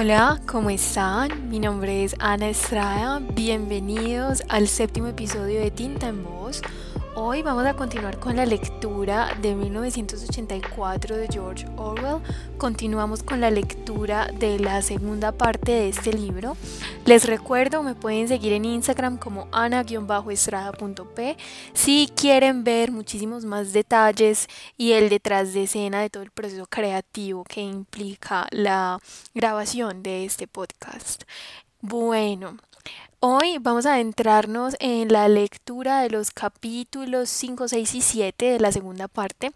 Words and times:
Hola, 0.00 0.40
¿cómo 0.46 0.70
están? 0.70 1.50
Mi 1.50 1.58
nombre 1.58 2.04
es 2.04 2.14
Ana 2.20 2.50
Estrada. 2.50 3.18
Bienvenidos 3.18 4.44
al 4.48 4.68
séptimo 4.68 5.08
episodio 5.08 5.58
de 5.58 5.72
Tinta 5.72 6.06
en 6.06 6.22
Voz. 6.22 6.62
Hoy 7.20 7.42
vamos 7.42 7.66
a 7.66 7.74
continuar 7.74 8.20
con 8.20 8.36
la 8.36 8.46
lectura 8.46 9.36
de 9.42 9.56
1984 9.56 11.16
de 11.16 11.26
George 11.26 11.66
Orwell. 11.76 12.22
Continuamos 12.58 13.24
con 13.24 13.40
la 13.40 13.50
lectura 13.50 14.30
de 14.38 14.60
la 14.60 14.82
segunda 14.82 15.32
parte 15.32 15.72
de 15.72 15.88
este 15.88 16.12
libro. 16.12 16.56
Les 17.06 17.26
recuerdo, 17.26 17.82
me 17.82 17.96
pueden 17.96 18.28
seguir 18.28 18.52
en 18.52 18.64
Instagram 18.64 19.18
como 19.18 19.48
ana-estrada.p 19.50 21.36
si 21.72 22.08
quieren 22.14 22.62
ver 22.62 22.92
muchísimos 22.92 23.44
más 23.44 23.72
detalles 23.72 24.46
y 24.76 24.92
el 24.92 25.08
detrás 25.08 25.52
de 25.54 25.64
escena 25.64 26.00
de 26.00 26.10
todo 26.10 26.22
el 26.22 26.30
proceso 26.30 26.66
creativo 26.66 27.42
que 27.42 27.62
implica 27.62 28.46
la 28.52 29.00
grabación 29.34 30.04
de 30.04 30.24
este 30.24 30.46
podcast. 30.46 31.24
Bueno, 31.80 32.58
Hoy 33.20 33.58
vamos 33.58 33.84
a 33.84 33.94
adentrarnos 33.94 34.76
en 34.78 35.12
la 35.12 35.28
lectura 35.28 36.02
de 36.02 36.10
los 36.10 36.30
capítulos 36.30 37.28
5, 37.28 37.66
6 37.66 37.94
y 37.96 38.00
7 38.00 38.44
de 38.44 38.60
la 38.60 38.70
segunda 38.70 39.08
parte, 39.08 39.50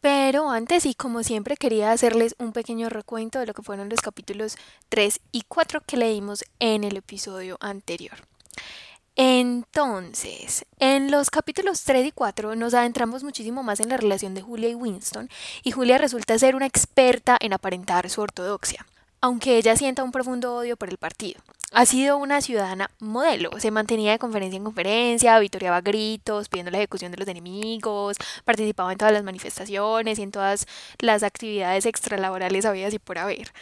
pero 0.00 0.48
antes 0.48 0.86
y 0.86 0.94
como 0.94 1.24
siempre 1.24 1.56
quería 1.56 1.90
hacerles 1.90 2.36
un 2.38 2.52
pequeño 2.52 2.88
recuento 2.88 3.40
de 3.40 3.46
lo 3.46 3.54
que 3.54 3.62
fueron 3.62 3.88
los 3.88 4.00
capítulos 4.00 4.56
3 4.90 5.20
y 5.32 5.42
4 5.42 5.80
que 5.84 5.96
leímos 5.96 6.44
en 6.60 6.84
el 6.84 6.96
episodio 6.96 7.56
anterior. 7.60 8.16
Entonces, 9.16 10.64
en 10.78 11.10
los 11.10 11.30
capítulos 11.30 11.82
3 11.82 12.06
y 12.06 12.12
4 12.12 12.54
nos 12.54 12.74
adentramos 12.74 13.24
muchísimo 13.24 13.62
más 13.62 13.80
en 13.80 13.88
la 13.88 13.96
relación 13.96 14.34
de 14.34 14.42
Julia 14.42 14.68
y 14.68 14.74
Winston, 14.74 15.28
y 15.64 15.72
Julia 15.72 15.98
resulta 15.98 16.38
ser 16.38 16.54
una 16.54 16.66
experta 16.66 17.36
en 17.40 17.52
aparentar 17.52 18.08
su 18.08 18.20
ortodoxia, 18.20 18.86
aunque 19.20 19.56
ella 19.56 19.76
sienta 19.76 20.02
un 20.02 20.12
profundo 20.12 20.54
odio 20.54 20.76
por 20.76 20.88
el 20.88 20.96
partido. 20.96 21.40
Ha 21.72 21.86
sido 21.86 22.16
una 22.16 22.40
ciudadana 22.40 22.90
modelo, 22.98 23.50
se 23.60 23.70
mantenía 23.70 24.10
de 24.10 24.18
conferencia 24.18 24.56
en 24.56 24.64
conferencia, 24.64 25.38
victoriaba 25.38 25.80
gritos, 25.80 26.48
pidiendo 26.48 26.72
la 26.72 26.78
ejecución 26.78 27.12
de 27.12 27.18
los 27.18 27.28
enemigos, 27.28 28.16
participaba 28.44 28.90
en 28.90 28.98
todas 28.98 29.14
las 29.14 29.22
manifestaciones 29.22 30.18
y 30.18 30.22
en 30.22 30.32
todas 30.32 30.66
las 30.98 31.22
actividades 31.22 31.86
extralaborales 31.86 32.64
habidas 32.64 32.92
y 32.92 32.98
por 32.98 33.18
haber. 33.18 33.52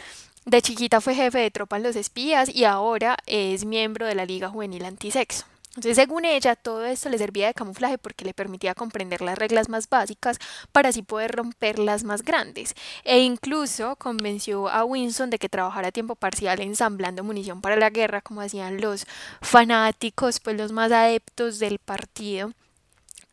De 0.46 0.62
chiquita 0.62 1.02
fue 1.02 1.14
jefe 1.14 1.38
de 1.38 1.50
tropa 1.50 1.76
en 1.76 1.82
los 1.82 1.96
espías 1.96 2.48
y 2.48 2.64
ahora 2.64 3.18
es 3.26 3.66
miembro 3.66 4.06
de 4.06 4.14
la 4.14 4.24
Liga 4.24 4.48
Juvenil 4.48 4.86
Antisexo. 4.86 5.44
Entonces, 5.78 5.94
según 5.94 6.24
ella, 6.24 6.56
todo 6.56 6.84
esto 6.84 7.08
le 7.08 7.18
servía 7.18 7.46
de 7.46 7.54
camuflaje 7.54 7.98
porque 7.98 8.24
le 8.24 8.34
permitía 8.34 8.74
comprender 8.74 9.20
las 9.20 9.38
reglas 9.38 9.68
más 9.68 9.88
básicas 9.88 10.40
para 10.72 10.88
así 10.88 11.02
poder 11.02 11.30
romper 11.30 11.78
las 11.78 12.02
más 12.02 12.22
grandes. 12.22 12.74
E 13.04 13.20
incluso 13.20 13.94
convenció 13.94 14.68
a 14.68 14.84
Winston 14.84 15.30
de 15.30 15.38
que 15.38 15.48
trabajara 15.48 15.88
a 15.88 15.92
tiempo 15.92 16.16
parcial 16.16 16.60
ensamblando 16.60 17.22
munición 17.22 17.60
para 17.60 17.76
la 17.76 17.90
guerra, 17.90 18.22
como 18.22 18.40
hacían 18.40 18.80
los 18.80 19.06
fanáticos, 19.40 20.40
pues 20.40 20.56
los 20.56 20.72
más 20.72 20.90
adeptos 20.90 21.60
del 21.60 21.78
partido, 21.78 22.52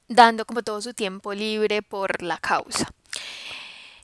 dando 0.08 0.46
como 0.46 0.62
todo 0.62 0.84
su 0.84 0.94
tiempo 0.94 1.34
libre 1.34 1.82
por 1.82 2.22
la 2.22 2.38
causa. 2.38 2.88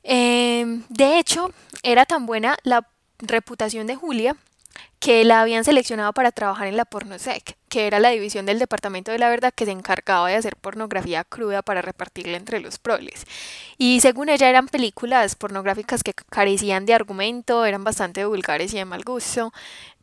Em, 0.01 0.81
de 0.89 1.19
hecho, 1.19 1.53
era 1.83 2.07
tan 2.07 2.25
buena 2.25 2.57
la 2.63 2.87
reputación 3.19 3.85
de 3.85 3.95
Julia 3.95 4.35
que 5.01 5.25
la 5.25 5.41
habían 5.41 5.63
seleccionado 5.63 6.13
para 6.13 6.31
trabajar 6.31 6.67
en 6.67 6.77
la 6.77 6.85
Pornosec, 6.85 7.57
que 7.69 7.87
era 7.87 7.99
la 7.99 8.09
división 8.09 8.45
del 8.45 8.59
Departamento 8.59 9.11
de 9.11 9.17
la 9.17 9.29
Verdad 9.29 9.51
que 9.53 9.65
se 9.65 9.71
encargaba 9.71 10.29
de 10.29 10.35
hacer 10.35 10.55
pornografía 10.55 11.23
cruda 11.23 11.63
para 11.63 11.81
repartirla 11.81 12.37
entre 12.37 12.59
los 12.59 12.77
proles. 12.77 13.25
Y 13.79 13.99
según 14.01 14.29
ella 14.29 14.47
eran 14.47 14.67
películas 14.67 15.35
pornográficas 15.35 16.03
que 16.03 16.13
carecían 16.13 16.85
de 16.85 16.93
argumento, 16.93 17.65
eran 17.65 17.83
bastante 17.83 18.25
vulgares 18.25 18.73
y 18.75 18.77
de 18.77 18.85
mal 18.85 19.03
gusto. 19.03 19.51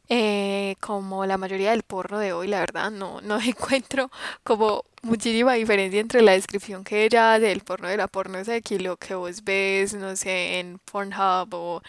Eh, 0.08 0.74
como 0.80 1.26
la 1.26 1.38
mayoría 1.38 1.70
del 1.70 1.82
porno 1.84 2.18
de 2.18 2.32
hoy, 2.32 2.48
la 2.48 2.60
verdad, 2.60 2.90
no, 2.90 3.20
no 3.20 3.40
encuentro 3.40 4.10
como 4.42 4.84
muchísima 5.02 5.52
diferencia 5.54 6.00
entre 6.00 6.22
la 6.22 6.32
descripción 6.32 6.82
que 6.82 7.04
ella 7.04 7.34
hace 7.34 7.46
del 7.46 7.60
porno 7.60 7.88
de 7.88 7.98
la 7.98 8.08
pornosec 8.08 8.68
y 8.72 8.78
lo 8.80 8.96
que 8.96 9.14
vos 9.14 9.44
ves, 9.44 9.94
no 9.94 10.16
sé, 10.16 10.58
en 10.58 10.80
Pornhub 10.90 11.54
o 11.54 11.82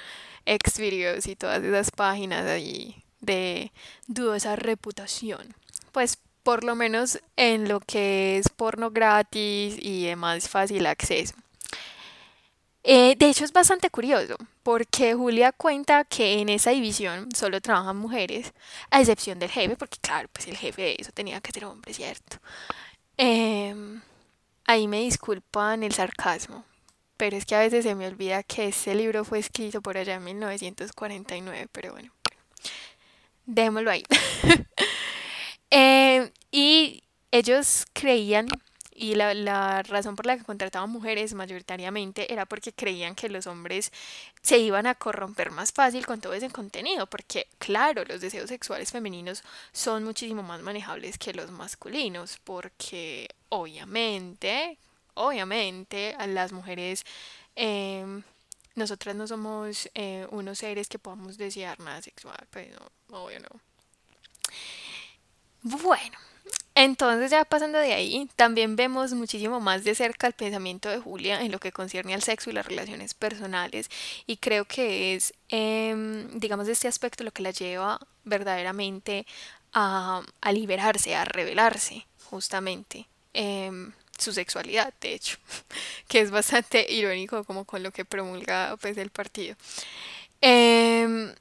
Xvideos 0.58 1.28
y 1.28 1.36
todas 1.36 1.64
esas 1.64 1.92
páginas 1.92 2.46
ahí 2.46 3.04
de 3.22 3.72
dudosa 4.08 4.56
reputación. 4.56 5.56
Pues 5.92 6.18
por 6.44 6.64
lo 6.64 6.76
menos 6.76 7.20
en 7.36 7.68
lo 7.68 7.80
que 7.80 8.38
es 8.38 8.50
porno 8.50 8.92
gratis 8.92 9.76
y 9.80 10.06
de 10.06 10.16
más 10.16 10.50
fácil 10.50 10.86
acceso. 10.86 11.36
Eh, 12.84 13.16
de 13.18 13.30
hecho 13.30 13.44
es 13.44 13.52
bastante 13.52 13.90
curioso 13.90 14.38
porque 14.64 15.14
Julia 15.14 15.52
cuenta 15.52 16.06
que 16.06 16.40
en 16.40 16.50
esa 16.50 16.72
división 16.72 17.30
solo 17.36 17.60
trabajan 17.60 17.98
mujeres, 17.98 18.54
a 18.90 19.00
excepción 19.02 19.38
del 19.38 19.50
jefe, 19.50 19.76
porque 19.76 19.98
claro, 20.00 20.30
pues 20.32 20.48
el 20.48 20.58
jefe 20.58 20.82
de 20.82 20.96
eso 21.00 21.12
tenía 21.12 21.42
que 21.42 21.52
ser 21.52 21.66
hombre, 21.66 21.94
¿cierto? 21.94 22.38
Em, 23.18 24.02
ahí 24.66 24.88
me 24.88 25.02
disculpan 25.02 25.84
el 25.84 25.94
sarcasmo, 25.94 26.64
pero 27.20 27.36
es 27.36 27.46
que 27.46 27.54
a 27.54 27.60
veces 27.60 27.84
se 27.84 27.96
me 27.96 28.08
olvida 28.08 28.44
que 28.44 28.70
ese 28.70 28.96
libro 28.96 29.26
fue 29.26 29.40
escrito 29.40 29.82
por 29.82 29.98
allá 29.98 30.16
en 30.16 30.24
1949, 30.24 31.68
pero 31.70 31.92
bueno, 31.92 32.14
démoslo 33.46 33.92
ahí. 33.92 34.04
Eh, 35.72 36.32
y 36.52 37.04
ellos 37.30 37.86
creían, 37.94 38.48
y 38.92 39.14
la, 39.14 39.36
la, 39.36 39.84
razón 39.84 40.16
por 40.16 40.26
la 40.26 40.36
que 40.36 40.44
contrataban 40.44 40.90
mujeres 40.90 41.36
mayoritariamente 41.36 42.34
era 42.34 42.48
porque 42.48 42.74
creían 42.74 43.14
que 43.14 43.30
los 43.30 43.46
hombres 43.46 43.92
se 44.42 44.58
iban 44.58 44.88
a 44.88 44.96
corromper 44.96 45.52
más 45.52 45.72
fácil 45.72 46.08
con 46.08 46.22
todo 46.22 46.34
ese 46.34 46.50
contenido, 46.50 47.06
porque 47.06 47.46
claro, 47.60 48.04
los 48.04 48.20
deseos 48.20 48.50
sexuales 48.50 48.92
femeninos 48.92 49.44
son 49.72 50.06
muchísimo 50.06 50.42
más 50.42 50.64
manejables 50.64 51.20
que 51.20 51.36
los 51.36 51.52
masculinos, 51.52 52.40
porque 52.44 53.30
obviamente 53.50 54.80
obviamente 55.20 56.16
a 56.18 56.28
las 56.28 56.52
mujeres, 56.52 57.04
em, 57.56 58.24
nosotras 58.76 59.16
no 59.16 59.28
somos 59.28 59.90
eh, 59.94 60.26
unos 60.32 60.60
seres 60.60 60.88
que 60.88 60.98
podamos 60.98 61.38
desear 61.38 61.80
nada 61.80 62.02
sexual, 62.02 62.48
pero 62.50 62.80
no, 63.10 63.24
obvio 63.26 63.40
no. 63.42 63.50
Bueno, 65.62 66.18
entonces 66.74 67.32
ya 67.32 67.44
pasando 67.44 67.78
de 67.80 67.94
ahí, 67.94 68.30
también 68.38 68.78
vemos 68.78 69.12
muchísimo 69.14 69.60
más 69.60 69.84
de 69.84 69.94
cerca 69.94 70.28
el 70.28 70.34
pensamiento 70.34 70.88
de 70.88 71.00
Julia 71.00 71.42
en 71.42 71.52
lo 71.52 71.60
que 71.60 71.74
concierne 71.74 72.14
al 72.14 72.24
sexo 72.24 72.50
y 72.50 72.54
las 72.54 72.66
relaciones 72.66 73.14
personales 73.14 73.90
y 74.26 74.38
creo 74.38 74.64
que 74.64 75.16
es, 75.16 75.34
em, 75.50 76.30
digamos, 76.40 76.70
este 76.70 76.88
aspecto 76.88 77.26
lo 77.26 77.32
que 77.32 77.44
la 77.44 77.52
lleva 77.52 78.00
verdaderamente 78.24 79.26
a, 79.74 80.22
a 80.40 80.52
liberarse, 80.54 81.14
a 81.16 81.26
revelarse, 81.26 82.08
justamente. 82.30 83.08
Em, 83.34 83.92
su 84.20 84.34
sexualidad, 84.34 84.94
de 85.02 85.14
hecho, 85.14 85.38
que 86.08 86.22
es 86.22 86.32
bastante 86.32 86.92
irónico 86.92 87.44
como 87.44 87.66
con 87.66 87.84
lo 87.84 87.92
que 87.92 88.06
promulga 88.06 88.78
pues 88.82 88.98
el 88.98 89.10
partido. 89.10 89.56
Eh, 90.42 91.34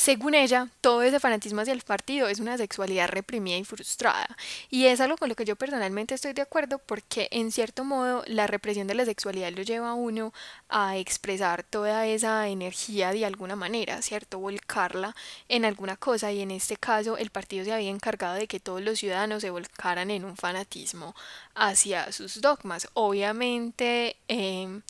según 0.00 0.32
ella, 0.34 0.68
todo 0.80 1.02
ese 1.02 1.20
fanatismo 1.20 1.60
hacia 1.60 1.74
el 1.74 1.82
partido 1.82 2.26
es 2.28 2.40
una 2.40 2.56
sexualidad 2.56 3.10
reprimida 3.10 3.58
y 3.58 3.64
frustrada. 3.64 4.34
Y 4.70 4.86
es 4.86 4.98
algo 4.98 5.18
con 5.18 5.28
lo 5.28 5.34
que 5.34 5.44
yo 5.44 5.56
personalmente 5.56 6.14
estoy 6.14 6.32
de 6.32 6.40
acuerdo 6.40 6.78
porque 6.78 7.28
en 7.30 7.52
cierto 7.52 7.84
modo 7.84 8.24
la 8.26 8.46
represión 8.46 8.86
de 8.86 8.94
la 8.94 9.04
sexualidad 9.04 9.52
lo 9.52 9.60
lleva 9.60 9.90
a 9.90 9.94
uno 9.94 10.32
a 10.70 10.96
expresar 10.96 11.64
toda 11.64 12.06
esa 12.06 12.48
energía 12.48 13.12
de 13.12 13.26
alguna 13.26 13.56
manera, 13.56 14.00
¿cierto? 14.00 14.38
Volcarla 14.38 15.14
en 15.50 15.66
alguna 15.66 15.98
cosa 15.98 16.32
y 16.32 16.40
en 16.40 16.52
este 16.52 16.78
caso 16.78 17.18
el 17.18 17.28
partido 17.28 17.66
se 17.66 17.72
había 17.74 17.90
encargado 17.90 18.36
de 18.36 18.48
que 18.48 18.58
todos 18.58 18.80
los 18.80 18.98
ciudadanos 19.00 19.42
se 19.42 19.50
volcaran 19.50 20.10
en 20.10 20.24
un 20.24 20.34
fanatismo 20.34 21.14
hacia 21.54 22.10
sus 22.12 22.40
dogmas. 22.40 22.88
Obviamente... 22.94 24.16
Eh, 24.28 24.80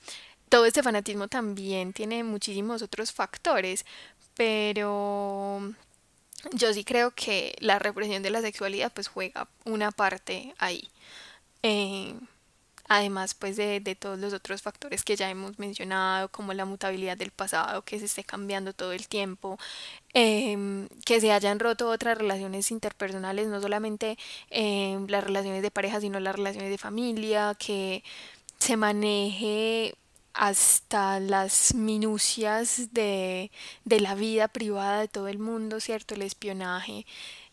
todo 0.51 0.66
este 0.66 0.83
fanatismo 0.83 1.28
también 1.28 1.92
tiene 1.92 2.24
muchísimos 2.24 2.83
otros 2.83 3.13
factores, 3.13 3.86
pero 4.41 5.60
yo 6.54 6.72
sí 6.72 6.83
creo 6.83 7.10
que 7.10 7.54
la 7.60 7.78
represión 7.78 8.22
de 8.22 8.31
la 8.31 8.41
sexualidad 8.41 8.91
pues 8.91 9.07
juega 9.07 9.48
una 9.66 9.91
parte 9.92 10.54
ahí. 10.57 10.89
Eh, 11.63 12.15
además 12.89 13.34
pues 13.34 13.59
de, 13.59 13.83
todos 14.01 14.19
los 14.19 14.33
otros 14.33 14.63
factores 14.63 15.04
que 15.04 15.15
ya 15.15 15.28
hemos 15.28 15.59
mencionado, 15.59 16.31
como 16.31 16.54
la 16.54 16.65
mutabilidad 16.65 17.19
del 17.19 17.33
pasado, 17.33 17.83
que 17.83 17.98
se 17.98 18.07
esté 18.07 18.25
cambiando 18.25 18.72
todo 18.72 18.92
el 18.92 19.09
tiempo, 19.09 19.59
em, 20.15 20.89
que 21.04 21.21
se 21.21 21.33
hayan 21.33 21.59
roto 21.59 21.91
otras 21.91 22.16
relaciones 22.16 22.71
interpersonales, 22.71 23.47
no 23.48 23.60
solamente 23.60 24.16
em, 24.48 25.07
las 25.09 25.22
relaciones 25.22 25.60
de 25.63 25.71
pareja, 25.71 26.01
sino 26.01 26.19
las 26.19 26.34
relaciones 26.34 26.71
de 26.71 26.78
familia, 26.78 27.54
que 27.59 28.03
se 28.59 28.78
maneje 28.78 29.95
hasta 30.41 31.21
las 31.21 31.75
minucias 31.75 32.95
de, 32.95 33.51
de, 33.84 34.01
la 34.01 34.15
vida 34.15 34.48
privada 34.48 35.01
de 35.03 35.09
todo 35.09 35.28
el 35.28 35.39
mundo, 35.39 35.81
¿cierto? 35.81 36.15
El 36.15 36.22
espionaje. 36.22 37.04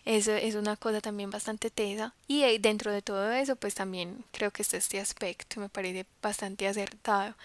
Eso 0.06 0.32
es 0.32 0.56
una 0.56 0.78
cosa 0.78 1.02
también 1.02 1.30
bastante 1.30 1.70
tesa. 1.70 2.14
Y 2.30 2.44
eh, 2.44 2.60
dentro 2.60 2.94
de 2.94 3.02
todo 3.02 3.30
eso, 3.34 3.58
pues 3.58 3.76
también 3.76 4.24
creo 4.32 4.52
que 4.52 4.62
está 4.62 4.78
este 4.78 5.02
aspecto, 5.02 5.60
me 5.60 5.68
parece 5.68 6.06
bastante 6.22 6.66
acertado. 6.66 7.36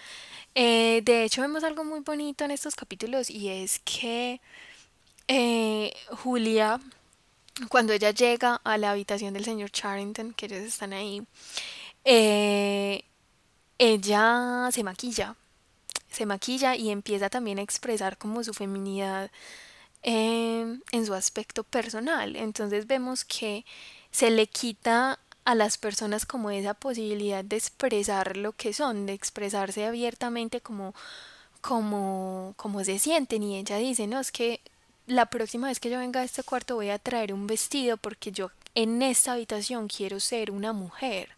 Eh, 0.55 1.01
de 1.03 1.25
hecho, 1.25 1.41
vemos 1.41 1.65
algo 1.65 1.83
muy 1.83 1.99
bonito 1.99 2.45
en 2.45 2.51
estos 2.51 2.73
capítulos 2.75 3.29
y 3.29 3.49
es 3.49 3.79
que 3.79 4.39
eh, 5.27 5.91
Julia, 6.23 6.79
cuando 7.67 7.91
ella 7.91 8.11
llega 8.11 8.61
a 8.63 8.77
la 8.77 8.91
habitación 8.91 9.33
del 9.33 9.43
señor 9.43 9.71
Charrington, 9.71 10.33
que 10.33 10.45
ellos 10.45 10.59
están 10.59 10.93
ahí, 10.93 11.21
eh, 12.05 13.03
ella 13.77 14.69
se 14.71 14.83
maquilla, 14.83 15.35
se 16.09 16.25
maquilla 16.25 16.75
y 16.75 16.89
empieza 16.89 17.29
también 17.29 17.59
a 17.59 17.63
expresar 17.63 18.17
como 18.17 18.43
su 18.43 18.53
feminidad 18.53 19.31
eh, 20.03 20.79
en 20.91 21.05
su 21.05 21.13
aspecto 21.13 21.63
personal. 21.63 22.35
Entonces 22.35 22.87
vemos 22.87 23.25
que 23.25 23.65
se 24.11 24.29
le 24.29 24.47
quita 24.47 25.19
a 25.45 25.55
las 25.55 25.77
personas 25.77 26.25
como 26.25 26.51
esa 26.51 26.73
posibilidad 26.73 27.43
de 27.43 27.57
expresar 27.57 28.37
lo 28.37 28.53
que 28.53 28.73
son, 28.73 29.05
de 29.05 29.13
expresarse 29.13 29.85
abiertamente 29.85 30.61
como, 30.61 30.93
como, 31.61 32.53
como 32.57 32.83
se 32.83 32.99
sienten. 32.99 33.43
Y 33.43 33.57
ella 33.57 33.77
dice, 33.77 34.07
no, 34.07 34.19
es 34.19 34.31
que 34.31 34.61
la 35.07 35.25
próxima 35.27 35.67
vez 35.67 35.79
que 35.79 35.89
yo 35.89 35.99
venga 35.99 36.21
a 36.21 36.23
este 36.23 36.43
cuarto 36.43 36.75
voy 36.75 36.89
a 36.89 36.99
traer 36.99 37.33
un 37.33 37.47
vestido 37.47 37.97
porque 37.97 38.31
yo 38.31 38.51
en 38.75 39.01
esta 39.01 39.33
habitación 39.33 39.87
quiero 39.87 40.19
ser 40.19 40.51
una 40.51 40.73
mujer. 40.73 41.29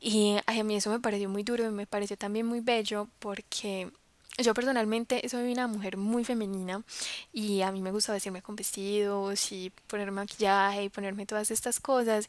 Y 0.00 0.36
ay, 0.46 0.60
a 0.60 0.64
mí 0.64 0.76
eso 0.76 0.90
me 0.90 1.00
pareció 1.00 1.28
muy 1.28 1.42
duro 1.42 1.64
y 1.64 1.70
me 1.70 1.86
pareció 1.86 2.16
también 2.16 2.46
muy 2.46 2.60
bello 2.60 3.08
porque 3.18 3.90
yo 4.38 4.54
personalmente 4.54 5.28
soy 5.28 5.52
una 5.52 5.66
mujer 5.66 5.96
muy 5.96 6.24
femenina 6.24 6.84
y 7.32 7.62
a 7.62 7.72
mí 7.72 7.82
me 7.82 7.90
gusta 7.90 8.12
vestirme 8.12 8.40
con 8.40 8.54
vestidos 8.54 9.50
y 9.50 9.72
poner 9.88 10.12
maquillaje 10.12 10.84
y 10.84 10.88
ponerme 10.88 11.26
todas 11.26 11.50
estas 11.50 11.80
cosas. 11.80 12.28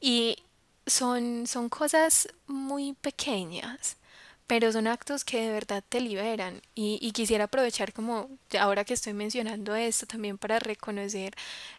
Y 0.00 0.36
son, 0.86 1.46
son 1.46 1.68
cosas 1.70 2.28
muy 2.46 2.92
pequeñas, 2.94 3.96
pero 4.46 4.70
son 4.70 4.86
actos 4.86 5.24
que 5.24 5.40
de 5.40 5.50
verdad 5.50 5.82
te 5.88 6.00
liberan. 6.00 6.60
Y, 6.74 6.98
y 7.00 7.12
quisiera 7.12 7.44
aprovechar 7.44 7.94
como 7.94 8.28
ahora 8.60 8.84
que 8.84 8.94
estoy 8.94 9.14
mencionando 9.14 9.74
esto 9.74 10.06
también 10.06 10.36
para 10.38 10.58
reconocer 10.58 11.34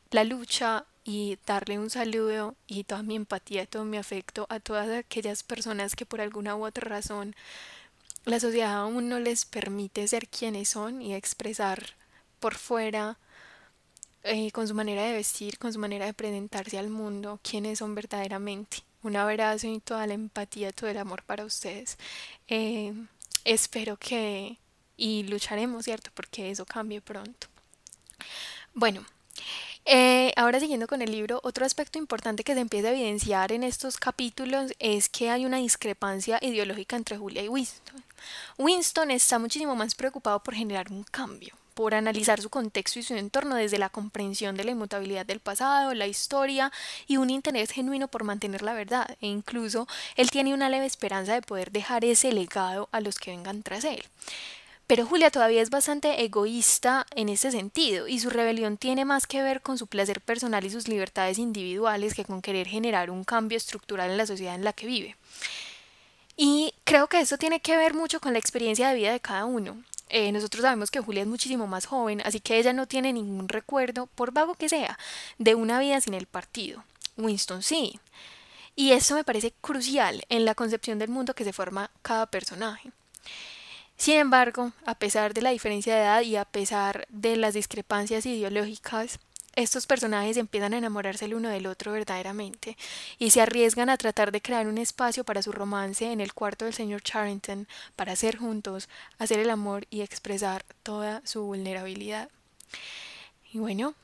la 0.10 0.24
lucha 0.24 0.86
y 1.08 1.40
darle 1.46 1.80
un 1.80 1.90
saludo 1.90 2.56
y 2.68 2.84
toda 2.84 3.02
mi 3.02 3.16
empatía, 3.16 3.66
todo 3.66 3.86
mi 3.86 3.96
afecto 3.96 4.46
a 4.50 4.60
todas 4.60 4.90
aquellas 4.90 5.42
personas 5.42 5.96
que 5.96 6.06
por 6.06 6.20
alguna 6.20 6.58
u 6.58 6.66
otra 6.66 6.90
razón 6.90 7.34
la 8.26 8.42
sociedad 8.42 8.74
aún 8.74 9.08
no 9.08 9.18
les 9.22 9.46
permite 9.46 10.06
ser 10.10 10.28
quienes 10.28 10.68
son 10.68 11.02
y 11.02 11.16
expresar 11.16 11.96
por 12.42 12.56
fuera, 12.56 13.18
eh, 14.24 14.52
con 14.52 14.68
su 14.68 14.76
manera 14.76 15.04
de 15.04 15.14
vestir, 15.14 15.58
con 15.58 15.72
su 15.72 15.80
manera 15.80 16.06
de 16.06 16.14
presentarse 16.14 16.78
al 16.78 16.90
mundo, 16.90 17.40
quiénes 17.42 17.80
son 17.80 17.96
verdaderamente. 17.96 18.80
Un 19.02 19.16
abrazo 19.16 19.68
y 19.68 19.80
toda 19.80 20.08
la 20.08 20.14
empatía, 20.14 20.74
todo 20.74 20.90
el 20.90 20.98
amor 20.98 21.24
para 21.24 21.46
ustedes. 21.46 21.98
Eh, 22.50 22.94
espero 23.46 23.96
que 23.96 24.58
y 24.98 25.24
lucharemos, 25.24 25.86
¿cierto? 25.86 26.12
Porque 26.14 26.52
eso 26.52 26.66
cambie 26.66 27.00
pronto. 27.00 27.48
Bueno, 28.74 29.06
eh, 29.88 30.34
ahora 30.36 30.60
siguiendo 30.60 30.86
con 30.86 31.02
el 31.02 31.12
libro, 31.12 31.40
otro 31.44 31.66
aspecto 31.66 31.98
importante 31.98 32.44
que 32.44 32.54
se 32.54 32.60
empieza 32.60 32.90
a 32.90 32.92
evidenciar 32.92 33.52
en 33.54 33.64
estos 33.64 33.98
capítulos 33.98 34.74
es 34.80 35.08
que 35.08 35.30
hay 35.30 35.46
una 35.46 35.58
discrepancia 35.58 36.40
ideológica 36.42 36.98
entre 36.98 37.18
Julia 37.18 37.42
y 37.42 37.48
Winston. 37.48 38.04
Winston 38.58 39.12
está 39.12 39.40
muchísimo 39.40 39.76
más 39.76 39.96
preocupado 39.96 40.44
por 40.44 40.56
generar 40.56 40.92
un 40.92 41.04
cambio, 41.04 41.56
por 41.74 41.94
analizar 41.94 42.42
su 42.42 42.50
contexto 42.50 43.00
y 43.00 43.04
su 43.04 43.16
entorno 43.16 43.56
desde 43.56 43.78
la 43.78 43.90
comprensión 43.90 44.58
de 44.58 44.64
la 44.64 44.72
inmutabilidad 44.72 45.26
del 45.26 45.40
pasado, 45.40 45.94
la 45.94 46.08
historia 46.08 46.72
y 47.08 47.18
un 47.18 47.30
interés 47.30 47.72
genuino 47.72 48.08
por 48.08 48.24
mantener 48.24 48.64
la 48.64 48.74
verdad, 48.74 49.16
e 49.22 49.28
incluso 49.28 49.88
él 50.16 50.32
tiene 50.32 50.54
una 50.54 50.70
leve 50.70 50.86
esperanza 50.86 51.34
de 51.34 51.42
poder 51.42 51.72
dejar 51.72 52.04
ese 52.04 52.34
legado 52.34 52.90
a 52.92 53.00
los 53.00 53.20
que 53.20 53.32
vengan 53.32 53.64
tras 53.64 53.84
él. 53.84 54.04
Pero 54.88 55.06
Julia 55.06 55.32
todavía 55.32 55.62
es 55.62 55.70
bastante 55.70 56.24
egoísta 56.24 57.06
en 57.14 57.28
ese 57.28 57.52
sentido, 57.52 58.08
y 58.08 58.20
su 58.20 58.30
rebelión 58.30 58.78
tiene 58.78 59.04
más 59.04 59.28
que 59.28 59.42
ver 59.42 59.62
con 59.62 59.78
su 59.78 59.88
placer 59.88 60.22
personal 60.22 60.64
y 60.64 60.70
sus 60.70 60.88
libertades 60.88 61.38
individuales 61.38 62.14
que 62.14 62.24
con 62.24 62.42
querer 62.42 62.68
generar 62.68 63.12
un 63.12 63.26
cambio 63.26 63.58
estructural 63.58 64.10
en 64.10 64.18
la 64.18 64.26
sociedad 64.26 64.56
en 64.56 64.64
la 64.64 64.72
que 64.72 64.88
vive. 64.88 65.18
Y 66.38 66.74
creo 66.86 67.08
que 67.08 67.20
eso 67.20 67.38
tiene 67.38 67.60
que 67.60 67.76
ver 67.76 67.94
mucho 67.94 68.22
con 68.22 68.32
la 68.32 68.40
experiencia 68.40 68.88
de 68.88 68.96
vida 68.96 69.12
de 69.12 69.20
cada 69.20 69.44
uno. 69.44 69.84
Eh, 70.08 70.32
nosotros 70.32 70.62
sabemos 70.62 70.90
que 70.90 71.02
Julia 71.02 71.24
es 71.24 71.28
muchísimo 71.28 71.68
más 71.68 71.86
joven, 71.86 72.22
así 72.24 72.40
que 72.40 72.58
ella 72.58 72.72
no 72.72 72.88
tiene 72.88 73.12
ningún 73.12 73.50
recuerdo, 73.50 74.06
por 74.06 74.32
vago 74.32 74.56
que 74.56 74.70
sea, 74.70 74.98
de 75.38 75.56
una 75.56 75.80
vida 75.82 76.00
sin 76.00 76.14
el 76.14 76.28
partido. 76.28 76.86
Winston 77.18 77.62
sí. 77.62 78.00
Y 78.76 78.94
eso 78.94 79.16
me 79.16 79.26
parece 79.26 79.54
crucial 79.60 80.24
en 80.30 80.46
la 80.46 80.56
concepción 80.56 80.98
del 80.98 81.10
mundo 81.10 81.34
que 81.34 81.44
se 81.44 81.52
forma 81.52 81.90
cada 82.04 82.28
personaje. 82.28 82.92
Sin 83.98 84.18
embargo, 84.18 84.72
a 84.86 84.96
pesar 84.96 85.34
de 85.34 85.42
la 85.42 85.50
diferencia 85.50 85.96
de 85.96 86.02
edad 86.02 86.22
y 86.22 86.36
a 86.36 86.46
pesar 86.46 87.08
de 87.10 87.36
las 87.36 87.56
discrepancias 87.56 88.26
ideológicas, 88.28 89.20
estos 89.56 89.88
personajes 89.88 90.38
empiezan 90.38 90.76
a 90.76 90.78
enamorarse 90.78 91.26
el 91.26 91.34
uno 91.34 91.50
del 91.50 91.66
otro 91.66 91.92
verdaderamente 91.92 92.78
y 93.18 93.32
se 93.32 93.42
arriesgan 93.42 93.90
a 93.90 93.98
tratar 93.98 94.32
de 94.32 94.40
crear 94.40 94.68
un 94.68 94.78
espacio 94.78 95.24
para 95.24 95.42
su 95.42 95.52
romance 95.52 96.12
en 96.12 96.22
el 96.22 96.36
cuarto 96.36 96.66
del 96.66 96.76
señor 96.76 97.02
Charrington, 97.02 97.68
para 97.96 98.16
ser 98.16 98.38
juntos, 98.38 98.88
hacer 99.18 99.40
el 99.40 99.50
amor 99.50 99.88
y 99.90 100.02
expresar 100.02 100.64
toda 100.84 101.24
su 101.26 101.42
vulnerabilidad. 101.42 102.30
Y 103.52 103.58
bueno, 103.58 103.96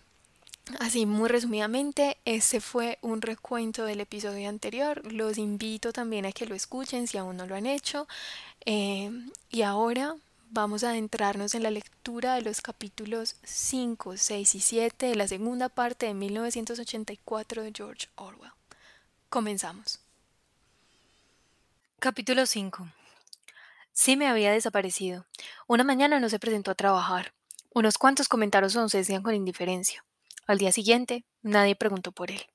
Así 0.79 1.05
muy 1.05 1.27
resumidamente, 1.27 2.17
este 2.23 2.61
fue 2.61 2.97
un 3.01 3.21
recuento 3.21 3.83
del 3.83 3.99
episodio 3.99 4.47
anterior. 4.47 5.01
Los 5.11 5.37
invito 5.37 5.91
también 5.91 6.25
a 6.25 6.31
que 6.31 6.45
lo 6.45 6.55
escuchen 6.55 7.07
si 7.07 7.17
aún 7.17 7.35
no 7.35 7.45
lo 7.45 7.55
han 7.55 7.65
hecho. 7.65 8.07
Eh, 8.65 9.11
y 9.49 9.63
ahora 9.63 10.15
vamos 10.51 10.83
a 10.83 10.91
adentrarnos 10.91 11.53
en 11.53 11.63
la 11.63 11.71
lectura 11.71 12.35
de 12.35 12.43
los 12.43 12.61
capítulos 12.61 13.35
5, 13.43 14.15
6 14.15 14.55
y 14.55 14.59
7 14.61 15.05
de 15.07 15.15
la 15.15 15.27
segunda 15.27 15.67
parte 15.67 16.05
de 16.05 16.13
1984 16.13 17.63
de 17.63 17.71
George 17.75 18.07
Orwell. 18.15 18.51
Comenzamos. 19.29 19.99
Capítulo 21.99 22.45
5. 22.45 22.87
Sí 23.91 24.15
me 24.15 24.27
había 24.27 24.51
desaparecido. 24.51 25.25
Una 25.67 25.83
mañana 25.83 26.19
no 26.19 26.29
se 26.29 26.39
presentó 26.39 26.71
a 26.71 26.75
trabajar. 26.75 27.33
Unos 27.73 27.97
cuantos 27.97 28.29
comentarios 28.29 28.73
se 28.73 28.97
decían 28.97 29.23
con 29.23 29.35
indiferencia. 29.35 30.03
Al 30.47 30.57
día 30.57 30.71
siguiente, 30.71 31.25
nadie 31.41 31.75
preguntó 31.75 32.11
por 32.11 32.31
él. 32.31 32.45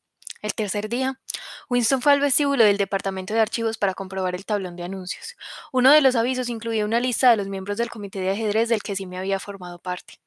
El 0.40 0.54
tercer 0.54 0.88
día, 0.88 1.20
Winston 1.68 2.00
fue 2.00 2.12
al 2.12 2.20
vestíbulo 2.20 2.62
del 2.64 2.76
departamento 2.76 3.34
de 3.34 3.40
archivos 3.40 3.76
para 3.76 3.94
comprobar 3.94 4.34
el 4.34 4.44
tablón 4.44 4.76
de 4.76 4.84
anuncios. 4.84 5.36
Uno 5.72 5.90
de 5.90 6.00
los 6.00 6.14
avisos 6.14 6.48
incluía 6.48 6.84
una 6.84 7.00
lista 7.00 7.30
de 7.30 7.36
los 7.36 7.48
miembros 7.48 7.76
del 7.76 7.90
comité 7.90 8.20
de 8.20 8.30
ajedrez 8.30 8.68
del 8.68 8.82
que 8.82 8.94
sí 8.94 9.06
me 9.06 9.18
había 9.18 9.40
formado 9.40 9.80
parte. 9.80 10.20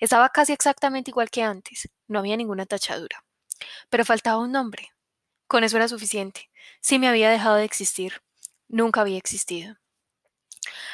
Estaba 0.00 0.28
casi 0.28 0.52
exactamente 0.52 1.10
igual 1.10 1.30
que 1.30 1.42
antes, 1.42 1.88
no 2.08 2.18
había 2.18 2.36
ninguna 2.36 2.66
tachadura. 2.66 3.24
Pero 3.88 4.04
faltaba 4.04 4.38
un 4.38 4.52
nombre. 4.52 4.92
Con 5.46 5.64
eso 5.64 5.76
era 5.76 5.88
suficiente. 5.88 6.50
Sí 6.80 6.98
me 6.98 7.08
había 7.08 7.30
dejado 7.30 7.56
de 7.56 7.64
existir. 7.64 8.22
Nunca 8.68 9.00
había 9.00 9.18
existido. 9.18 9.76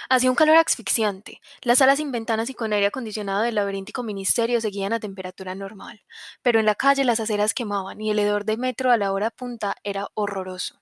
Hacía 0.09 0.31
un 0.31 0.37
calor 0.37 0.57
asfixiante. 0.57 1.41
Las 1.63 1.79
salas 1.79 1.99
sin 1.99 2.13
ventanas 2.13 2.51
y 2.51 2.55
con 2.55 2.73
aire 2.73 2.87
acondicionado 2.87 3.43
del 3.43 3.55
laberíntico 3.55 4.03
ministerio 4.03 4.61
seguían 4.61 4.93
a 4.93 5.01
temperatura 5.01 5.55
normal, 5.55 6.03
pero 6.43 6.61
en 6.61 6.67
la 6.67 6.75
calle 6.75 7.05
las 7.05 7.21
aceras 7.21 7.55
quemaban 7.55 8.01
y 8.01 8.11
el 8.11 8.19
hedor 8.19 8.45
de 8.45 8.57
metro 8.57 8.91
a 8.91 8.97
la 8.97 9.13
hora 9.13 9.31
punta 9.31 9.77
era 9.85 10.09
horroroso. 10.15 10.81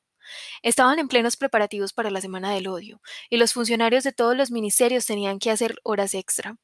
Estaban 0.62 0.98
en 0.98 1.08
plenos 1.08 1.36
preparativos 1.36 1.92
para 1.92 2.10
la 2.10 2.20
Semana 2.20 2.52
del 2.52 2.68
Odio, 2.68 3.00
y 3.30 3.38
los 3.38 3.52
funcionarios 3.52 4.04
de 4.04 4.12
todos 4.12 4.36
los 4.36 4.50
ministerios 4.50 5.06
tenían 5.06 5.38
que 5.38 5.50
hacer 5.50 5.76
horas 5.82 6.14
extra. 6.14 6.56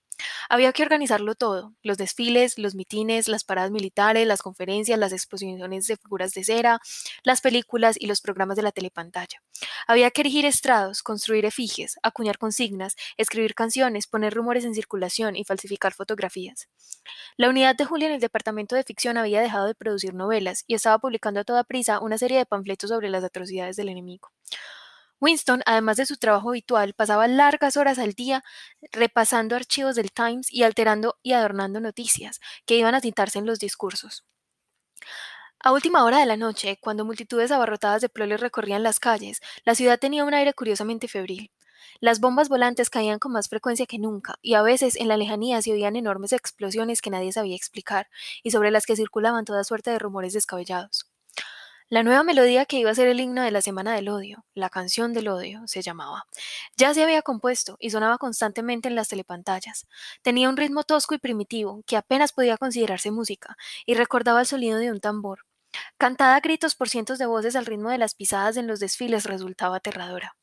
Había 0.48 0.72
que 0.72 0.82
organizarlo 0.82 1.34
todo, 1.34 1.74
los 1.82 1.98
desfiles, 1.98 2.58
los 2.58 2.74
mitines, 2.74 3.28
las 3.28 3.44
paradas 3.44 3.70
militares, 3.70 4.26
las 4.26 4.42
conferencias, 4.42 4.98
las 4.98 5.12
exposiciones 5.12 5.86
de 5.86 5.96
figuras 5.96 6.32
de 6.32 6.44
cera, 6.44 6.80
las 7.22 7.40
películas 7.40 7.96
y 7.98 8.06
los 8.06 8.20
programas 8.20 8.56
de 8.56 8.62
la 8.62 8.72
telepantalla. 8.72 9.42
Había 9.86 10.10
que 10.10 10.22
erigir 10.22 10.46
estrados, 10.46 11.02
construir 11.02 11.44
efigies, 11.44 11.96
acuñar 12.02 12.38
consignas, 12.38 12.96
escribir 13.16 13.54
canciones, 13.54 14.06
poner 14.06 14.34
rumores 14.34 14.64
en 14.64 14.74
circulación 14.74 15.36
y 15.36 15.44
falsificar 15.44 15.94
fotografías. 15.94 16.68
La 17.36 17.48
unidad 17.48 17.76
de 17.76 17.84
Julia 17.84 18.08
en 18.08 18.14
el 18.14 18.20
departamento 18.20 18.76
de 18.76 18.84
ficción 18.84 19.18
había 19.18 19.40
dejado 19.40 19.66
de 19.66 19.74
producir 19.74 20.14
novelas 20.14 20.64
y 20.66 20.74
estaba 20.74 20.98
publicando 20.98 21.40
a 21.40 21.44
toda 21.44 21.64
prisa 21.64 22.00
una 22.00 22.18
serie 22.18 22.38
de 22.38 22.46
panfletos 22.46 22.90
sobre 22.90 23.10
las 23.10 23.24
atrocidades 23.24 23.76
del 23.76 23.88
enemigo. 23.88 24.30
Winston, 25.24 25.62
además 25.66 25.96
de 25.96 26.06
su 26.06 26.16
trabajo 26.18 26.50
habitual, 26.50 26.94
pasaba 26.94 27.26
largas 27.28 27.76
horas 27.76 27.98
al 27.98 28.12
día 28.12 28.44
repasando 28.92 29.56
archivos 29.56 29.96
del 29.96 30.12
Times 30.12 30.52
y 30.52 30.62
alterando 30.64 31.18
y 31.22 31.32
adornando 31.32 31.80
noticias 31.80 32.40
que 32.66 32.76
iban 32.76 32.94
a 32.94 33.00
citarse 33.00 33.38
en 33.38 33.46
los 33.46 33.58
discursos. 33.58 34.24
A 35.58 35.72
última 35.72 36.04
hora 36.04 36.20
de 36.20 36.26
la 36.26 36.36
noche, 36.36 36.78
cuando 36.80 37.04
multitudes 37.04 37.50
abarrotadas 37.50 38.00
de 38.00 38.08
proles 38.08 38.40
recorrían 38.40 38.84
las 38.84 39.00
calles, 39.00 39.40
la 39.64 39.74
ciudad 39.74 39.98
tenía 39.98 40.24
un 40.24 40.32
aire 40.34 40.54
curiosamente 40.54 41.08
febril. 41.08 41.50
Las 42.00 42.20
bombas 42.20 42.48
volantes 42.48 42.88
caían 42.90 43.18
con 43.18 43.32
más 43.32 43.48
frecuencia 43.48 43.86
que 43.86 43.98
nunca, 43.98 44.36
y 44.42 44.54
a 44.54 44.62
veces 44.62 44.94
en 44.96 45.08
la 45.08 45.16
lejanía 45.16 45.60
se 45.62 45.72
oían 45.72 45.96
enormes 45.96 46.32
explosiones 46.32 47.02
que 47.02 47.10
nadie 47.10 47.32
sabía 47.32 47.56
explicar, 47.56 48.08
y 48.44 48.52
sobre 48.52 48.70
las 48.70 48.86
que 48.86 48.96
circulaban 48.96 49.44
toda 49.44 49.64
suerte 49.64 49.90
de 49.90 49.98
rumores 49.98 50.34
descabellados. 50.34 51.03
La 51.90 52.02
nueva 52.02 52.22
melodía 52.22 52.64
que 52.64 52.78
iba 52.78 52.90
a 52.90 52.94
ser 52.94 53.08
el 53.08 53.20
himno 53.20 53.42
de 53.42 53.50
la 53.50 53.60
Semana 53.60 53.94
del 53.94 54.08
Odio, 54.08 54.46
la 54.54 54.70
canción 54.70 55.12
del 55.12 55.28
odio, 55.28 55.60
se 55.66 55.82
llamaba. 55.82 56.26
Ya 56.76 56.94
se 56.94 57.02
había 57.02 57.20
compuesto 57.20 57.76
y 57.78 57.90
sonaba 57.90 58.16
constantemente 58.16 58.88
en 58.88 58.94
las 58.94 59.08
telepantallas. 59.08 59.86
Tenía 60.22 60.48
un 60.48 60.56
ritmo 60.56 60.84
tosco 60.84 61.14
y 61.14 61.18
primitivo 61.18 61.82
que 61.86 61.98
apenas 61.98 62.32
podía 62.32 62.56
considerarse 62.56 63.10
música 63.10 63.56
y 63.84 63.94
recordaba 63.94 64.40
el 64.40 64.46
sonido 64.46 64.78
de 64.78 64.90
un 64.90 65.00
tambor. 65.00 65.40
Cantada 65.98 66.36
a 66.36 66.40
gritos 66.40 66.74
por 66.74 66.88
cientos 66.88 67.18
de 67.18 67.26
voces 67.26 67.54
al 67.54 67.66
ritmo 67.66 67.90
de 67.90 67.98
las 67.98 68.14
pisadas 68.14 68.56
en 68.56 68.66
los 68.66 68.80
desfiles 68.80 69.24
resultaba 69.24 69.76
aterradora. 69.76 70.36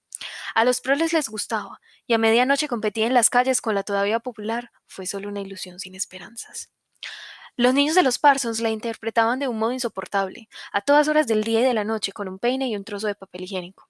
A 0.54 0.64
los 0.64 0.80
proles 0.80 1.12
les 1.12 1.28
gustaba, 1.28 1.82
y 2.06 2.14
a 2.14 2.20
medianoche 2.20 2.68
competía 2.68 3.08
en 3.08 3.16
las 3.16 3.32
calles 3.32 3.62
con 3.62 3.74
la 3.74 3.82
todavía 3.82 4.20
popular, 4.20 4.72
fue 4.86 5.08
solo 5.08 5.28
una 5.28 5.42
ilusión 5.42 5.80
sin 5.80 5.96
esperanzas. 5.96 6.70
Los 7.58 7.74
niños 7.74 7.96
de 7.96 8.04
los 8.04 8.18
Parsons 8.18 8.60
la 8.62 8.70
interpretaban 8.70 9.40
de 9.40 9.48
un 9.48 9.60
modo 9.60 9.74
insoportable, 9.74 10.48
a 10.72 10.82
todas 10.82 11.08
horas 11.08 11.28
del 11.28 11.44
día 11.44 11.62
y 11.62 11.64
de 11.64 11.74
la 11.74 11.84
noche, 11.84 12.12
con 12.12 12.28
un 12.30 12.40
peine 12.40 12.68
y 12.68 12.76
un 12.76 12.84
trozo 12.84 13.08
de 13.08 13.16
papel 13.16 13.44
higiénico. 13.44 13.90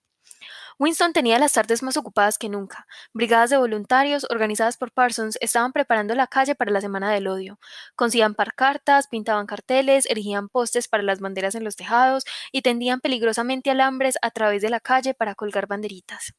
Winston 0.79 1.13
tenía 1.13 1.37
las 1.37 1.53
tardes 1.53 1.83
más 1.83 1.95
ocupadas 1.95 2.39
que 2.39 2.49
nunca. 2.49 2.87
Brigadas 3.13 3.51
de 3.51 3.57
voluntarios, 3.57 4.25
organizadas 4.31 4.77
por 4.77 4.91
Parsons, 4.91 5.37
estaban 5.39 5.73
preparando 5.73 6.15
la 6.15 6.25
calle 6.25 6.55
para 6.55 6.71
la 6.71 6.81
Semana 6.81 7.11
del 7.11 7.27
Odio. 7.27 7.59
Concían 7.95 8.33
cartas, 8.33 9.07
pintaban 9.07 9.45
carteles, 9.45 10.07
erigían 10.07 10.49
postes 10.49 10.87
para 10.87 11.03
las 11.03 11.19
banderas 11.19 11.53
en 11.53 11.63
los 11.63 11.75
tejados 11.75 12.23
y 12.51 12.63
tendían 12.63 12.99
peligrosamente 12.99 13.69
alambres 13.69 14.15
a 14.23 14.31
través 14.31 14.63
de 14.63 14.71
la 14.71 14.79
calle 14.79 15.13
para 15.13 15.35
colgar 15.35 15.67
banderitas. 15.67 16.33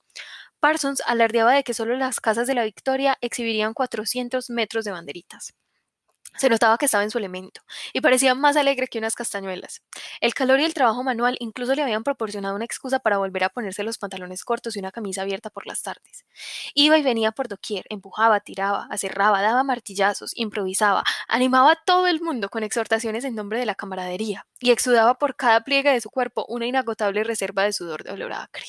Parsons 0.58 1.02
alardeaba 1.06 1.52
de 1.54 1.62
que 1.62 1.74
solo 1.74 1.96
las 1.96 2.20
casas 2.20 2.48
de 2.48 2.54
la 2.54 2.64
Victoria 2.64 3.16
exhibirían 3.20 3.74
400 3.74 4.50
metros 4.50 4.84
de 4.84 4.90
banderitas. 4.90 5.54
Se 6.38 6.48
notaba 6.48 6.78
que 6.78 6.86
estaba 6.86 7.04
en 7.04 7.10
su 7.10 7.18
elemento, 7.18 7.60
y 7.92 8.00
parecía 8.00 8.34
más 8.34 8.56
alegre 8.56 8.88
que 8.88 8.98
unas 8.98 9.14
castañuelas. 9.14 9.82
El 10.20 10.34
calor 10.34 10.60
y 10.60 10.64
el 10.64 10.74
trabajo 10.74 11.02
manual 11.04 11.36
incluso 11.40 11.74
le 11.74 11.82
habían 11.82 12.04
proporcionado 12.04 12.56
una 12.56 12.64
excusa 12.64 13.00
para 13.00 13.18
volver 13.18 13.44
a 13.44 13.48
ponerse 13.50 13.82
los 13.82 13.98
pantalones 13.98 14.44
cortos 14.44 14.74
y 14.74 14.78
una 14.78 14.92
camisa 14.92 15.22
abierta 15.22 15.50
por 15.50 15.66
las 15.66 15.82
tardes. 15.82 16.24
Iba 16.74 16.98
y 16.98 17.02
venía 17.02 17.32
por 17.32 17.48
doquier, 17.48 17.84
empujaba, 17.90 18.40
tiraba, 18.40 18.86
aserraba, 18.90 19.42
daba 19.42 19.62
martillazos, 19.62 20.32
improvisaba, 20.34 21.04
animaba 21.28 21.72
a 21.72 21.84
todo 21.84 22.06
el 22.06 22.20
mundo 22.20 22.48
con 22.48 22.62
exhortaciones 22.62 23.24
en 23.24 23.34
nombre 23.34 23.58
de 23.58 23.66
la 23.66 23.74
camaradería, 23.74 24.46
y 24.58 24.70
exudaba 24.70 25.18
por 25.18 25.36
cada 25.36 25.60
pliegue 25.60 25.92
de 25.92 26.00
su 26.00 26.10
cuerpo 26.10 26.46
una 26.48 26.66
inagotable 26.66 27.24
reserva 27.24 27.64
de 27.64 27.72
sudor 27.72 28.04
de 28.04 28.12
olor 28.12 28.32
acre. 28.32 28.64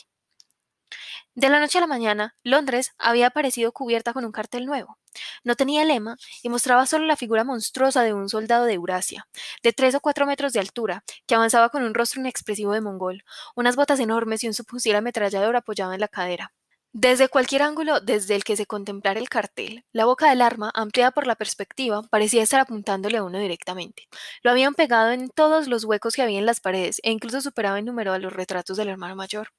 De 1.35 1.49
la 1.49 1.59
noche 1.59 1.79
a 1.79 1.81
la 1.81 1.87
mañana, 1.87 2.35
Londres 2.43 2.91
había 2.99 3.27
aparecido 3.27 3.71
cubierta 3.71 4.13
con 4.13 4.23
un 4.23 4.31
cartel 4.31 4.65
nuevo. 4.65 4.99
No 5.43 5.55
tenía 5.55 5.83
lema 5.83 6.15
y 6.43 6.49
mostraba 6.49 6.85
solo 6.85 7.05
la 7.05 7.15
figura 7.15 7.43
monstruosa 7.43 8.03
de 8.03 8.13
un 8.13 8.29
soldado 8.29 8.65
de 8.65 8.73
Eurasia, 8.73 9.27
de 9.63 9.73
tres 9.73 9.95
o 9.95 9.99
cuatro 9.99 10.27
metros 10.27 10.53
de 10.53 10.59
altura, 10.59 11.03
que 11.25 11.33
avanzaba 11.35 11.69
con 11.69 11.83
un 11.83 11.95
rostro 11.95 12.21
inexpresivo 12.21 12.73
de 12.73 12.81
mongol, 12.81 13.23
unas 13.55 13.75
botas 13.75 13.99
enormes 13.99 14.43
y 14.43 14.47
un 14.47 14.53
subfusil 14.53 14.95
ametrallador 14.95 15.55
apoyado 15.55 15.93
en 15.93 16.01
la 16.01 16.07
cadera. 16.07 16.51
Desde 16.91 17.27
cualquier 17.27 17.63
ángulo 17.63 17.99
desde 17.99 18.35
el 18.35 18.43
que 18.43 18.55
se 18.55 18.67
contemplara 18.67 19.19
el 19.19 19.27
cartel, 19.27 19.83
la 19.91 20.05
boca 20.05 20.29
del 20.29 20.43
arma, 20.43 20.71
ampliada 20.75 21.09
por 21.09 21.25
la 21.25 21.35
perspectiva, 21.35 22.03
parecía 22.11 22.43
estar 22.43 22.59
apuntándole 22.59 23.17
a 23.17 23.23
uno 23.23 23.39
directamente. 23.39 24.07
Lo 24.43 24.51
habían 24.51 24.75
pegado 24.75 25.11
en 25.11 25.29
todos 25.29 25.67
los 25.67 25.83
huecos 25.85 26.13
que 26.13 26.21
había 26.21 26.37
en 26.37 26.45
las 26.45 26.59
paredes 26.59 26.99
e 27.03 27.11
incluso 27.11 27.41
superaba 27.41 27.79
en 27.79 27.85
número 27.85 28.13
a 28.13 28.19
los 28.19 28.33
retratos 28.33 28.77
del 28.77 28.89
hermano 28.89 29.15
mayor. 29.15 29.49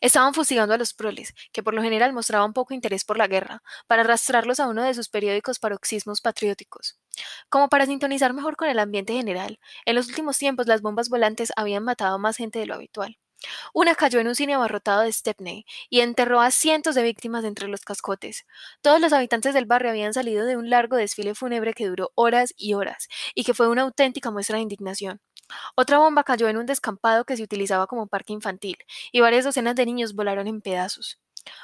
Estaban 0.00 0.34
fustigando 0.34 0.74
a 0.74 0.78
los 0.78 0.94
proles, 0.94 1.34
que 1.52 1.62
por 1.62 1.74
lo 1.74 1.82
general 1.82 2.12
mostraban 2.12 2.52
poco 2.52 2.74
interés 2.74 3.04
por 3.04 3.18
la 3.18 3.28
guerra, 3.28 3.62
para 3.86 4.02
arrastrarlos 4.02 4.60
a 4.60 4.68
uno 4.68 4.82
de 4.82 4.94
sus 4.94 5.08
periódicos 5.08 5.58
paroxismos 5.58 6.20
patrióticos. 6.20 6.98
Como 7.48 7.68
para 7.68 7.86
sintonizar 7.86 8.32
mejor 8.34 8.56
con 8.56 8.68
el 8.68 8.78
ambiente 8.78 9.14
general, 9.14 9.58
en 9.84 9.94
los 9.94 10.08
últimos 10.08 10.38
tiempos 10.38 10.66
las 10.66 10.82
bombas 10.82 11.08
volantes 11.08 11.52
habían 11.56 11.84
matado 11.84 12.18
más 12.18 12.36
gente 12.36 12.58
de 12.58 12.66
lo 12.66 12.74
habitual. 12.74 13.18
Una 13.72 13.94
cayó 13.94 14.20
en 14.20 14.28
un 14.28 14.34
cine 14.34 14.54
abarrotado 14.54 15.02
de 15.02 15.12
Stepney 15.12 15.64
y 15.88 16.00
enterró 16.00 16.40
a 16.40 16.50
cientos 16.50 16.94
de 16.94 17.02
víctimas 17.02 17.44
entre 17.44 17.68
los 17.68 17.80
cascotes. 17.82 18.44
Todos 18.82 19.00
los 19.00 19.12
habitantes 19.12 19.54
del 19.54 19.64
barrio 19.66 19.90
habían 19.90 20.14
salido 20.14 20.46
de 20.46 20.56
un 20.56 20.70
largo 20.70 20.96
desfile 20.96 21.34
fúnebre 21.34 21.72
que 21.74 21.86
duró 21.86 22.10
horas 22.14 22.52
y 22.56 22.74
horas 22.74 23.08
y 23.34 23.44
que 23.44 23.54
fue 23.54 23.68
una 23.68 23.82
auténtica 23.82 24.30
muestra 24.30 24.56
de 24.56 24.62
indignación. 24.62 25.20
Otra 25.76 25.98
bomba 25.98 26.24
cayó 26.24 26.48
en 26.48 26.56
un 26.56 26.66
descampado 26.66 27.24
que 27.24 27.36
se 27.36 27.42
utilizaba 27.42 27.86
como 27.86 28.06
parque 28.06 28.32
infantil, 28.32 28.76
y 29.12 29.20
varias 29.20 29.44
docenas 29.44 29.74
de 29.76 29.86
niños 29.86 30.14
volaron 30.14 30.46
en 30.46 30.60
pedazos. 30.60 31.20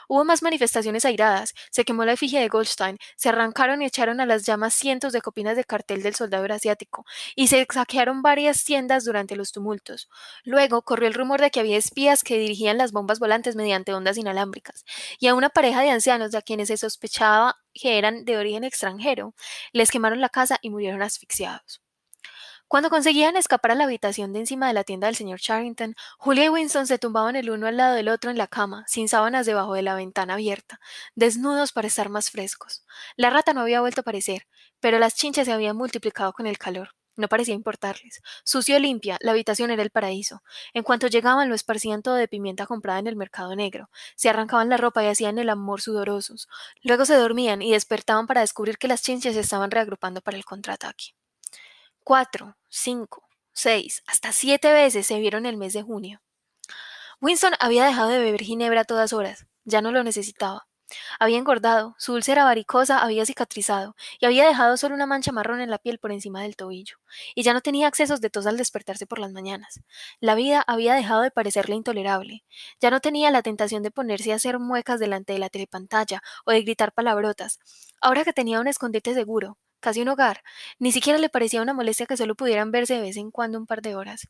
Hubo 0.08 0.24
más 0.24 0.42
manifestaciones 0.42 1.04
airadas, 1.04 1.54
se 1.70 1.84
quemó 1.84 2.04
la 2.04 2.12
efigie 2.12 2.40
de 2.40 2.48
Goldstein, 2.48 2.98
se 3.16 3.28
arrancaron 3.28 3.82
y 3.82 3.86
echaron 3.86 4.20
a 4.20 4.26
las 4.26 4.44
llamas 4.44 4.74
cientos 4.74 5.12
de 5.12 5.20
copinas 5.20 5.56
de 5.56 5.64
cartel 5.64 6.02
del 6.02 6.14
soldado 6.14 6.46
asiático, 6.52 7.04
y 7.34 7.48
se 7.48 7.66
saquearon 7.70 8.22
varias 8.22 8.64
tiendas 8.64 9.04
durante 9.04 9.36
los 9.36 9.52
tumultos. 9.52 10.08
Luego 10.44 10.82
corrió 10.82 11.08
el 11.08 11.14
rumor 11.14 11.40
de 11.40 11.50
que 11.50 11.60
había 11.60 11.76
espías 11.76 12.22
que 12.22 12.38
dirigían 12.38 12.78
las 12.78 12.92
bombas 12.92 13.18
volantes 13.18 13.56
mediante 13.56 13.94
ondas 13.94 14.16
inalámbricas, 14.16 14.84
y 15.18 15.26
a 15.28 15.34
una 15.34 15.50
pareja 15.50 15.82
de 15.82 15.90
ancianos 15.90 16.30
de 16.30 16.42
quienes 16.42 16.68
se 16.68 16.76
sospechaba 16.76 17.56
que 17.74 17.98
eran 17.98 18.24
de 18.24 18.38
origen 18.38 18.64
extranjero, 18.64 19.34
les 19.72 19.90
quemaron 19.90 20.20
la 20.20 20.28
casa 20.28 20.58
y 20.62 20.70
murieron 20.70 21.02
asfixiados. 21.02 21.85
Cuando 22.68 22.90
conseguían 22.90 23.36
escapar 23.36 23.70
a 23.70 23.74
la 23.76 23.84
habitación 23.84 24.32
de 24.32 24.40
encima 24.40 24.66
de 24.66 24.72
la 24.72 24.82
tienda 24.82 25.06
del 25.06 25.14
señor 25.14 25.38
Charrington, 25.38 25.94
Julia 26.18 26.46
y 26.46 26.48
Winston 26.48 26.88
se 26.88 26.98
tumbaban 26.98 27.36
el 27.36 27.48
uno 27.48 27.68
al 27.68 27.76
lado 27.76 27.94
del 27.94 28.08
otro 28.08 28.28
en 28.32 28.38
la 28.38 28.48
cama, 28.48 28.84
sin 28.88 29.08
sábanas 29.08 29.46
debajo 29.46 29.74
de 29.74 29.82
la 29.82 29.94
ventana 29.94 30.34
abierta, 30.34 30.80
desnudos 31.14 31.70
para 31.70 31.86
estar 31.86 32.08
más 32.08 32.30
frescos. 32.30 32.84
La 33.16 33.30
rata 33.30 33.52
no 33.52 33.60
había 33.60 33.80
vuelto 33.80 34.00
a 34.00 34.02
aparecer, 34.02 34.48
pero 34.80 34.98
las 34.98 35.14
chinchas 35.14 35.44
se 35.46 35.52
habían 35.52 35.76
multiplicado 35.76 36.32
con 36.32 36.48
el 36.48 36.58
calor. 36.58 36.90
No 37.14 37.28
parecía 37.28 37.54
importarles. 37.54 38.20
Sucio 38.44 38.78
limpia, 38.80 39.16
la 39.20 39.30
habitación 39.30 39.70
era 39.70 39.84
el 39.84 39.90
paraíso. 39.90 40.42
En 40.74 40.82
cuanto 40.82 41.06
llegaban, 41.06 41.48
lo 41.48 41.54
esparcían 41.54 42.02
todo 42.02 42.16
de 42.16 42.26
pimienta 42.26 42.66
comprada 42.66 42.98
en 42.98 43.06
el 43.06 43.14
mercado 43.14 43.54
negro. 43.54 43.90
Se 44.16 44.28
arrancaban 44.28 44.68
la 44.68 44.76
ropa 44.76 45.04
y 45.04 45.06
hacían 45.06 45.38
el 45.38 45.50
amor 45.50 45.80
sudorosos. 45.80 46.48
Luego 46.82 47.06
se 47.06 47.14
dormían 47.14 47.62
y 47.62 47.70
despertaban 47.72 48.26
para 48.26 48.40
descubrir 48.40 48.76
que 48.76 48.88
las 48.88 49.02
chinchas 49.02 49.34
se 49.34 49.40
estaban 49.40 49.70
reagrupando 49.70 50.20
para 50.20 50.36
el 50.36 50.44
contraataque 50.44 51.14
cuatro, 52.06 52.56
cinco, 52.68 53.24
seis, 53.52 54.04
hasta 54.06 54.30
siete 54.30 54.72
veces 54.72 55.08
se 55.08 55.18
vieron 55.18 55.44
el 55.44 55.56
mes 55.56 55.72
de 55.72 55.82
junio. 55.82 56.22
Winston 57.20 57.54
había 57.58 57.84
dejado 57.84 58.10
de 58.10 58.20
beber 58.20 58.42
ginebra 58.42 58.82
a 58.82 58.84
todas 58.84 59.12
horas, 59.12 59.46
ya 59.64 59.82
no 59.82 59.90
lo 59.90 60.04
necesitaba. 60.04 60.68
Había 61.18 61.38
engordado, 61.38 61.96
su 61.98 62.12
úlcera 62.12 62.44
varicosa 62.44 63.00
había 63.02 63.26
cicatrizado 63.26 63.96
y 64.20 64.26
había 64.26 64.46
dejado 64.46 64.76
solo 64.76 64.94
una 64.94 65.06
mancha 65.06 65.32
marrón 65.32 65.60
en 65.60 65.68
la 65.68 65.78
piel 65.78 65.98
por 65.98 66.12
encima 66.12 66.42
del 66.42 66.54
tobillo, 66.54 66.98
y 67.34 67.42
ya 67.42 67.52
no 67.52 67.60
tenía 67.60 67.88
accesos 67.88 68.20
de 68.20 68.30
tos 68.30 68.46
al 68.46 68.56
despertarse 68.56 69.08
por 69.08 69.18
las 69.18 69.32
mañanas. 69.32 69.80
La 70.20 70.36
vida 70.36 70.62
había 70.64 70.94
dejado 70.94 71.22
de 71.22 71.32
parecerle 71.32 71.74
intolerable. 71.74 72.44
Ya 72.80 72.92
no 72.92 73.00
tenía 73.00 73.32
la 73.32 73.42
tentación 73.42 73.82
de 73.82 73.90
ponerse 73.90 74.32
a 74.32 74.36
hacer 74.36 74.60
muecas 74.60 75.00
delante 75.00 75.32
de 75.32 75.40
la 75.40 75.48
telepantalla 75.48 76.22
o 76.44 76.52
de 76.52 76.62
gritar 76.62 76.92
palabrotas. 76.92 77.58
Ahora 78.00 78.22
que 78.22 78.32
tenía 78.32 78.60
un 78.60 78.68
escondite 78.68 79.12
seguro, 79.12 79.58
casi 79.80 80.02
un 80.02 80.08
hogar, 80.08 80.42
ni 80.78 80.92
siquiera 80.92 81.18
le 81.18 81.28
parecía 81.28 81.62
una 81.62 81.74
molestia 81.74 82.06
que 82.06 82.16
solo 82.16 82.34
pudieran 82.34 82.70
verse 82.70 82.94
de 82.94 83.00
vez 83.00 83.16
en 83.16 83.30
cuando 83.30 83.58
un 83.58 83.66
par 83.66 83.82
de 83.82 83.94
horas. 83.94 84.28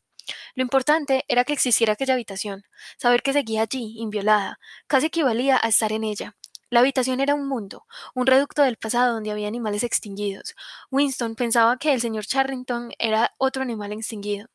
Lo 0.55 0.63
importante 0.63 1.23
era 1.27 1.43
que 1.43 1.53
existiera 1.53 1.93
aquella 1.93 2.13
habitación, 2.13 2.63
saber 2.97 3.21
que 3.21 3.33
seguía 3.33 3.61
allí, 3.61 3.95
inviolada, 3.97 4.59
casi 4.87 5.07
equivalía 5.07 5.59
a 5.61 5.67
estar 5.67 5.91
en 5.91 6.03
ella. 6.03 6.35
La 6.69 6.81
habitación 6.81 7.21
era 7.21 7.33
un 7.33 7.47
mundo, 7.47 7.85
un 8.13 8.27
reducto 8.27 8.61
del 8.61 8.75
pasado 8.75 9.13
donde 9.13 9.31
había 9.31 9.47
animales 9.47 9.83
extinguidos. 9.83 10.53
Winston 10.91 11.35
pensaba 11.35 11.77
que 11.77 11.93
el 11.93 12.01
señor 12.01 12.25
Charrington 12.25 12.91
era 12.99 13.33
otro 13.37 13.61
animal 13.63 13.93
extinguido. 13.93 14.49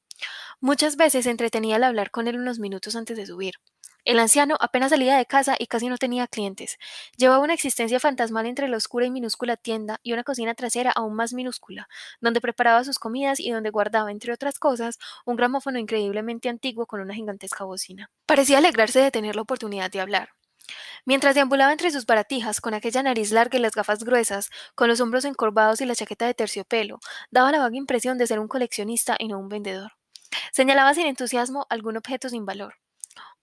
Muchas 0.60 0.96
veces 0.96 1.24
se 1.24 1.30
entretenía 1.30 1.76
al 1.76 1.84
hablar 1.84 2.10
con 2.10 2.28
él 2.28 2.36
unos 2.38 2.58
minutos 2.58 2.96
antes 2.96 3.16
de 3.16 3.26
subir. 3.26 3.54
El 4.04 4.18
anciano 4.18 4.56
apenas 4.58 4.90
salía 4.90 5.16
de 5.16 5.26
casa 5.26 5.54
y 5.56 5.68
casi 5.68 5.86
no 5.86 5.96
tenía 5.96 6.26
clientes. 6.26 6.76
Llevaba 7.16 7.38
una 7.38 7.54
existencia 7.54 8.00
fantasmal 8.00 8.46
entre 8.46 8.66
la 8.66 8.76
oscura 8.76 9.06
y 9.06 9.12
minúscula 9.12 9.56
tienda 9.56 10.00
y 10.02 10.12
una 10.12 10.24
cocina 10.24 10.54
trasera 10.54 10.90
aún 10.90 11.14
más 11.14 11.32
minúscula, 11.32 11.88
donde 12.20 12.40
preparaba 12.40 12.82
sus 12.82 12.98
comidas 12.98 13.38
y 13.38 13.52
donde 13.52 13.70
guardaba, 13.70 14.10
entre 14.10 14.32
otras 14.32 14.58
cosas, 14.58 14.98
un 15.24 15.36
gramófono 15.36 15.78
increíblemente 15.78 16.48
antiguo 16.48 16.86
con 16.86 17.00
una 17.00 17.14
gigantesca 17.14 17.62
bocina. 17.62 18.10
Parecía 18.26 18.58
alegrarse 18.58 18.98
de 18.98 19.12
tener 19.12 19.36
la 19.36 19.42
oportunidad 19.42 19.88
de 19.88 20.00
hablar. 20.00 20.30
Mientras 21.04 21.36
deambulaba 21.36 21.70
entre 21.70 21.92
sus 21.92 22.04
baratijas, 22.04 22.60
con 22.60 22.74
aquella 22.74 23.04
nariz 23.04 23.30
larga 23.30 23.56
y 23.56 23.62
las 23.62 23.76
gafas 23.76 24.02
gruesas, 24.02 24.50
con 24.74 24.88
los 24.88 25.00
hombros 25.00 25.24
encorvados 25.24 25.80
y 25.80 25.86
la 25.86 25.94
chaqueta 25.94 26.26
de 26.26 26.34
terciopelo, 26.34 26.98
daba 27.30 27.52
la 27.52 27.60
vaga 27.60 27.76
impresión 27.76 28.18
de 28.18 28.26
ser 28.26 28.40
un 28.40 28.48
coleccionista 28.48 29.14
y 29.16 29.28
no 29.28 29.38
un 29.38 29.48
vendedor. 29.48 29.92
Señalaba 30.50 30.92
sin 30.92 31.06
entusiasmo 31.06 31.66
algún 31.70 31.96
objeto 31.96 32.28
sin 32.28 32.44
valor 32.44 32.81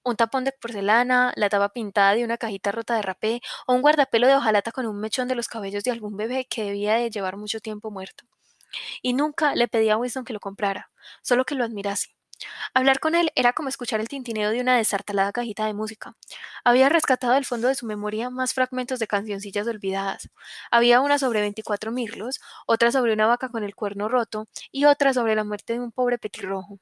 un 0.09 0.15
tapón 0.17 0.43
de 0.43 0.51
porcelana, 0.51 1.33
la 1.35 1.49
tapa 1.49 1.69
pintada 1.69 2.15
de 2.15 2.23
una 2.23 2.37
cajita 2.37 2.71
rota 2.71 2.95
de 2.95 3.01
rapé 3.01 3.41
o 3.67 3.73
un 3.73 3.81
guardapelo 3.81 4.27
de 4.27 4.35
hojalata 4.35 4.71
con 4.71 4.85
un 4.85 4.99
mechón 4.99 5.27
de 5.27 5.35
los 5.35 5.47
cabellos 5.47 5.83
de 5.83 5.91
algún 5.91 6.17
bebé 6.17 6.45
que 6.49 6.63
debía 6.63 6.95
de 6.95 7.09
llevar 7.09 7.37
mucho 7.37 7.59
tiempo 7.59 7.91
muerto. 7.91 8.25
Y 9.01 9.13
nunca 9.13 9.55
le 9.55 9.67
pedía 9.67 9.93
a 9.95 9.97
Winston 9.97 10.25
que 10.25 10.33
lo 10.33 10.39
comprara, 10.39 10.91
solo 11.21 11.45
que 11.45 11.55
lo 11.55 11.63
admirase. 11.63 12.15
Hablar 12.73 12.99
con 12.99 13.15
él 13.15 13.31
era 13.35 13.53
como 13.53 13.69
escuchar 13.69 13.99
el 13.99 14.07
tintineo 14.07 14.51
de 14.51 14.61
una 14.61 14.77
desartalada 14.77 15.31
cajita 15.31 15.65
de 15.65 15.73
música. 15.73 16.15
Había 16.63 16.89
rescatado 16.89 17.33
del 17.33 17.45
fondo 17.45 17.67
de 17.67 17.75
su 17.75 17.85
memoria 17.85 18.29
más 18.29 18.53
fragmentos 18.53 18.99
de 18.99 19.07
cancioncillas 19.07 19.67
olvidadas. 19.67 20.29
Había 20.71 21.01
una 21.01 21.19
sobre 21.19 21.41
veinticuatro 21.41 21.91
mirlos, 21.91 22.39
otra 22.65 22.91
sobre 22.91 23.13
una 23.13 23.27
vaca 23.27 23.49
con 23.49 23.63
el 23.63 23.75
cuerno 23.75 24.07
roto 24.09 24.47
y 24.71 24.85
otra 24.85 25.13
sobre 25.13 25.35
la 25.35 25.43
muerte 25.43 25.73
de 25.73 25.79
un 25.79 25.91
pobre 25.91 26.17
petirrojo. 26.17 26.79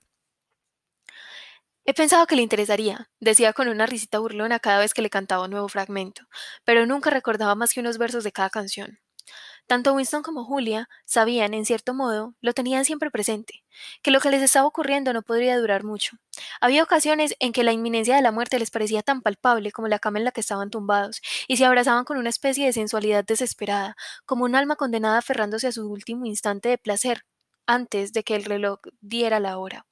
He 1.87 1.93
pensado 1.95 2.27
que 2.27 2.35
le 2.35 2.43
interesaría, 2.43 3.09
decía 3.19 3.51
con 3.51 3.67
una 3.67 3.87
risita 3.87 4.19
burlona 4.19 4.59
cada 4.59 4.77
vez 4.77 4.93
que 4.93 5.01
le 5.01 5.09
cantaba 5.09 5.45
un 5.45 5.51
nuevo 5.51 5.67
fragmento, 5.69 6.23
pero 6.65 6.85
nunca 6.85 7.09
recordaba 7.09 7.55
más 7.55 7.73
que 7.73 7.79
unos 7.79 7.97
versos 7.97 8.23
de 8.23 8.31
cada 8.31 8.51
canción. 8.51 8.99
Tanto 9.67 9.93
Winston 9.93 10.23
como 10.23 10.45
Julia 10.45 10.89
sabían, 11.05 11.53
en 11.53 11.65
cierto 11.65 11.93
modo, 11.95 12.35
lo 12.41 12.53
tenían 12.53 12.85
siempre 12.85 13.11
presente, 13.11 13.63
que 14.03 14.11
lo 14.11 14.19
que 14.21 14.29
les 14.31 14.43
estaba 14.43 14.67
ocurriendo 14.67 15.13
no 15.13 15.23
podría 15.23 15.57
durar 15.57 15.83
mucho. 15.83 16.17
Había 16.61 16.83
ocasiones 16.83 17.35
en 17.39 17.53
que 17.53 17.63
la 17.63 17.73
inminencia 17.73 18.15
de 18.15 18.21
la 18.21 18.31
muerte 18.31 18.59
les 18.59 18.71
parecía 18.71 19.03
tan 19.03 19.21
palpable 19.21 19.71
como 19.71 19.87
la 19.87 19.99
cama 19.99 20.19
en 20.19 20.25
la 20.25 20.31
que 20.31 20.41
estaban 20.41 20.69
tumbados, 20.69 21.21
y 21.47 21.57
se 21.57 21.65
abrazaban 21.65 22.05
con 22.05 22.17
una 22.17 22.29
especie 22.29 22.65
de 22.65 22.73
sensualidad 22.73 23.25
desesperada, 23.25 23.95
como 24.25 24.45
un 24.45 24.55
alma 24.55 24.75
condenada 24.75 25.19
aferrándose 25.19 25.67
a 25.67 25.71
su 25.73 25.89
último 25.89 26.25
instante 26.25 26.69
de 26.69 26.77
placer, 26.77 27.23
antes 27.67 28.13
de 28.13 28.23
que 28.23 28.35
el 28.35 28.45
reloj 28.45 28.79
diera 29.01 29.39
la 29.39 29.57
hora. 29.57 29.85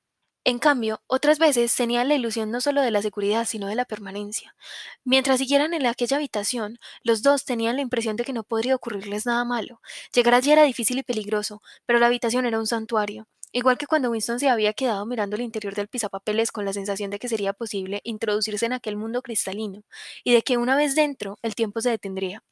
En 0.45 0.59
cambio, 0.59 1.01
otras 1.07 1.39
veces 1.39 1.75
tenían 1.75 2.07
la 2.07 2.15
ilusión 2.15 2.51
no 2.51 2.61
solo 2.61 2.81
de 2.81 2.91
la 2.91 3.01
seguridad, 3.01 3.45
sino 3.45 3.67
de 3.67 3.75
la 3.75 3.83
permanencia. 3.85 4.55
Mientras 5.03 5.39
siguieran 5.39 5.73
en 5.73 5.85
aquella 5.87 6.17
habitación, 6.17 6.77
los 7.03 7.23
dos 7.23 7.45
tenían 7.45 7.75
la 7.77 7.81
impresión 7.81 8.15
de 8.15 8.23
que 8.23 8.31
no 8.33 8.43
podría 8.43 8.75
ocurrirles 8.75 9.25
nada 9.25 9.43
malo. 9.43 9.81
Llegar 10.13 10.35
allí 10.35 10.51
era 10.51 10.63
difícil 10.63 10.99
y 10.99 11.03
peligroso, 11.03 11.61
pero 11.85 11.99
la 11.99 12.05
habitación 12.07 12.45
era 12.45 12.59
un 12.59 12.67
santuario. 12.67 13.27
Igual 13.51 13.77
que 13.77 13.87
cuando 13.87 14.11
Winston 14.11 14.39
se 14.39 14.49
había 14.49 14.73
quedado 14.73 15.05
mirando 15.07 15.35
el 15.35 15.41
interior 15.41 15.73
del 15.75 15.87
pisapapeles 15.87 16.51
con 16.51 16.65
la 16.65 16.73
sensación 16.73 17.09
de 17.09 17.19
que 17.19 17.29
sería 17.29 17.53
posible 17.53 18.01
introducirse 18.03 18.65
en 18.67 18.73
aquel 18.73 18.97
mundo 18.97 19.21
cristalino, 19.23 19.83
y 20.23 20.33
de 20.33 20.43
que 20.43 20.57
una 20.57 20.75
vez 20.77 20.95
dentro 20.95 21.37
el 21.41 21.55
tiempo 21.55 21.81
se 21.81 21.89
detendría. 21.89 22.43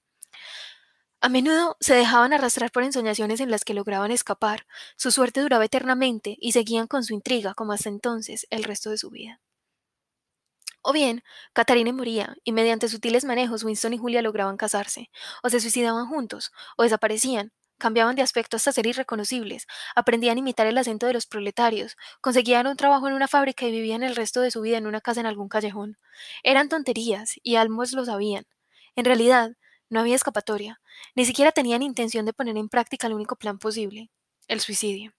A 1.23 1.29
menudo 1.29 1.75
se 1.79 1.95
dejaban 1.95 2.33
arrastrar 2.33 2.71
por 2.71 2.83
ensoñaciones 2.83 3.39
en 3.39 3.49
las 3.49 3.65
que 3.65 3.73
lograban 3.73 4.11
escapar, 4.11 4.67
su 4.95 5.09
suerte 5.09 5.41
duraba 5.41 5.65
eternamente 5.65 6.37
y 6.39 6.51
seguían 6.51 6.85
con 6.85 7.03
su 7.03 7.15
intriga 7.15 7.55
como 7.55 7.73
hasta 7.73 7.89
entonces 7.89 8.45
el 8.51 8.63
resto 8.63 8.91
de 8.91 8.99
su 8.99 9.09
vida. 9.09 9.41
O 10.83 10.93
bien, 10.93 11.23
Catarina 11.53 11.91
moría, 11.93 12.35
y 12.43 12.51
mediante 12.51 12.87
sutiles 12.89 13.25
manejos 13.25 13.63
Winston 13.63 13.93
y 13.93 13.97
Julia 13.97 14.21
lograban 14.21 14.57
casarse, 14.57 15.09
o 15.41 15.49
se 15.49 15.59
suicidaban 15.59 16.07
juntos, 16.07 16.51
o 16.77 16.83
desaparecían, 16.83 17.51
cambiaban 17.79 18.15
de 18.15 18.21
aspecto 18.21 18.57
hasta 18.57 18.71
ser 18.71 18.85
irreconocibles, 18.85 19.65
aprendían 19.95 20.37
a 20.37 20.39
imitar 20.41 20.67
el 20.67 20.77
acento 20.77 21.07
de 21.07 21.13
los 21.13 21.25
proletarios, 21.25 21.95
conseguían 22.21 22.67
un 22.67 22.77
trabajo 22.77 23.07
en 23.07 23.13
una 23.13 23.27
fábrica 23.27 23.65
y 23.65 23.71
vivían 23.71 24.03
el 24.03 24.15
resto 24.15 24.41
de 24.41 24.51
su 24.51 24.61
vida 24.61 24.77
en 24.77 24.87
una 24.87 25.01
casa 25.01 25.21
en 25.21 25.25
algún 25.25 25.49
callejón. 25.49 25.97
Eran 26.43 26.69
tonterías, 26.69 27.33
y 27.43 27.55
ambos 27.55 27.93
lo 27.93 28.05
sabían. 28.05 28.45
En 28.95 29.05
realidad, 29.05 29.51
no 29.93 30.01
había 30.01 30.15
escapatoria. 30.15 30.81
Ni 31.15 31.25
siquiera 31.25 31.51
tenían 31.51 31.81
intención 31.81 32.25
de 32.25 32.33
poner 32.33 32.57
en 32.57 32.67
práctica 32.67 33.07
el 33.07 33.13
único 33.13 33.37
plan 33.37 33.59
posible, 33.59 34.09
el 34.47 34.59
suicidio. 34.59 35.13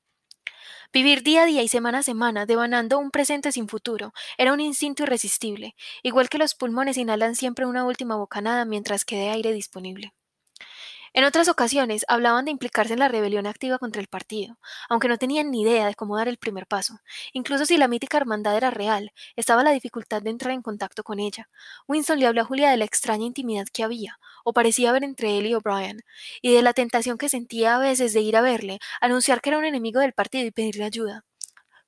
Vivir 0.93 1.23
día 1.23 1.43
a 1.43 1.47
día 1.47 1.62
y 1.62 1.69
semana 1.69 1.99
a 1.99 2.02
semana, 2.02 2.47
devanando 2.47 2.99
un 2.99 3.11
presente 3.11 3.50
sin 3.52 3.69
futuro, 3.69 4.12
era 4.38 4.52
un 4.52 4.61
instinto 4.61 5.02
irresistible, 5.02 5.75
igual 6.02 6.28
que 6.28 6.38
los 6.38 6.54
pulmones 6.54 6.97
inhalan 6.97 7.35
siempre 7.35 7.66
una 7.66 7.85
última 7.85 8.16
bocanada 8.16 8.64
mientras 8.64 9.04
quede 9.04 9.31
aire 9.31 9.52
disponible. 9.52 10.12
En 11.16 11.23
otras 11.23 11.47
ocasiones 11.47 12.04
hablaban 12.09 12.44
de 12.44 12.50
implicarse 12.50 12.92
en 12.92 12.99
la 12.99 13.06
rebelión 13.06 13.47
activa 13.47 13.78
contra 13.78 14.02
el 14.02 14.09
partido, 14.09 14.59
aunque 14.88 15.06
no 15.06 15.16
tenían 15.16 15.52
ni 15.52 15.62
idea 15.62 15.87
de 15.87 15.94
cómo 15.94 16.16
dar 16.16 16.26
el 16.26 16.38
primer 16.38 16.66
paso. 16.66 16.99
Incluso 17.33 17.66
si 17.66 17.76
la 17.76 17.87
mítica 17.87 18.16
hermandad 18.16 18.56
era 18.56 18.73
real, 18.73 19.12
estaba 19.37 19.62
la 19.62 19.71
dificultad 19.71 20.23
de 20.23 20.30
entrar 20.30 20.52
en 20.52 20.61
contacto 20.61 21.04
con 21.04 21.21
ella. 21.21 21.49
Winston 21.87 22.18
le 22.18 22.26
habló 22.26 22.42
a 22.42 22.44
Julia 22.44 22.68
de 22.68 22.78
la 22.78 22.85
extraña 22.85 23.26
intimidad 23.26 23.66
que 23.73 23.85
había, 23.85 24.18
o 24.42 24.52
parecía 24.52 24.90
haber 24.90 25.04
entre 25.04 25.38
él 25.38 25.47
y 25.47 25.54
O'Brien, 25.54 26.02
y 26.42 26.52
de 26.52 26.62
la 26.62 26.73
tentación 26.73 27.16
que 27.16 27.28
sentía 27.28 27.76
a 27.76 27.78
veces 27.78 28.12
de 28.12 28.21
ir 28.21 28.37
a 28.37 28.40
verle, 28.40 28.80
anunciar 29.00 29.40
que 29.40 29.50
era 29.50 29.59
un 29.59 29.64
enemigo 29.64 30.00
del 30.00 30.14
partido 30.14 30.44
y 30.49 30.50
pedirle 30.50 30.83
ayuda. 30.83 31.25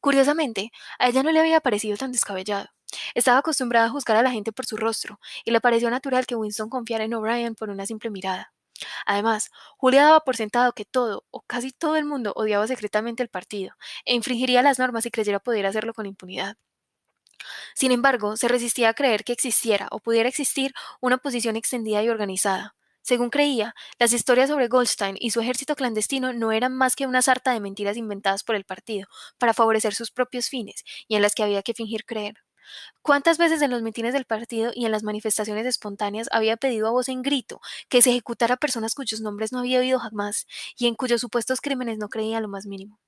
Curiosamente, 0.00 0.70
a 1.00 1.08
ella 1.08 1.24
no 1.24 1.32
le 1.32 1.40
había 1.40 1.60
parecido 1.60 1.96
tan 1.96 2.12
descabellado. 2.12 2.68
Estaba 3.14 3.38
acostumbrada 3.38 3.86
a 3.86 3.90
juzgar 3.90 4.16
a 4.16 4.22
la 4.22 4.30
gente 4.30 4.52
por 4.52 4.66
su 4.66 4.76
rostro, 4.76 5.18
y 5.44 5.50
le 5.50 5.60
pareció 5.60 5.90
natural 5.90 6.26
que 6.26 6.36
Winston 6.36 6.70
confiara 6.70 7.02
en 7.04 7.14
O'Brien 7.14 7.56
por 7.56 7.70
una 7.70 7.86
simple 7.86 8.10
mirada. 8.10 8.52
Además, 9.06 9.50
Julia 9.78 10.04
daba 10.04 10.20
por 10.20 10.36
sentado 10.36 10.72
que 10.72 10.84
todo, 10.84 11.24
o 11.30 11.42
casi 11.42 11.72
todo 11.72 11.96
el 11.96 12.04
mundo, 12.04 12.32
odiaba 12.36 12.66
secretamente 12.66 13.22
el 13.22 13.28
partido, 13.28 13.74
e 14.04 14.14
infringiría 14.14 14.62
las 14.62 14.78
normas 14.78 15.04
si 15.04 15.10
creyera 15.10 15.40
poder 15.40 15.66
hacerlo 15.66 15.94
con 15.94 16.06
impunidad. 16.06 16.56
Sin 17.74 17.92
embargo, 17.92 18.36
se 18.36 18.48
resistía 18.48 18.90
a 18.90 18.94
creer 18.94 19.24
que 19.24 19.32
existiera 19.32 19.88
o 19.90 20.00
pudiera 20.00 20.28
existir 20.28 20.72
una 21.00 21.16
oposición 21.16 21.56
extendida 21.56 22.02
y 22.02 22.08
organizada. 22.08 22.74
Según 23.02 23.30
creía, 23.30 23.74
las 24.00 24.12
historias 24.12 24.48
sobre 24.48 24.66
Goldstein 24.68 25.16
y 25.20 25.30
su 25.30 25.40
ejército 25.40 25.76
clandestino 25.76 26.32
no 26.32 26.50
eran 26.52 26.74
más 26.76 26.96
que 26.96 27.06
una 27.06 27.22
sarta 27.22 27.52
de 27.52 27.60
mentiras 27.60 27.96
inventadas 27.96 28.42
por 28.42 28.56
el 28.56 28.64
partido 28.64 29.06
para 29.38 29.54
favorecer 29.54 29.94
sus 29.94 30.10
propios 30.10 30.48
fines 30.48 30.82
y 31.06 31.14
en 31.14 31.22
las 31.22 31.34
que 31.34 31.44
había 31.44 31.62
que 31.62 31.74
fingir 31.74 32.04
creer. 32.04 32.45
¿Cuántas 33.02 33.38
veces 33.38 33.62
en 33.62 33.70
los 33.70 33.82
mitines 33.82 34.12
del 34.12 34.24
partido 34.24 34.72
y 34.74 34.84
en 34.84 34.92
las 34.92 35.02
manifestaciones 35.02 35.66
espontáneas 35.66 36.28
había 36.32 36.56
pedido 36.56 36.88
a 36.88 36.90
voz 36.90 37.08
en 37.08 37.22
grito 37.22 37.60
que 37.88 38.02
se 38.02 38.10
ejecutara 38.10 38.54
a 38.54 38.58
personas 38.58 38.94
cuyos 38.94 39.20
nombres 39.20 39.52
no 39.52 39.60
había 39.60 39.80
oído 39.80 39.98
jamás 39.98 40.46
y 40.76 40.86
en 40.86 40.94
cuyos 40.94 41.20
supuestos 41.20 41.60
crímenes 41.60 41.98
no 41.98 42.08
creía 42.08 42.40
lo 42.40 42.48
más 42.48 42.66
mínimo? 42.66 42.98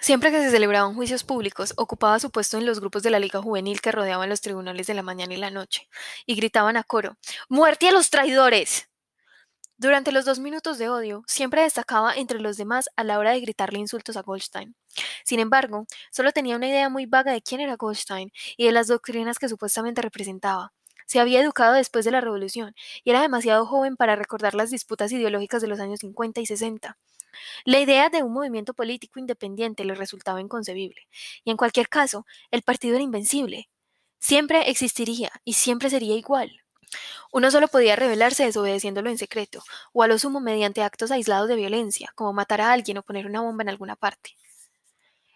Siempre 0.00 0.30
que 0.32 0.42
se 0.42 0.50
celebraban 0.50 0.94
juicios 0.94 1.22
públicos, 1.22 1.74
ocupaba 1.76 2.18
su 2.18 2.30
puesto 2.30 2.58
en 2.58 2.66
los 2.66 2.80
grupos 2.80 3.02
de 3.04 3.10
la 3.10 3.20
Liga 3.20 3.40
Juvenil 3.40 3.80
que 3.80 3.92
rodeaban 3.92 4.28
los 4.28 4.40
tribunales 4.40 4.86
de 4.88 4.94
la 4.94 5.02
mañana 5.02 5.34
y 5.34 5.36
la 5.36 5.50
noche, 5.50 5.88
y 6.26 6.34
gritaban 6.34 6.76
a 6.76 6.82
coro 6.82 7.16
¡Muerte 7.48 7.88
a 7.88 7.92
los 7.92 8.10
traidores! 8.10 8.91
Durante 9.76 10.12
los 10.12 10.24
dos 10.24 10.38
minutos 10.38 10.78
de 10.78 10.88
odio, 10.88 11.24
siempre 11.26 11.62
destacaba 11.62 12.14
entre 12.14 12.40
los 12.40 12.56
demás 12.56 12.88
a 12.96 13.04
la 13.04 13.18
hora 13.18 13.32
de 13.32 13.40
gritarle 13.40 13.78
insultos 13.80 14.16
a 14.16 14.22
Goldstein. 14.22 14.74
Sin 15.24 15.40
embargo, 15.40 15.86
solo 16.10 16.32
tenía 16.32 16.56
una 16.56 16.68
idea 16.68 16.88
muy 16.88 17.06
vaga 17.06 17.32
de 17.32 17.42
quién 17.42 17.60
era 17.60 17.76
Goldstein 17.76 18.32
y 18.56 18.66
de 18.66 18.72
las 18.72 18.86
doctrinas 18.86 19.38
que 19.38 19.48
supuestamente 19.48 20.00
representaba. 20.00 20.72
Se 21.06 21.20
había 21.20 21.40
educado 21.40 21.74
después 21.74 22.04
de 22.04 22.12
la 22.12 22.20
Revolución 22.20 22.74
y 23.02 23.10
era 23.10 23.20
demasiado 23.20 23.66
joven 23.66 23.96
para 23.96 24.16
recordar 24.16 24.54
las 24.54 24.70
disputas 24.70 25.10
ideológicas 25.12 25.60
de 25.60 25.68
los 25.68 25.80
años 25.80 26.00
50 26.00 26.40
y 26.40 26.46
60. 26.46 26.96
La 27.64 27.80
idea 27.80 28.08
de 28.10 28.22
un 28.22 28.32
movimiento 28.32 28.74
político 28.74 29.20
independiente 29.20 29.84
le 29.84 29.94
resultaba 29.94 30.40
inconcebible, 30.40 31.08
y 31.44 31.50
en 31.50 31.56
cualquier 31.56 31.88
caso, 31.88 32.26
el 32.50 32.62
partido 32.62 32.94
era 32.94 33.04
invencible. 33.04 33.68
Siempre 34.20 34.70
existiría 34.70 35.32
y 35.44 35.54
siempre 35.54 35.90
sería 35.90 36.16
igual. 36.16 36.61
Uno 37.32 37.50
solo 37.50 37.68
podía 37.68 37.96
rebelarse 37.96 38.44
desobedeciéndolo 38.44 39.10
en 39.10 39.18
secreto, 39.18 39.62
o 39.92 40.02
a 40.02 40.06
lo 40.06 40.18
sumo 40.18 40.40
mediante 40.40 40.82
actos 40.82 41.10
aislados 41.10 41.48
de 41.48 41.56
violencia, 41.56 42.12
como 42.14 42.32
matar 42.32 42.60
a 42.60 42.72
alguien 42.72 42.98
o 42.98 43.02
poner 43.02 43.26
una 43.26 43.40
bomba 43.40 43.62
en 43.62 43.70
alguna 43.70 43.96
parte. 43.96 44.36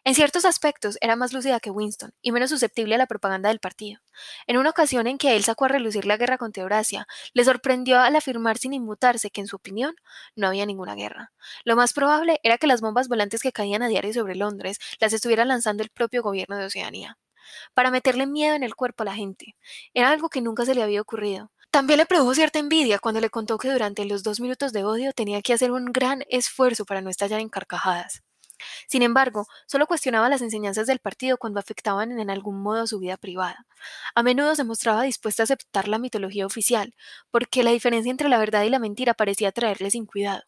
En 0.06 0.14
ciertos 0.14 0.44
aspectos 0.44 0.98
era 1.00 1.16
más 1.16 1.32
lúcida 1.32 1.58
que 1.58 1.72
Winston 1.72 2.12
y 2.22 2.30
menos 2.30 2.50
susceptible 2.50 2.94
a 2.94 2.98
la 2.98 3.08
propaganda 3.08 3.48
del 3.48 3.58
partido. 3.58 4.00
En 4.46 4.56
una 4.56 4.70
ocasión 4.70 5.08
en 5.08 5.18
que 5.18 5.34
él 5.34 5.42
sacó 5.42 5.64
a 5.64 5.68
relucir 5.68 6.06
la 6.06 6.16
guerra 6.16 6.38
contra 6.38 6.62
Eurasia, 6.62 7.08
le 7.34 7.44
sorprendió 7.44 7.98
al 7.98 8.14
afirmar 8.14 8.56
sin 8.56 8.72
inmutarse 8.72 9.30
que 9.30 9.40
en 9.40 9.48
su 9.48 9.56
opinión 9.56 9.96
no 10.36 10.46
había 10.46 10.64
ninguna 10.64 10.94
guerra. 10.94 11.32
Lo 11.64 11.74
más 11.74 11.92
probable 11.92 12.38
era 12.44 12.56
que 12.56 12.68
las 12.68 12.82
bombas 12.82 13.08
volantes 13.08 13.42
que 13.42 13.50
caían 13.50 13.82
a 13.82 13.88
diario 13.88 14.12
sobre 14.12 14.36
Londres 14.36 14.78
las 15.00 15.12
estuviera 15.12 15.44
lanzando 15.44 15.82
el 15.82 15.90
propio 15.90 16.22
gobierno 16.22 16.56
de 16.56 16.66
Oceanía 16.66 17.18
para 17.74 17.90
meterle 17.90 18.26
miedo 18.26 18.54
en 18.54 18.62
el 18.62 18.74
cuerpo 18.74 19.02
a 19.02 19.06
la 19.06 19.14
gente. 19.14 19.56
Era 19.94 20.10
algo 20.10 20.28
que 20.28 20.40
nunca 20.40 20.64
se 20.64 20.74
le 20.74 20.82
había 20.82 21.00
ocurrido. 21.00 21.50
También 21.70 21.98
le 21.98 22.06
produjo 22.06 22.34
cierta 22.34 22.58
envidia 22.58 22.98
cuando 22.98 23.20
le 23.20 23.30
contó 23.30 23.58
que 23.58 23.70
durante 23.70 24.04
los 24.04 24.22
dos 24.22 24.40
minutos 24.40 24.72
de 24.72 24.84
odio 24.84 25.12
tenía 25.12 25.42
que 25.42 25.52
hacer 25.52 25.72
un 25.72 25.86
gran 25.86 26.24
esfuerzo 26.28 26.84
para 26.86 27.02
no 27.02 27.10
estallar 27.10 27.40
en 27.40 27.48
carcajadas. 27.50 28.22
Sin 28.88 29.02
embargo, 29.02 29.46
solo 29.66 29.86
cuestionaba 29.86 30.28
las 30.28 30.42
enseñanzas 30.42 30.86
del 30.86 30.98
partido 30.98 31.36
cuando 31.36 31.60
afectaban 31.60 32.18
en 32.18 32.30
algún 32.30 32.62
modo 32.62 32.86
su 32.86 32.98
vida 32.98 33.16
privada. 33.16 33.66
A 34.14 34.22
menudo 34.22 34.54
se 34.54 34.64
mostraba 34.64 35.02
dispuesta 35.02 35.42
a 35.42 35.44
aceptar 35.44 35.88
la 35.88 35.98
mitología 35.98 36.46
oficial, 36.46 36.94
porque 37.30 37.62
la 37.62 37.72
diferencia 37.72 38.10
entre 38.10 38.28
la 38.28 38.38
verdad 38.38 38.62
y 38.62 38.70
la 38.70 38.78
mentira 38.78 39.14
parecía 39.14 39.52
traerle 39.52 39.90
sin 39.90 40.06
cuidado. 40.06 40.42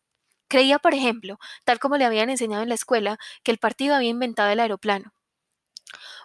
Creía, 0.48 0.78
por 0.78 0.94
ejemplo, 0.94 1.38
tal 1.64 1.78
como 1.78 1.98
le 1.98 2.06
habían 2.06 2.30
enseñado 2.30 2.62
en 2.62 2.70
la 2.70 2.74
escuela, 2.74 3.18
que 3.42 3.50
el 3.50 3.58
partido 3.58 3.94
había 3.94 4.08
inventado 4.08 4.50
el 4.50 4.60
aeroplano, 4.60 5.12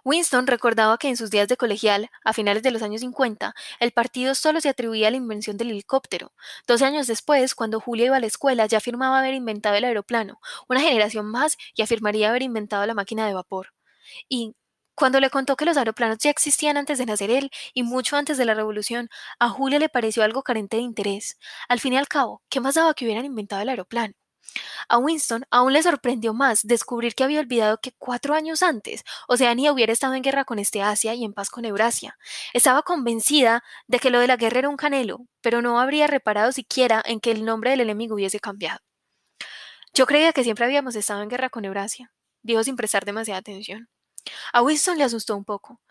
Winston 0.03 0.47
recordaba 0.47 0.97
que 0.97 1.07
en 1.07 1.17
sus 1.17 1.29
días 1.29 1.47
de 1.47 1.57
colegial, 1.57 2.09
a 2.23 2.33
finales 2.33 2.63
de 2.63 2.71
los 2.71 2.81
años 2.81 3.01
50, 3.01 3.55
el 3.79 3.91
partido 3.91 4.35
solo 4.35 4.61
se 4.61 4.69
atribuía 4.69 5.07
a 5.07 5.11
la 5.11 5.17
invención 5.17 5.57
del 5.57 5.71
helicóptero. 5.71 6.33
Doce 6.67 6.85
años 6.85 7.07
después, 7.07 7.55
cuando 7.55 7.79
Julia 7.79 8.07
iba 8.07 8.17
a 8.17 8.19
la 8.19 8.27
escuela, 8.27 8.65
ya 8.65 8.79
afirmaba 8.79 9.19
haber 9.19 9.33
inventado 9.33 9.75
el 9.75 9.85
aeroplano, 9.85 10.39
una 10.67 10.81
generación 10.81 11.25
más, 11.25 11.57
y 11.75 11.81
afirmaría 11.81 12.29
haber 12.29 12.41
inventado 12.43 12.85
la 12.85 12.93
máquina 12.93 13.25
de 13.27 13.33
vapor. 13.33 13.73
Y 14.29 14.55
cuando 14.95 15.19
le 15.19 15.29
contó 15.29 15.55
que 15.55 15.65
los 15.65 15.77
aeroplanos 15.77 16.19
ya 16.19 16.29
existían 16.29 16.77
antes 16.77 16.97
de 16.99 17.05
nacer 17.05 17.31
él 17.31 17.49
y 17.73 17.83
mucho 17.83 18.15
antes 18.17 18.37
de 18.37 18.45
la 18.45 18.53
revolución, 18.53 19.09
a 19.39 19.49
Julia 19.49 19.79
le 19.79 19.89
pareció 19.89 20.23
algo 20.23 20.43
carente 20.43 20.77
de 20.77 20.83
interés. 20.83 21.37
Al 21.67 21.79
fin 21.79 21.93
y 21.93 21.97
al 21.97 22.07
cabo, 22.07 22.43
¿qué 22.49 22.59
más 22.59 22.75
daba 22.75 22.93
que 22.93 23.05
hubieran 23.05 23.25
inventado 23.25 23.61
el 23.61 23.69
aeroplano? 23.69 24.13
A 24.87 24.97
Winston 24.97 25.45
aún 25.49 25.73
le 25.73 25.83
sorprendió 25.83 26.33
más 26.33 26.65
descubrir 26.65 27.15
que 27.15 27.23
había 27.23 27.39
olvidado 27.39 27.79
que 27.79 27.93
cuatro 27.97 28.33
años 28.33 28.63
antes 28.63 29.03
Oceanía 29.27 29.71
hubiera 29.71 29.93
estado 29.93 30.13
en 30.13 30.23
guerra 30.23 30.45
con 30.45 30.59
este 30.59 30.81
Asia 30.81 31.13
y 31.13 31.23
en 31.23 31.33
paz 31.33 31.49
con 31.49 31.65
Eurasia. 31.65 32.17
Estaba 32.53 32.83
convencida 32.83 33.63
de 33.87 33.99
que 33.99 34.09
lo 34.09 34.19
de 34.19 34.27
la 34.27 34.37
guerra 34.37 34.59
era 34.59 34.69
un 34.69 34.77
canelo, 34.77 35.27
pero 35.41 35.61
no 35.61 35.79
habría 35.79 36.07
reparado 36.07 36.51
siquiera 36.51 37.01
en 37.05 37.19
que 37.19 37.31
el 37.31 37.45
nombre 37.45 37.71
del 37.71 37.81
enemigo 37.81 38.15
hubiese 38.15 38.39
cambiado. 38.39 38.79
Yo 39.93 40.05
creía 40.05 40.33
que 40.33 40.43
siempre 40.43 40.65
habíamos 40.65 40.95
estado 40.95 41.21
en 41.21 41.29
guerra 41.29 41.49
con 41.49 41.65
Eurasia, 41.65 42.11
dijo 42.41 42.63
sin 42.63 42.75
prestar 42.75 43.05
demasiada 43.05 43.39
atención. 43.39 43.89
A 44.53 44.61
Winston 44.61 44.97
le 44.97 45.03
asustó 45.03 45.35
un 45.35 45.45
poco. 45.45 45.81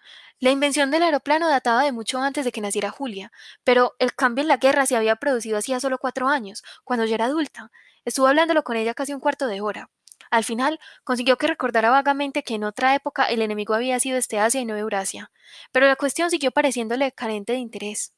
La 0.41 0.51
invención 0.51 0.91
del 0.91 1.03
aeroplano 1.03 1.49
databa 1.49 1.85
de 1.85 1.93
mucho 1.93 2.19
antes 2.21 2.45
de 2.45 2.53
que 2.53 2.61
naciera 2.61 2.91
Julia, 2.91 3.31
pero 3.63 3.95
el 3.99 4.15
cambio 4.15 4.43
en 4.43 4.49
la 4.49 4.57
guerra 4.57 4.87
se 4.87 4.97
había 4.97 5.17
producido 5.17 5.59
hacía 5.59 5.79
solo 5.81 5.99
cuatro 5.99 6.29
años, 6.29 6.65
cuando 6.85 7.05
ya 7.05 7.15
era 7.15 7.27
adulta. 7.27 7.71
Estuvo 8.05 8.27
hablándolo 8.27 8.65
con 8.65 8.77
ella 8.77 8.95
casi 8.95 9.13
un 9.13 9.21
cuarto 9.21 9.47
de 9.47 9.61
hora. 9.61 9.91
Al 10.31 10.45
final, 10.45 10.81
consiguió 11.05 11.37
que 11.37 11.47
recordara 11.47 11.91
vagamente 11.91 12.43
que 12.43 12.55
en 12.55 12.65
otra 12.65 12.95
época 12.95 13.27
el 13.27 13.43
enemigo 13.43 13.75
había 13.75 14.01
sido 14.01 14.17
este 14.17 14.39
Asia 14.39 14.63
y 14.63 14.65
no 14.65 14.77
Eurasia, 14.77 15.31
pero 15.73 15.87
la 15.87 15.97
cuestión 15.97 16.31
siguió 16.31 16.51
pareciéndole 16.53 17.13
carente 17.13 17.53
de 17.53 17.59
interés. 17.59 18.15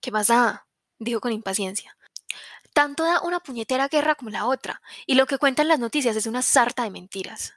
¿Qué 0.00 0.10
pasa? 0.10 0.66
dijo 0.98 1.20
con 1.20 1.32
impaciencia. 1.32 1.96
Tanto 2.72 3.04
da 3.04 3.20
una 3.20 3.40
puñetera 3.40 3.88
guerra 3.88 4.14
como 4.14 4.30
la 4.30 4.46
otra, 4.46 4.80
y 5.04 5.16
lo 5.16 5.26
que 5.26 5.36
cuentan 5.36 5.68
las 5.68 5.78
noticias 5.78 6.16
es 6.16 6.26
una 6.26 6.40
sarta 6.40 6.84
de 6.84 6.90
mentiras. 6.90 7.55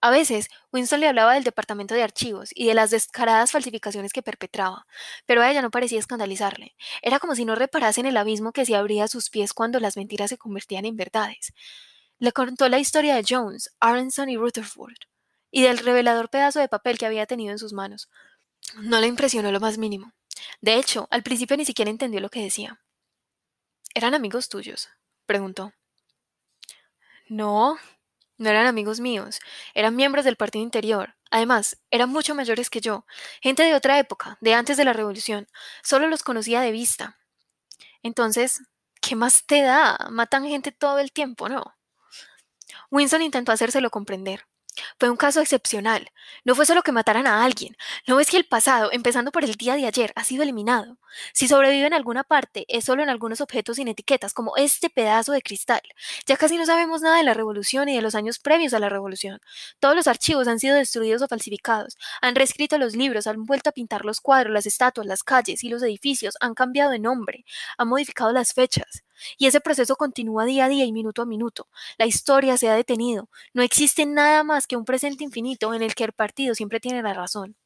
A 0.00 0.10
veces, 0.10 0.48
Winston 0.72 1.00
le 1.00 1.08
hablaba 1.08 1.34
del 1.34 1.42
departamento 1.42 1.94
de 1.94 2.04
archivos 2.04 2.50
y 2.54 2.66
de 2.66 2.74
las 2.74 2.90
descaradas 2.90 3.50
falsificaciones 3.50 4.12
que 4.12 4.22
perpetraba, 4.22 4.86
pero 5.26 5.42
a 5.42 5.50
ella 5.50 5.60
no 5.60 5.72
parecía 5.72 5.98
escandalizarle. 5.98 6.76
Era 7.02 7.18
como 7.18 7.34
si 7.34 7.44
no 7.44 7.56
reparase 7.56 8.00
en 8.00 8.06
el 8.06 8.16
abismo 8.16 8.52
que 8.52 8.64
se 8.64 8.76
abría 8.76 9.04
a 9.04 9.08
sus 9.08 9.28
pies 9.28 9.52
cuando 9.52 9.80
las 9.80 9.96
mentiras 9.96 10.30
se 10.30 10.38
convertían 10.38 10.84
en 10.84 10.96
verdades. 10.96 11.52
Le 12.20 12.32
contó 12.32 12.68
la 12.68 12.78
historia 12.78 13.16
de 13.16 13.24
Jones, 13.28 13.74
Aronson 13.80 14.28
y 14.28 14.36
Rutherford, 14.36 14.96
y 15.50 15.62
del 15.62 15.78
revelador 15.78 16.30
pedazo 16.30 16.60
de 16.60 16.68
papel 16.68 16.96
que 16.96 17.06
había 17.06 17.26
tenido 17.26 17.50
en 17.50 17.58
sus 17.58 17.72
manos. 17.72 18.08
No 18.76 19.00
le 19.00 19.08
impresionó 19.08 19.50
lo 19.50 19.60
más 19.60 19.78
mínimo. 19.78 20.12
De 20.60 20.76
hecho, 20.76 21.08
al 21.10 21.24
principio 21.24 21.56
ni 21.56 21.64
siquiera 21.64 21.90
entendió 21.90 22.20
lo 22.20 22.28
que 22.28 22.42
decía. 22.42 22.80
¿Eran 23.94 24.14
amigos 24.14 24.48
tuyos? 24.48 24.88
preguntó. 25.26 25.72
No, 27.28 27.78
no 28.38 28.48
eran 28.50 28.66
amigos 28.66 29.00
míos, 29.00 29.40
eran 29.74 29.96
miembros 29.96 30.24
del 30.24 30.36
partido 30.36 30.62
interior. 30.62 31.14
Además, 31.30 31.78
eran 31.90 32.08
mucho 32.08 32.34
mayores 32.34 32.70
que 32.70 32.80
yo, 32.80 33.04
gente 33.42 33.62
de 33.62 33.74
otra 33.74 33.98
época, 33.98 34.38
de 34.40 34.54
antes 34.54 34.76
de 34.76 34.84
la 34.84 34.92
revolución. 34.94 35.46
Solo 35.82 36.08
los 36.08 36.22
conocía 36.22 36.60
de 36.60 36.72
vista. 36.72 37.18
Entonces, 38.02 38.62
¿qué 39.00 39.16
más 39.16 39.44
te 39.44 39.62
da? 39.62 39.98
Matan 40.10 40.46
gente 40.46 40.72
todo 40.72 40.98
el 40.98 41.12
tiempo, 41.12 41.48
¿no? 41.48 41.74
Winston 42.90 43.22
intentó 43.22 43.52
hacérselo 43.52 43.90
comprender. 43.90 44.46
Fue 44.98 45.10
un 45.10 45.16
caso 45.16 45.40
excepcional. 45.40 46.10
No 46.44 46.54
fue 46.54 46.66
solo 46.66 46.82
que 46.82 46.92
mataran 46.92 47.26
a 47.26 47.44
alguien. 47.44 47.76
¿No 48.06 48.16
ves 48.16 48.30
que 48.30 48.36
el 48.36 48.44
pasado, 48.44 48.90
empezando 48.92 49.32
por 49.32 49.44
el 49.44 49.54
día 49.54 49.76
de 49.76 49.86
ayer, 49.86 50.12
ha 50.16 50.24
sido 50.24 50.42
eliminado? 50.42 50.98
Si 51.32 51.48
sobrevive 51.48 51.86
en 51.86 51.94
alguna 51.94 52.24
parte, 52.24 52.64
es 52.68 52.84
solo 52.84 53.02
en 53.02 53.08
algunos 53.08 53.40
objetos 53.40 53.76
sin 53.76 53.88
etiquetas, 53.88 54.34
como 54.34 54.56
este 54.56 54.90
pedazo 54.90 55.32
de 55.32 55.42
cristal. 55.42 55.80
Ya 56.26 56.36
casi 56.36 56.56
no 56.56 56.66
sabemos 56.66 57.02
nada 57.02 57.16
de 57.16 57.24
la 57.24 57.34
revolución 57.34 57.88
y 57.88 57.96
de 57.96 58.02
los 58.02 58.14
años 58.14 58.38
previos 58.38 58.74
a 58.74 58.78
la 58.78 58.88
revolución. 58.88 59.40
Todos 59.80 59.96
los 59.96 60.06
archivos 60.06 60.48
han 60.48 60.58
sido 60.58 60.76
destruidos 60.76 61.22
o 61.22 61.28
falsificados. 61.28 61.96
Han 62.20 62.34
reescrito 62.34 62.78
los 62.78 62.94
libros, 62.94 63.26
han 63.26 63.44
vuelto 63.44 63.70
a 63.70 63.72
pintar 63.72 64.04
los 64.04 64.20
cuadros, 64.20 64.52
las 64.52 64.66
estatuas, 64.66 65.06
las 65.06 65.22
calles 65.22 65.64
y 65.64 65.68
los 65.68 65.82
edificios, 65.82 66.36
han 66.40 66.54
cambiado 66.54 66.90
de 66.90 66.98
nombre, 66.98 67.44
han 67.76 67.88
modificado 67.88 68.32
las 68.32 68.52
fechas. 68.52 69.02
Y 69.36 69.46
ese 69.46 69.60
proceso 69.60 69.96
continúa 69.96 70.44
día 70.44 70.66
a 70.66 70.68
día 70.68 70.84
y 70.84 70.92
minuto 70.92 71.22
a 71.22 71.26
minuto. 71.26 71.68
La 71.98 72.06
historia 72.06 72.56
se 72.56 72.68
ha 72.68 72.74
detenido. 72.74 73.28
No 73.54 73.62
existe 73.62 74.06
nada 74.06 74.44
más 74.44 74.66
que 74.66 74.76
un 74.76 74.84
presente 74.84 75.24
infinito 75.24 75.74
en 75.74 75.82
el 75.82 75.94
que 75.94 76.04
el 76.04 76.12
partido 76.12 76.54
siempre 76.54 76.80
tiene 76.80 77.02
la 77.02 77.14
razón. 77.14 77.56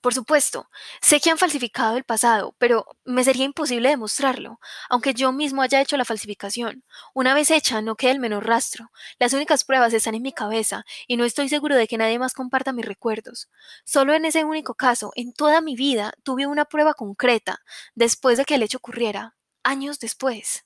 Por 0.00 0.14
supuesto, 0.14 0.68
sé 1.00 1.20
que 1.20 1.30
han 1.30 1.38
falsificado 1.38 1.96
el 1.96 2.04
pasado, 2.04 2.54
pero 2.58 2.86
me 3.04 3.24
sería 3.24 3.44
imposible 3.44 3.88
demostrarlo, 3.88 4.60
aunque 4.88 5.12
yo 5.12 5.32
mismo 5.32 5.60
haya 5.62 5.80
hecho 5.80 5.96
la 5.96 6.04
falsificación. 6.04 6.84
Una 7.14 7.34
vez 7.34 7.50
hecha, 7.50 7.82
no 7.82 7.96
queda 7.96 8.12
el 8.12 8.20
menor 8.20 8.46
rastro. 8.46 8.90
Las 9.18 9.32
únicas 9.32 9.64
pruebas 9.64 9.92
están 9.92 10.14
en 10.14 10.22
mi 10.22 10.32
cabeza, 10.32 10.84
y 11.08 11.16
no 11.16 11.24
estoy 11.24 11.48
seguro 11.48 11.74
de 11.76 11.88
que 11.88 11.98
nadie 11.98 12.18
más 12.18 12.32
comparta 12.32 12.72
mis 12.72 12.86
recuerdos. 12.86 13.48
Solo 13.84 14.14
en 14.14 14.24
ese 14.24 14.44
único 14.44 14.74
caso, 14.74 15.12
en 15.16 15.32
toda 15.32 15.60
mi 15.60 15.74
vida, 15.74 16.12
tuve 16.22 16.46
una 16.46 16.64
prueba 16.64 16.94
concreta, 16.94 17.60
después 17.94 18.38
de 18.38 18.44
que 18.44 18.54
el 18.54 18.62
hecho 18.62 18.78
ocurriera, 18.78 19.36
años 19.66 19.98
después. 19.98 20.64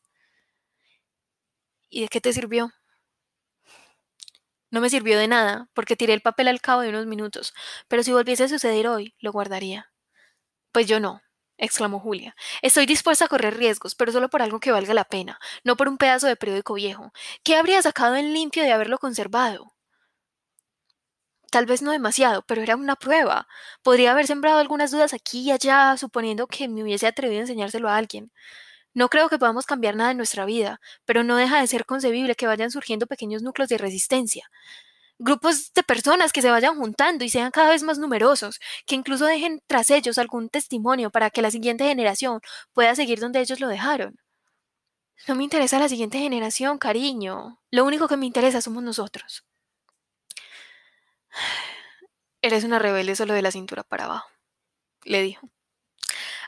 ¿Y 1.88 2.02
de 2.02 2.08
qué 2.08 2.20
te 2.20 2.32
sirvió? 2.32 2.72
No 4.70 4.80
me 4.80 4.90
sirvió 4.90 5.18
de 5.18 5.26
nada, 5.26 5.68
porque 5.74 5.96
tiré 5.96 6.12
el 6.12 6.20
papel 6.20 6.46
al 6.46 6.60
cabo 6.60 6.82
de 6.82 6.90
unos 6.90 7.06
minutos, 7.06 7.52
pero 7.88 8.02
si 8.04 8.12
volviese 8.12 8.44
a 8.44 8.48
suceder 8.48 8.86
hoy, 8.86 9.14
lo 9.18 9.32
guardaría. 9.32 9.90
Pues 10.72 10.86
yo 10.86 11.00
no, 11.00 11.22
exclamó 11.56 11.98
Julia. 11.98 12.36
Estoy 12.62 12.86
dispuesta 12.86 13.24
a 13.24 13.28
correr 13.28 13.56
riesgos, 13.56 13.94
pero 13.94 14.12
solo 14.12 14.28
por 14.28 14.42
algo 14.42 14.60
que 14.60 14.72
valga 14.72 14.94
la 14.94 15.04
pena, 15.04 15.40
no 15.64 15.76
por 15.76 15.88
un 15.88 15.98
pedazo 15.98 16.26
de 16.26 16.36
periódico 16.36 16.74
viejo. 16.74 17.12
¿Qué 17.42 17.56
habría 17.56 17.82
sacado 17.82 18.16
en 18.16 18.32
limpio 18.32 18.62
de 18.62 18.72
haberlo 18.72 18.98
conservado? 18.98 19.74
Tal 21.50 21.66
vez 21.66 21.82
no 21.82 21.90
demasiado, 21.90 22.42
pero 22.46 22.62
era 22.62 22.76
una 22.76 22.96
prueba. 22.96 23.48
Podría 23.82 24.12
haber 24.12 24.26
sembrado 24.26 24.58
algunas 24.58 24.92
dudas 24.92 25.12
aquí 25.12 25.40
y 25.42 25.50
allá, 25.50 25.96
suponiendo 25.96 26.46
que 26.46 26.68
me 26.68 26.82
hubiese 26.84 27.08
atrevido 27.08 27.40
a 27.40 27.42
enseñárselo 27.42 27.88
a 27.88 27.96
alguien. 27.96 28.30
No 28.94 29.08
creo 29.08 29.28
que 29.28 29.38
podamos 29.38 29.66
cambiar 29.66 29.94
nada 29.94 30.10
en 30.10 30.16
nuestra 30.16 30.44
vida, 30.44 30.80
pero 31.04 31.22
no 31.22 31.36
deja 31.36 31.60
de 31.60 31.66
ser 31.66 31.86
concebible 31.86 32.34
que 32.34 32.46
vayan 32.46 32.70
surgiendo 32.70 33.06
pequeños 33.06 33.42
núcleos 33.42 33.68
de 33.68 33.78
resistencia. 33.78 34.50
Grupos 35.18 35.72
de 35.74 35.82
personas 35.82 36.32
que 36.32 36.42
se 36.42 36.50
vayan 36.50 36.76
juntando 36.76 37.24
y 37.24 37.28
sean 37.28 37.50
cada 37.50 37.70
vez 37.70 37.82
más 37.82 37.98
numerosos, 37.98 38.58
que 38.86 38.94
incluso 38.96 39.26
dejen 39.26 39.62
tras 39.66 39.90
ellos 39.90 40.18
algún 40.18 40.48
testimonio 40.48 41.10
para 41.10 41.30
que 41.30 41.42
la 41.42 41.50
siguiente 41.50 41.84
generación 41.84 42.40
pueda 42.72 42.94
seguir 42.94 43.20
donde 43.20 43.40
ellos 43.40 43.60
lo 43.60 43.68
dejaron. 43.68 44.18
No 45.28 45.34
me 45.34 45.44
interesa 45.44 45.78
la 45.78 45.88
siguiente 45.88 46.18
generación, 46.18 46.78
cariño. 46.78 47.60
Lo 47.70 47.84
único 47.84 48.08
que 48.08 48.16
me 48.16 48.26
interesa 48.26 48.62
somos 48.62 48.82
nosotros. 48.82 49.44
Eres 52.42 52.64
una 52.64 52.78
rebelde 52.78 53.14
solo 53.16 53.34
de 53.34 53.42
la 53.42 53.50
cintura 53.50 53.82
para 53.84 54.04
abajo, 54.06 54.28
le 55.04 55.22
dijo. 55.22 55.50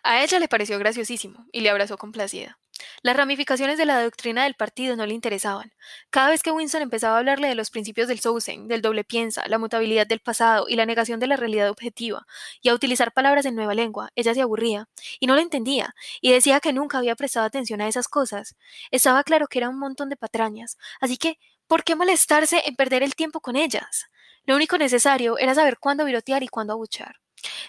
A 0.05 0.23
ella 0.23 0.38
le 0.38 0.49
pareció 0.49 0.79
graciosísimo 0.79 1.47
y 1.53 1.61
le 1.61 1.71
abrazó 1.71 1.97
complacida. 1.97 2.59
Las 3.03 3.17
ramificaciones 3.17 3.79
de 3.79 3.87
la 3.87 4.03
doctrina 4.03 4.45
del 4.45 4.55
partido 4.55 4.97
no 4.97 5.07
le 5.07 5.15
interesaban. 5.15 5.73
Cada 6.11 6.31
vez 6.31 6.43
que 6.43 6.51
Winston 6.51 6.83
empezaba 6.83 7.15
a 7.15 7.19
hablarle 7.19 7.49
de 7.49 7.55
los 7.55 7.71
principios 7.71 8.09
del 8.09 8.19
Sousen, 8.19 8.67
del 8.67 8.83
doble 8.83 9.05
piensa, 9.05 9.45
la 9.47 9.59
mutabilidad 9.59 10.07
del 10.07 10.19
pasado 10.21 10.67
y 10.69 10.75
la 10.75 10.87
negación 10.87 11.21
de 11.21 11.29
la 11.29 11.37
realidad 11.37 11.71
objetiva, 11.71 12.27
y 12.61 12.69
a 12.69 12.75
utilizar 12.75 13.12
palabras 13.12 13.47
en 13.47 13.55
nueva 13.55 13.75
lengua, 13.75 14.11
ella 14.17 14.35
se 14.35 14.41
aburría, 14.43 14.88
y 15.21 15.27
no 15.27 15.37
lo 15.37 15.41
entendía, 15.41 15.95
y 16.21 16.33
decía 16.33 16.59
que 16.59 16.73
nunca 16.73 16.99
había 16.99 17.15
prestado 17.15 17.47
atención 17.47 17.81
a 17.81 17.88
esas 17.88 18.09
cosas. 18.09 18.57
Estaba 18.91 19.23
claro 19.23 19.47
que 19.47 19.59
era 19.59 19.69
un 19.69 19.79
montón 19.79 20.09
de 20.09 20.17
patrañas, 20.17 20.79
así 21.01 21.17
que, 21.17 21.38
¿por 21.69 21.85
qué 21.85 21.95
molestarse 21.95 22.62
en 22.67 22.75
perder 22.75 23.05
el 23.05 23.15
tiempo 23.15 23.41
con 23.41 23.55
ellas? 23.55 24.07
Lo 24.45 24.57
único 24.57 24.79
necesario 24.79 25.38
era 25.38 25.55
saber 25.55 25.79
cuándo 25.79 26.05
virotear 26.05 26.43
y 26.43 26.49
cuándo 26.49 26.73
abuchar. 26.73 27.21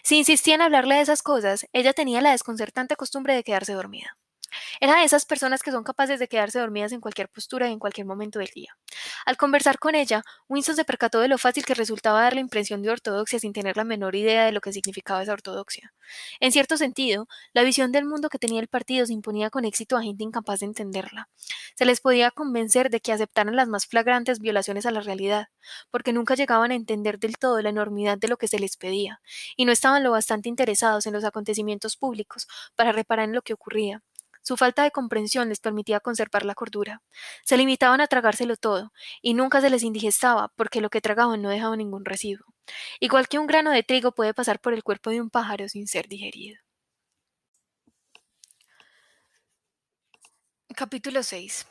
Si 0.03 0.17
insistía 0.17 0.55
en 0.55 0.61
hablarle 0.61 0.95
de 0.95 1.01
esas 1.01 1.21
cosas, 1.23 1.67
ella 1.73 1.93
tenía 1.93 2.21
la 2.21 2.31
desconcertante 2.31 2.95
costumbre 2.95 3.35
de 3.35 3.43
quedarse 3.43 3.73
dormida. 3.73 4.17
Era 4.79 4.97
de 4.97 5.03
esas 5.03 5.25
personas 5.25 5.61
que 5.61 5.71
son 5.71 5.83
capaces 5.83 6.19
de 6.19 6.27
quedarse 6.27 6.59
dormidas 6.59 6.91
en 6.91 7.01
cualquier 7.01 7.29
postura 7.29 7.69
y 7.69 7.73
en 7.73 7.79
cualquier 7.79 8.05
momento 8.07 8.39
del 8.39 8.49
día. 8.53 8.77
Al 9.25 9.37
conversar 9.37 9.79
con 9.79 9.95
ella, 9.95 10.23
Winston 10.47 10.75
se 10.75 10.85
percató 10.85 11.19
de 11.19 11.27
lo 11.27 11.37
fácil 11.37 11.65
que 11.65 11.73
resultaba 11.73 12.21
dar 12.21 12.33
la 12.33 12.41
impresión 12.41 12.81
de 12.81 12.89
ortodoxia 12.89 13.39
sin 13.39 13.53
tener 13.53 13.77
la 13.77 13.83
menor 13.83 14.15
idea 14.15 14.45
de 14.45 14.51
lo 14.51 14.61
que 14.61 14.73
significaba 14.73 15.23
esa 15.23 15.33
ortodoxia. 15.33 15.93
En 16.39 16.51
cierto 16.51 16.77
sentido, 16.77 17.27
la 17.53 17.63
visión 17.63 17.91
del 17.91 18.05
mundo 18.05 18.29
que 18.29 18.39
tenía 18.39 18.59
el 18.61 18.67
partido 18.67 19.05
se 19.05 19.13
imponía 19.13 19.49
con 19.49 19.65
éxito 19.65 19.97
a 19.97 20.03
gente 20.03 20.23
incapaz 20.23 20.59
de 20.59 20.67
entenderla. 20.67 21.29
Se 21.75 21.85
les 21.85 22.01
podía 22.01 22.31
convencer 22.31 22.89
de 22.89 22.99
que 22.99 23.11
aceptaran 23.11 23.55
las 23.55 23.67
más 23.67 23.87
flagrantes 23.87 24.39
violaciones 24.39 24.85
a 24.85 24.91
la 24.91 25.01
realidad, 25.01 25.47
porque 25.91 26.13
nunca 26.13 26.35
llegaban 26.35 26.71
a 26.71 26.75
entender 26.75 27.19
del 27.19 27.37
todo 27.37 27.61
la 27.61 27.69
enormidad 27.69 28.17
de 28.17 28.27
lo 28.27 28.37
que 28.37 28.47
se 28.47 28.59
les 28.59 28.77
pedía, 28.77 29.21
y 29.55 29.65
no 29.65 29.71
estaban 29.71 30.03
lo 30.03 30.11
bastante 30.11 30.49
interesados 30.49 31.05
en 31.05 31.13
los 31.13 31.23
acontecimientos 31.23 31.97
públicos 31.97 32.47
para 32.75 32.91
reparar 32.91 33.29
en 33.29 33.35
lo 33.35 33.41
que 33.41 33.53
ocurría. 33.53 34.03
Su 34.43 34.57
falta 34.57 34.83
de 34.83 34.91
comprensión 34.91 35.49
les 35.49 35.59
permitía 35.59 36.01
conservar 36.01 36.45
la 36.45 36.53
cordura. 36.53 37.01
Se 37.43 37.57
limitaban 37.57 38.01
a 38.01 38.07
tragárselo 38.07 38.57
todo, 38.57 38.91
y 39.21 39.33
nunca 39.33 39.61
se 39.61 39.69
les 39.69 39.83
indigestaba, 39.83 40.49
porque 40.55 40.81
lo 40.81 40.89
que 40.89 41.01
tragaban 41.01 41.41
no 41.41 41.49
dejaba 41.49 41.77
ningún 41.77 42.05
residuo. 42.05 42.45
Igual 42.99 43.27
que 43.27 43.39
un 43.39 43.47
grano 43.47 43.71
de 43.71 43.83
trigo 43.83 44.11
puede 44.11 44.33
pasar 44.33 44.59
por 44.59 44.73
el 44.73 44.83
cuerpo 44.83 45.09
de 45.09 45.21
un 45.21 45.29
pájaro 45.29 45.67
sin 45.69 45.87
ser 45.87 46.07
digerido. 46.07 46.59
Capítulo 50.75 51.23
6 51.23 51.65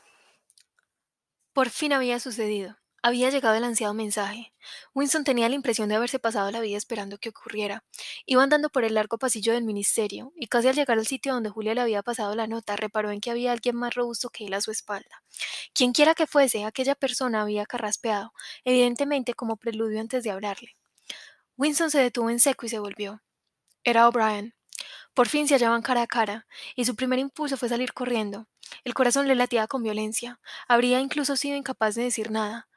Por 1.53 1.69
fin 1.69 1.93
había 1.93 2.19
sucedido. 2.19 2.77
Había 3.05 3.29
llegado 3.29 3.55
el 3.55 3.65
ansiado 3.65 3.93
mensaje. 3.93 4.53
Winston 4.93 5.25
tenía 5.25 5.49
la 5.49 5.55
impresión 5.55 5.89
de 5.89 5.95
haberse 5.95 6.19
pasado 6.19 6.49
la 6.51 6.61
vida 6.61 6.77
esperando 6.77 7.17
que 7.17 7.27
ocurriera. 7.27 7.83
Iba 8.25 8.43
andando 8.43 8.69
por 8.69 8.85
el 8.85 8.93
largo 8.93 9.17
pasillo 9.17 9.51
del 9.51 9.65
ministerio, 9.65 10.31
y 10.37 10.47
casi 10.47 10.69
al 10.69 10.75
llegar 10.75 10.97
al 10.97 11.05
sitio 11.05 11.33
donde 11.33 11.49
Julia 11.49 11.73
le 11.73 11.81
había 11.81 12.01
pasado 12.01 12.33
la 12.33 12.47
nota, 12.47 12.77
reparó 12.77 13.11
en 13.11 13.19
que 13.19 13.29
había 13.29 13.51
alguien 13.51 13.75
más 13.75 13.93
robusto 13.93 14.29
que 14.29 14.45
él 14.45 14.53
a 14.53 14.61
su 14.61 14.71
espalda. 14.71 15.21
Quienquiera 15.73 16.15
que 16.15 16.27
fuese, 16.27 16.63
aquella 16.63 16.95
persona 16.95 17.41
había 17.41 17.65
carraspeado, 17.65 18.31
evidentemente 18.63 19.33
como 19.33 19.57
preludio 19.57 19.99
antes 19.99 20.23
de 20.23 20.31
hablarle. 20.31 20.77
Winston 21.57 21.91
se 21.91 21.99
detuvo 21.99 22.29
en 22.29 22.39
seco 22.39 22.65
y 22.65 22.69
se 22.69 22.79
volvió. 22.79 23.21
Era 23.83 24.07
O'Brien. 24.07 24.55
Por 25.13 25.27
fin 25.27 25.45
se 25.45 25.55
hallaban 25.55 25.81
cara 25.81 26.03
a 26.03 26.07
cara, 26.07 26.47
y 26.73 26.85
su 26.85 26.95
primer 26.95 27.19
impulso 27.19 27.57
fue 27.57 27.67
salir 27.67 27.91
corriendo. 27.91 28.47
El 28.85 28.93
corazón 28.93 29.27
le 29.27 29.35
latía 29.35 29.67
con 29.67 29.83
violencia. 29.83 30.39
Habría 30.69 31.01
incluso 31.01 31.35
sido 31.35 31.57
incapaz 31.57 31.95
de 31.95 32.03
decir 32.03 32.31
nada. 32.31 32.69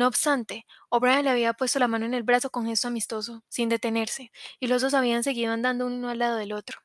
No 0.00 0.06
obstante, 0.06 0.64
O'Brien 0.88 1.24
le 1.24 1.30
había 1.30 1.52
puesto 1.52 1.78
la 1.78 1.86
mano 1.86 2.06
en 2.06 2.14
el 2.14 2.22
brazo 2.22 2.48
con 2.48 2.64
gesto 2.64 2.88
amistoso, 2.88 3.44
sin 3.50 3.68
detenerse, 3.68 4.32
y 4.58 4.66
los 4.66 4.80
dos 4.80 4.94
habían 4.94 5.22
seguido 5.22 5.52
andando 5.52 5.84
uno 5.84 6.08
al 6.08 6.20
lado 6.20 6.38
del 6.38 6.54
otro. 6.54 6.80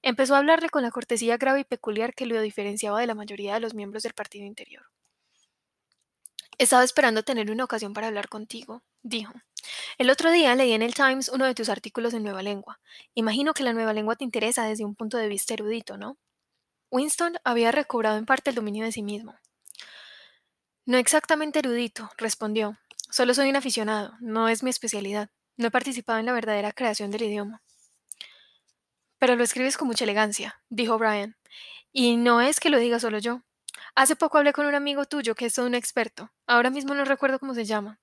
Empezó 0.00 0.34
a 0.34 0.38
hablarle 0.38 0.70
con 0.70 0.82
la 0.82 0.90
cortesía 0.90 1.36
grave 1.36 1.60
y 1.60 1.64
peculiar 1.64 2.14
que 2.14 2.24
lo 2.24 2.40
diferenciaba 2.40 2.98
de 3.00 3.06
la 3.06 3.14
mayoría 3.14 3.52
de 3.52 3.60
los 3.60 3.74
miembros 3.74 4.02
del 4.02 4.14
partido 4.14 4.46
interior. 4.46 4.86
Estaba 6.56 6.84
esperando 6.84 7.22
tener 7.22 7.50
una 7.50 7.64
ocasión 7.64 7.92
para 7.92 8.06
hablar 8.06 8.30
contigo, 8.30 8.82
dijo. 9.02 9.34
El 9.98 10.08
otro 10.08 10.30
día 10.30 10.54
leí 10.54 10.72
en 10.72 10.80
el 10.80 10.94
Times 10.94 11.28
uno 11.28 11.44
de 11.44 11.54
tus 11.54 11.68
artículos 11.68 12.14
en 12.14 12.22
nueva 12.22 12.42
lengua. 12.42 12.80
Imagino 13.12 13.52
que 13.52 13.62
la 13.62 13.74
nueva 13.74 13.92
lengua 13.92 14.16
te 14.16 14.24
interesa 14.24 14.64
desde 14.64 14.86
un 14.86 14.94
punto 14.94 15.18
de 15.18 15.28
vista 15.28 15.52
erudito, 15.52 15.98
¿no? 15.98 16.16
Winston 16.90 17.36
había 17.44 17.72
recobrado 17.72 18.16
en 18.16 18.24
parte 18.24 18.48
el 18.48 18.56
dominio 18.56 18.86
de 18.86 18.92
sí 18.92 19.02
mismo. 19.02 19.34
No 20.86 20.98
exactamente 20.98 21.60
erudito, 21.60 22.10
respondió. 22.18 22.76
Solo 23.10 23.32
soy 23.32 23.48
un 23.48 23.56
aficionado, 23.56 24.14
no 24.20 24.48
es 24.48 24.62
mi 24.62 24.68
especialidad. 24.68 25.30
No 25.56 25.68
he 25.68 25.70
participado 25.70 26.18
en 26.18 26.26
la 26.26 26.32
verdadera 26.32 26.72
creación 26.72 27.10
del 27.10 27.22
idioma. 27.22 27.62
Pero 29.18 29.34
lo 29.34 29.44
escribes 29.44 29.78
con 29.78 29.88
mucha 29.88 30.04
elegancia, 30.04 30.60
dijo 30.68 30.98
Brian. 30.98 31.36
Y 31.90 32.18
no 32.18 32.42
es 32.42 32.60
que 32.60 32.68
lo 32.68 32.78
diga 32.78 33.00
solo 33.00 33.18
yo. 33.18 33.40
Hace 33.94 34.14
poco 34.14 34.36
hablé 34.36 34.52
con 34.52 34.66
un 34.66 34.74
amigo 34.74 35.06
tuyo 35.06 35.34
que 35.34 35.46
es 35.46 35.54
todo 35.54 35.66
un 35.66 35.74
experto. 35.74 36.30
Ahora 36.46 36.68
mismo 36.68 36.92
no 36.94 37.06
recuerdo 37.06 37.38
cómo 37.38 37.54
se 37.54 37.64
llama. 37.64 37.98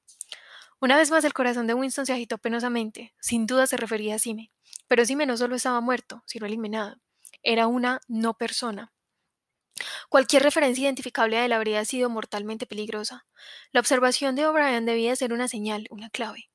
Una 0.79 0.97
vez 0.97 1.11
más 1.11 1.23
el 1.23 1.33
corazón 1.33 1.67
de 1.67 1.75
Winston 1.75 2.07
se 2.07 2.13
agitó 2.13 2.39
penosamente. 2.39 3.13
Sin 3.19 3.45
duda 3.45 3.67
se 3.67 3.77
refería 3.77 4.15
a 4.15 4.19
Sime. 4.19 4.51
Pero 4.87 5.05
Sime 5.05 5.27
no 5.27 5.37
solo 5.37 5.55
estaba 5.55 5.81
muerto, 5.81 6.23
sino 6.25 6.47
eliminado. 6.47 6.95
Era 7.43 7.67
una 7.67 8.01
no 8.07 8.33
persona. 8.33 8.91
Cualquier 10.09 10.43
referencia 10.43 10.85
identificable 10.85 11.37
a 11.37 11.45
él 11.45 11.53
habría 11.53 11.83
sido 11.85 12.09
mortalmente 12.09 12.65
peligrosa. 12.65 13.25
La 13.71 13.79
observación 13.79 14.35
de 14.35 14.45
O'Brien 14.45 14.85
debía 14.85 15.15
ser 15.15 15.33
una 15.33 15.47
señal, 15.47 15.87
una 15.89 16.09
clave. 16.09 16.49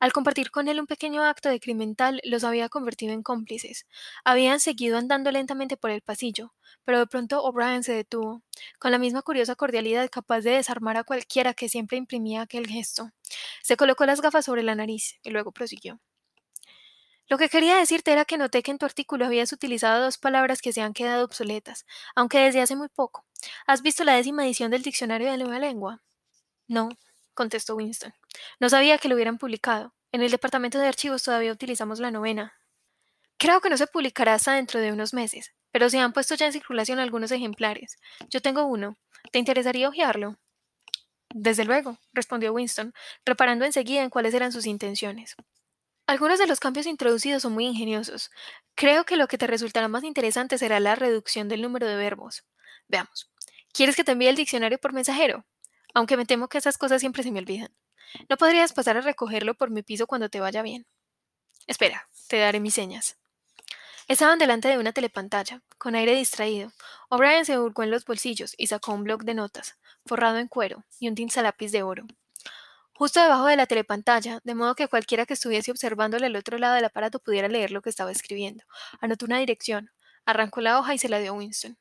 Al 0.00 0.14
compartir 0.14 0.50
con 0.50 0.66
él 0.68 0.80
un 0.80 0.86
pequeño 0.86 1.22
acto 1.22 1.50
de 1.50 1.60
crimen 1.60 1.94
tal, 1.94 2.22
los 2.24 2.42
había 2.42 2.70
convertido 2.70 3.12
en 3.12 3.22
cómplices. 3.22 3.86
Habían 4.24 4.58
seguido 4.58 4.96
andando 4.96 5.30
lentamente 5.30 5.76
por 5.76 5.90
el 5.90 6.00
pasillo, 6.00 6.54
pero 6.86 6.98
de 6.98 7.06
pronto 7.06 7.42
O'Brien 7.42 7.84
se 7.84 7.92
detuvo, 7.92 8.42
con 8.78 8.92
la 8.92 8.98
misma 8.98 9.20
curiosa 9.20 9.56
cordialidad 9.56 10.08
capaz 10.10 10.40
de 10.40 10.52
desarmar 10.52 10.96
a 10.96 11.04
cualquiera 11.04 11.52
que 11.52 11.68
siempre 11.68 11.98
imprimía 11.98 12.40
aquel 12.40 12.66
gesto. 12.66 13.10
Se 13.62 13.76
colocó 13.76 14.06
las 14.06 14.22
gafas 14.22 14.46
sobre 14.46 14.62
la 14.62 14.74
nariz 14.74 15.18
y 15.22 15.30
luego 15.30 15.52
prosiguió. 15.52 16.00
Lo 17.30 17.38
que 17.38 17.48
quería 17.48 17.76
decirte 17.76 18.10
era 18.10 18.24
que 18.24 18.36
noté 18.36 18.64
que 18.64 18.72
en 18.72 18.78
tu 18.78 18.86
artículo 18.86 19.24
habías 19.24 19.52
utilizado 19.52 20.02
dos 20.02 20.18
palabras 20.18 20.60
que 20.60 20.72
se 20.72 20.80
han 20.82 20.92
quedado 20.92 21.24
obsoletas, 21.24 21.86
aunque 22.16 22.40
desde 22.40 22.60
hace 22.60 22.74
muy 22.74 22.88
poco. 22.88 23.24
¿Has 23.68 23.82
visto 23.82 24.02
la 24.02 24.16
décima 24.16 24.44
edición 24.44 24.72
del 24.72 24.82
Diccionario 24.82 25.30
de 25.30 25.38
Nueva 25.38 25.60
Lengua? 25.60 26.02
No, 26.66 26.88
contestó 27.32 27.76
Winston. 27.76 28.12
No 28.58 28.68
sabía 28.68 28.98
que 28.98 29.08
lo 29.08 29.14
hubieran 29.14 29.38
publicado. 29.38 29.94
En 30.10 30.22
el 30.22 30.32
departamento 30.32 30.80
de 30.80 30.88
archivos 30.88 31.22
todavía 31.22 31.52
utilizamos 31.52 32.00
la 32.00 32.10
novena. 32.10 32.52
Creo 33.36 33.60
que 33.60 33.70
no 33.70 33.76
se 33.76 33.86
publicará 33.86 34.34
hasta 34.34 34.54
dentro 34.54 34.80
de 34.80 34.90
unos 34.90 35.14
meses, 35.14 35.54
pero 35.70 35.88
se 35.88 36.00
han 36.00 36.12
puesto 36.12 36.34
ya 36.34 36.46
en 36.46 36.52
circulación 36.52 36.98
algunos 36.98 37.30
ejemplares. 37.30 37.96
Yo 38.28 38.42
tengo 38.42 38.64
uno. 38.64 38.98
¿Te 39.30 39.38
interesaría 39.38 39.88
hojearlo? 39.88 40.36
Desde 41.32 41.64
luego, 41.64 41.96
respondió 42.12 42.52
Winston, 42.52 42.92
reparando 43.24 43.64
enseguida 43.64 44.02
en 44.02 44.10
cuáles 44.10 44.34
eran 44.34 44.50
sus 44.50 44.66
intenciones. 44.66 45.36
Algunos 46.10 46.40
de 46.40 46.48
los 46.48 46.58
cambios 46.58 46.86
introducidos 46.86 47.42
son 47.42 47.52
muy 47.52 47.66
ingeniosos. 47.66 48.32
Creo 48.74 49.04
que 49.04 49.16
lo 49.16 49.28
que 49.28 49.38
te 49.38 49.46
resultará 49.46 49.86
más 49.86 50.02
interesante 50.02 50.58
será 50.58 50.80
la 50.80 50.96
reducción 50.96 51.46
del 51.46 51.62
número 51.62 51.86
de 51.86 51.94
verbos. 51.94 52.42
Veamos. 52.88 53.30
¿Quieres 53.72 53.94
que 53.94 54.02
te 54.02 54.10
envíe 54.10 54.26
el 54.26 54.34
diccionario 54.34 54.76
por 54.78 54.92
mensajero? 54.92 55.46
Aunque 55.94 56.16
me 56.16 56.26
temo 56.26 56.48
que 56.48 56.58
esas 56.58 56.78
cosas 56.78 56.98
siempre 56.98 57.22
se 57.22 57.30
me 57.30 57.38
olvidan. 57.38 57.72
¿No 58.28 58.36
podrías 58.36 58.72
pasar 58.72 58.96
a 58.96 59.02
recogerlo 59.02 59.54
por 59.54 59.70
mi 59.70 59.84
piso 59.84 60.08
cuando 60.08 60.28
te 60.28 60.40
vaya 60.40 60.62
bien? 60.62 60.84
Espera, 61.68 62.08
te 62.26 62.38
daré 62.38 62.58
mis 62.58 62.74
señas. 62.74 63.16
Estaban 64.08 64.40
delante 64.40 64.66
de 64.66 64.78
una 64.78 64.92
telepantalla, 64.92 65.62
con 65.78 65.94
aire 65.94 66.16
distraído. 66.16 66.72
O'Brien 67.08 67.44
se 67.44 67.56
hurgó 67.56 67.84
en 67.84 67.92
los 67.92 68.04
bolsillos 68.04 68.56
y 68.58 68.66
sacó 68.66 68.94
un 68.94 69.04
bloc 69.04 69.22
de 69.22 69.34
notas, 69.34 69.76
forrado 70.04 70.38
en 70.38 70.48
cuero, 70.48 70.82
y 70.98 71.06
un 71.06 71.14
tinzalápiz 71.14 71.70
de 71.70 71.84
oro. 71.84 72.04
Justo 73.00 73.22
debajo 73.22 73.46
de 73.46 73.56
la 73.56 73.64
telepantalla, 73.64 74.40
de 74.44 74.54
modo 74.54 74.74
que 74.74 74.86
cualquiera 74.86 75.24
que 75.24 75.32
estuviese 75.32 75.70
observándole 75.70 76.26
al 76.26 76.36
otro 76.36 76.58
lado 76.58 76.74
del 76.74 76.84
aparato 76.84 77.18
pudiera 77.18 77.48
leer 77.48 77.70
lo 77.70 77.80
que 77.80 77.88
estaba 77.88 78.12
escribiendo. 78.12 78.62
Anotó 79.00 79.24
una 79.24 79.38
dirección, 79.38 79.90
arrancó 80.26 80.60
la 80.60 80.78
hoja 80.78 80.92
y 80.92 80.98
se 80.98 81.08
la 81.08 81.18
dio 81.18 81.30
a 81.30 81.34
Winston. 81.34 81.78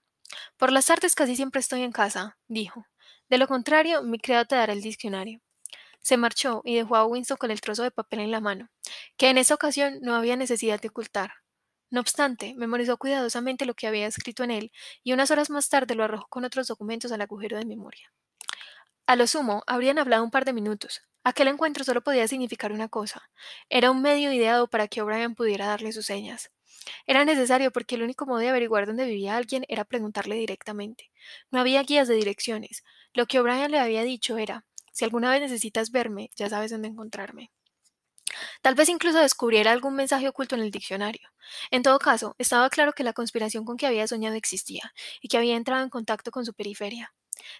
Por 0.55 0.71
las 0.71 0.85
tardes 0.85 1.15
casi 1.15 1.35
siempre 1.35 1.59
estoy 1.59 1.81
en 1.81 1.91
casa, 1.91 2.37
dijo. 2.47 2.85
De 3.27 3.37
lo 3.37 3.49
contrario, 3.49 4.01
mi 4.01 4.17
criado 4.17 4.45
te 4.45 4.55
dará 4.55 4.71
el 4.71 4.81
diccionario. 4.81 5.41
Se 5.99 6.15
marchó 6.15 6.61
y 6.63 6.75
dejó 6.75 6.95
a 6.95 7.05
Winston 7.05 7.35
con 7.35 7.51
el 7.51 7.59
trozo 7.59 7.83
de 7.83 7.91
papel 7.91 8.21
en 8.21 8.31
la 8.31 8.39
mano, 8.39 8.69
que 9.17 9.29
en 9.29 9.37
esa 9.37 9.55
ocasión 9.55 9.99
no 10.01 10.15
había 10.15 10.37
necesidad 10.37 10.79
de 10.79 10.87
ocultar. 10.87 11.33
No 11.89 11.99
obstante, 11.99 12.53
memorizó 12.55 12.95
cuidadosamente 12.95 13.65
lo 13.65 13.73
que 13.73 13.87
había 13.87 14.07
escrito 14.07 14.45
en 14.45 14.51
él 14.51 14.71
y 15.03 15.11
unas 15.11 15.31
horas 15.31 15.49
más 15.49 15.67
tarde 15.67 15.95
lo 15.95 16.05
arrojó 16.05 16.27
con 16.29 16.45
otros 16.45 16.67
documentos 16.67 17.11
al 17.11 17.19
agujero 17.19 17.57
de 17.57 17.65
memoria. 17.65 18.09
A 19.09 19.15
lo 19.15 19.25
sumo, 19.25 19.63
habrían 19.65 19.97
hablado 19.97 20.23
un 20.23 20.29
par 20.29 20.45
de 20.45 20.53
minutos. 20.53 21.01
Aquel 21.23 21.47
encuentro 21.47 21.83
solo 21.83 22.03
podía 22.03 22.27
significar 22.27 22.71
una 22.71 22.89
cosa. 22.89 23.31
Era 23.67 23.89
un 23.89 24.03
medio 24.03 24.31
ideado 24.31 24.67
para 24.67 24.87
que 24.87 25.01
O'Brien 25.01 25.33
pudiera 25.33 25.65
darle 25.65 25.91
sus 25.93 26.05
señas. 26.05 26.51
Era 27.07 27.25
necesario 27.25 27.71
porque 27.71 27.95
el 27.95 28.03
único 28.03 28.27
modo 28.27 28.37
de 28.37 28.49
averiguar 28.49 28.85
dónde 28.85 29.05
vivía 29.05 29.35
alguien 29.35 29.65
era 29.67 29.83
preguntarle 29.83 30.35
directamente. 30.35 31.09
No 31.49 31.59
había 31.59 31.81
guías 31.81 32.07
de 32.07 32.13
direcciones. 32.13 32.83
Lo 33.13 33.25
que 33.25 33.39
O'Brien 33.39 33.71
le 33.71 33.79
había 33.79 34.03
dicho 34.03 34.37
era 34.37 34.63
si 34.91 35.05
alguna 35.05 35.31
vez 35.31 35.41
necesitas 35.41 35.89
verme, 35.89 36.29
ya 36.35 36.47
sabes 36.47 36.69
dónde 36.69 36.89
encontrarme. 36.89 37.49
Tal 38.61 38.75
vez 38.75 38.89
incluso 38.89 39.17
descubriera 39.17 39.71
algún 39.71 39.95
mensaje 39.95 40.27
oculto 40.27 40.53
en 40.53 40.61
el 40.61 40.69
diccionario. 40.69 41.29
En 41.71 41.81
todo 41.81 41.97
caso, 41.97 42.35
estaba 42.37 42.69
claro 42.69 42.93
que 42.93 43.03
la 43.03 43.13
conspiración 43.13 43.65
con 43.65 43.75
que 43.75 43.87
había 43.87 44.07
soñado 44.07 44.35
existía 44.35 44.93
y 45.19 45.29
que 45.29 45.37
había 45.39 45.55
entrado 45.55 45.81
en 45.81 45.89
contacto 45.89 46.29
con 46.29 46.45
su 46.45 46.53
periferia. 46.53 47.11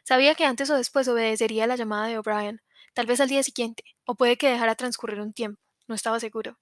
Sabía 0.04 0.36
que 0.36 0.46
antes 0.46 0.70
o 0.70 0.76
después 0.76 1.08
obedecería 1.08 1.68
la 1.68 1.76
llamada 1.76 2.08
de 2.08 2.18
O'Brien, 2.18 2.62
tal 2.94 3.06
vez 3.06 3.20
al 3.20 3.30
día 3.30 3.44
siguiente, 3.44 3.84
o 4.06 4.16
puede 4.16 4.38
que 4.38 4.50
dejara 4.50 4.76
transcurrir 4.76 5.22
un 5.22 5.34
tiempo, 5.34 5.62
no 5.88 5.96
estaba 5.96 6.20
seguro. 6.20 6.58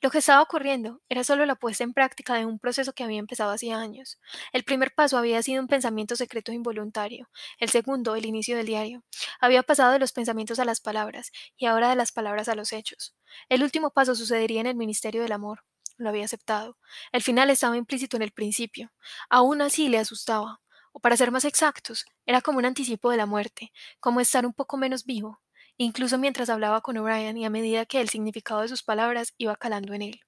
Lo 0.00 0.10
que 0.10 0.18
estaba 0.18 0.42
ocurriendo 0.42 1.00
era 1.08 1.24
solo 1.24 1.46
la 1.46 1.54
puesta 1.54 1.84
en 1.84 1.92
práctica 1.92 2.34
de 2.34 2.46
un 2.46 2.58
proceso 2.58 2.92
que 2.92 3.04
había 3.04 3.18
empezado 3.18 3.52
hacía 3.52 3.78
años. 3.78 4.18
El 4.52 4.64
primer 4.64 4.92
paso 4.92 5.16
había 5.16 5.42
sido 5.42 5.62
un 5.62 5.68
pensamiento 5.68 6.16
secreto 6.16 6.52
involuntario, 6.52 7.28
el 7.58 7.70
segundo, 7.70 8.16
el 8.16 8.26
inicio 8.26 8.56
del 8.56 8.66
diario. 8.66 9.04
Había 9.40 9.62
pasado 9.62 9.92
de 9.92 9.98
los 9.98 10.12
pensamientos 10.12 10.58
a 10.58 10.64
las 10.64 10.80
palabras, 10.80 11.30
y 11.56 11.66
ahora 11.66 11.90
de 11.90 11.96
las 11.96 12.12
palabras 12.12 12.48
a 12.48 12.54
los 12.54 12.72
hechos. 12.72 13.14
El 13.48 13.62
último 13.62 13.90
paso 13.90 14.14
sucedería 14.14 14.60
en 14.60 14.66
el 14.66 14.76
ministerio 14.76 15.22
del 15.22 15.32
amor. 15.32 15.64
Lo 15.96 16.08
había 16.08 16.24
aceptado. 16.24 16.76
El 17.12 17.22
final 17.22 17.50
estaba 17.50 17.76
implícito 17.76 18.16
en 18.16 18.22
el 18.22 18.32
principio. 18.32 18.92
Aún 19.30 19.62
así 19.62 19.88
le 19.88 19.98
asustaba. 19.98 20.60
O 20.92 21.00
para 21.00 21.16
ser 21.16 21.30
más 21.30 21.44
exactos, 21.44 22.04
era 22.26 22.40
como 22.40 22.58
un 22.58 22.66
anticipo 22.66 23.10
de 23.10 23.16
la 23.16 23.26
muerte, 23.26 23.72
como 24.00 24.20
estar 24.20 24.46
un 24.46 24.52
poco 24.52 24.76
menos 24.76 25.04
vivo, 25.04 25.40
incluso 25.76 26.18
mientras 26.18 26.50
hablaba 26.50 26.80
con 26.80 26.96
O'Brien 26.98 27.36
y 27.36 27.44
a 27.44 27.50
medida 27.50 27.86
que 27.86 28.00
el 28.00 28.08
significado 28.08 28.60
de 28.60 28.68
sus 28.68 28.82
palabras 28.82 29.34
iba 29.38 29.56
calando 29.56 29.94
en 29.94 30.02
él. 30.02 30.20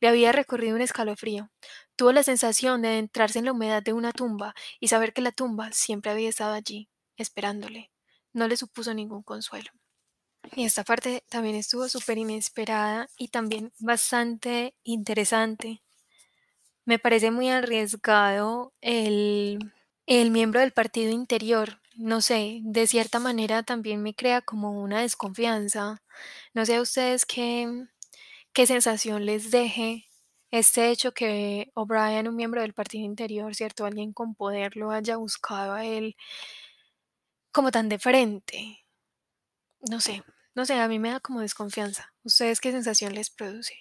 Le 0.00 0.08
había 0.08 0.32
recorrido 0.32 0.76
un 0.76 0.82
escalofrío. 0.82 1.50
Tuvo 1.96 2.12
la 2.12 2.22
sensación 2.22 2.82
de 2.82 2.98
entrarse 2.98 3.38
en 3.38 3.46
la 3.46 3.52
humedad 3.52 3.82
de 3.82 3.92
una 3.92 4.12
tumba 4.12 4.54
y 4.80 4.88
saber 4.88 5.12
que 5.12 5.22
la 5.22 5.32
tumba 5.32 5.72
siempre 5.72 6.10
había 6.10 6.28
estado 6.28 6.54
allí, 6.54 6.88
esperándole. 7.16 7.90
No 8.32 8.48
le 8.48 8.56
supuso 8.56 8.94
ningún 8.94 9.22
consuelo. 9.22 9.70
Y 10.54 10.64
esta 10.64 10.84
parte 10.84 11.24
también 11.28 11.56
estuvo 11.56 11.88
súper 11.88 12.18
inesperada 12.18 13.08
y 13.18 13.28
también 13.28 13.72
bastante 13.78 14.74
interesante. 14.82 15.82
Me 16.84 16.98
parece 16.98 17.30
muy 17.30 17.50
arriesgado 17.50 18.72
el, 18.80 19.58
el 20.16 20.30
miembro 20.32 20.60
del 20.60 20.72
partido 20.72 21.12
interior 21.12 21.80
no 21.98 22.20
sé, 22.20 22.60
de 22.62 22.86
cierta 22.86 23.18
manera 23.18 23.64
también 23.64 24.02
me 24.02 24.14
crea 24.14 24.40
como 24.40 24.70
una 24.82 25.00
desconfianza. 25.02 26.00
No 26.54 26.64
sé 26.64 26.76
a 26.76 26.82
ustedes 26.82 27.26
qué, 27.26 27.86
qué 28.52 28.66
sensación 28.68 29.26
les 29.26 29.50
deje 29.50 30.06
este 30.52 30.90
hecho 30.90 31.12
que 31.12 31.72
O'Brien, 31.74 32.28
un 32.28 32.36
miembro 32.36 32.62
del 32.62 32.72
partido 32.72 33.04
interior, 33.04 33.54
¿cierto? 33.56 33.84
Alguien 33.84 34.12
con 34.12 34.36
poder 34.36 34.76
lo 34.76 34.92
haya 34.92 35.16
buscado 35.16 35.72
a 35.74 35.84
él 35.84 36.16
como 37.52 37.72
tan 37.72 37.88
de 37.88 37.98
frente. 37.98 38.78
No 39.90 40.00
sé, 40.00 40.22
no 40.54 40.64
sé, 40.66 40.74
a 40.74 40.86
mí 40.86 41.00
me 41.00 41.10
da 41.10 41.20
como 41.20 41.40
desconfianza. 41.40 42.12
¿Ustedes 42.22 42.60
qué 42.60 42.70
sensación 42.70 43.12
les 43.14 43.30
produce? 43.30 43.74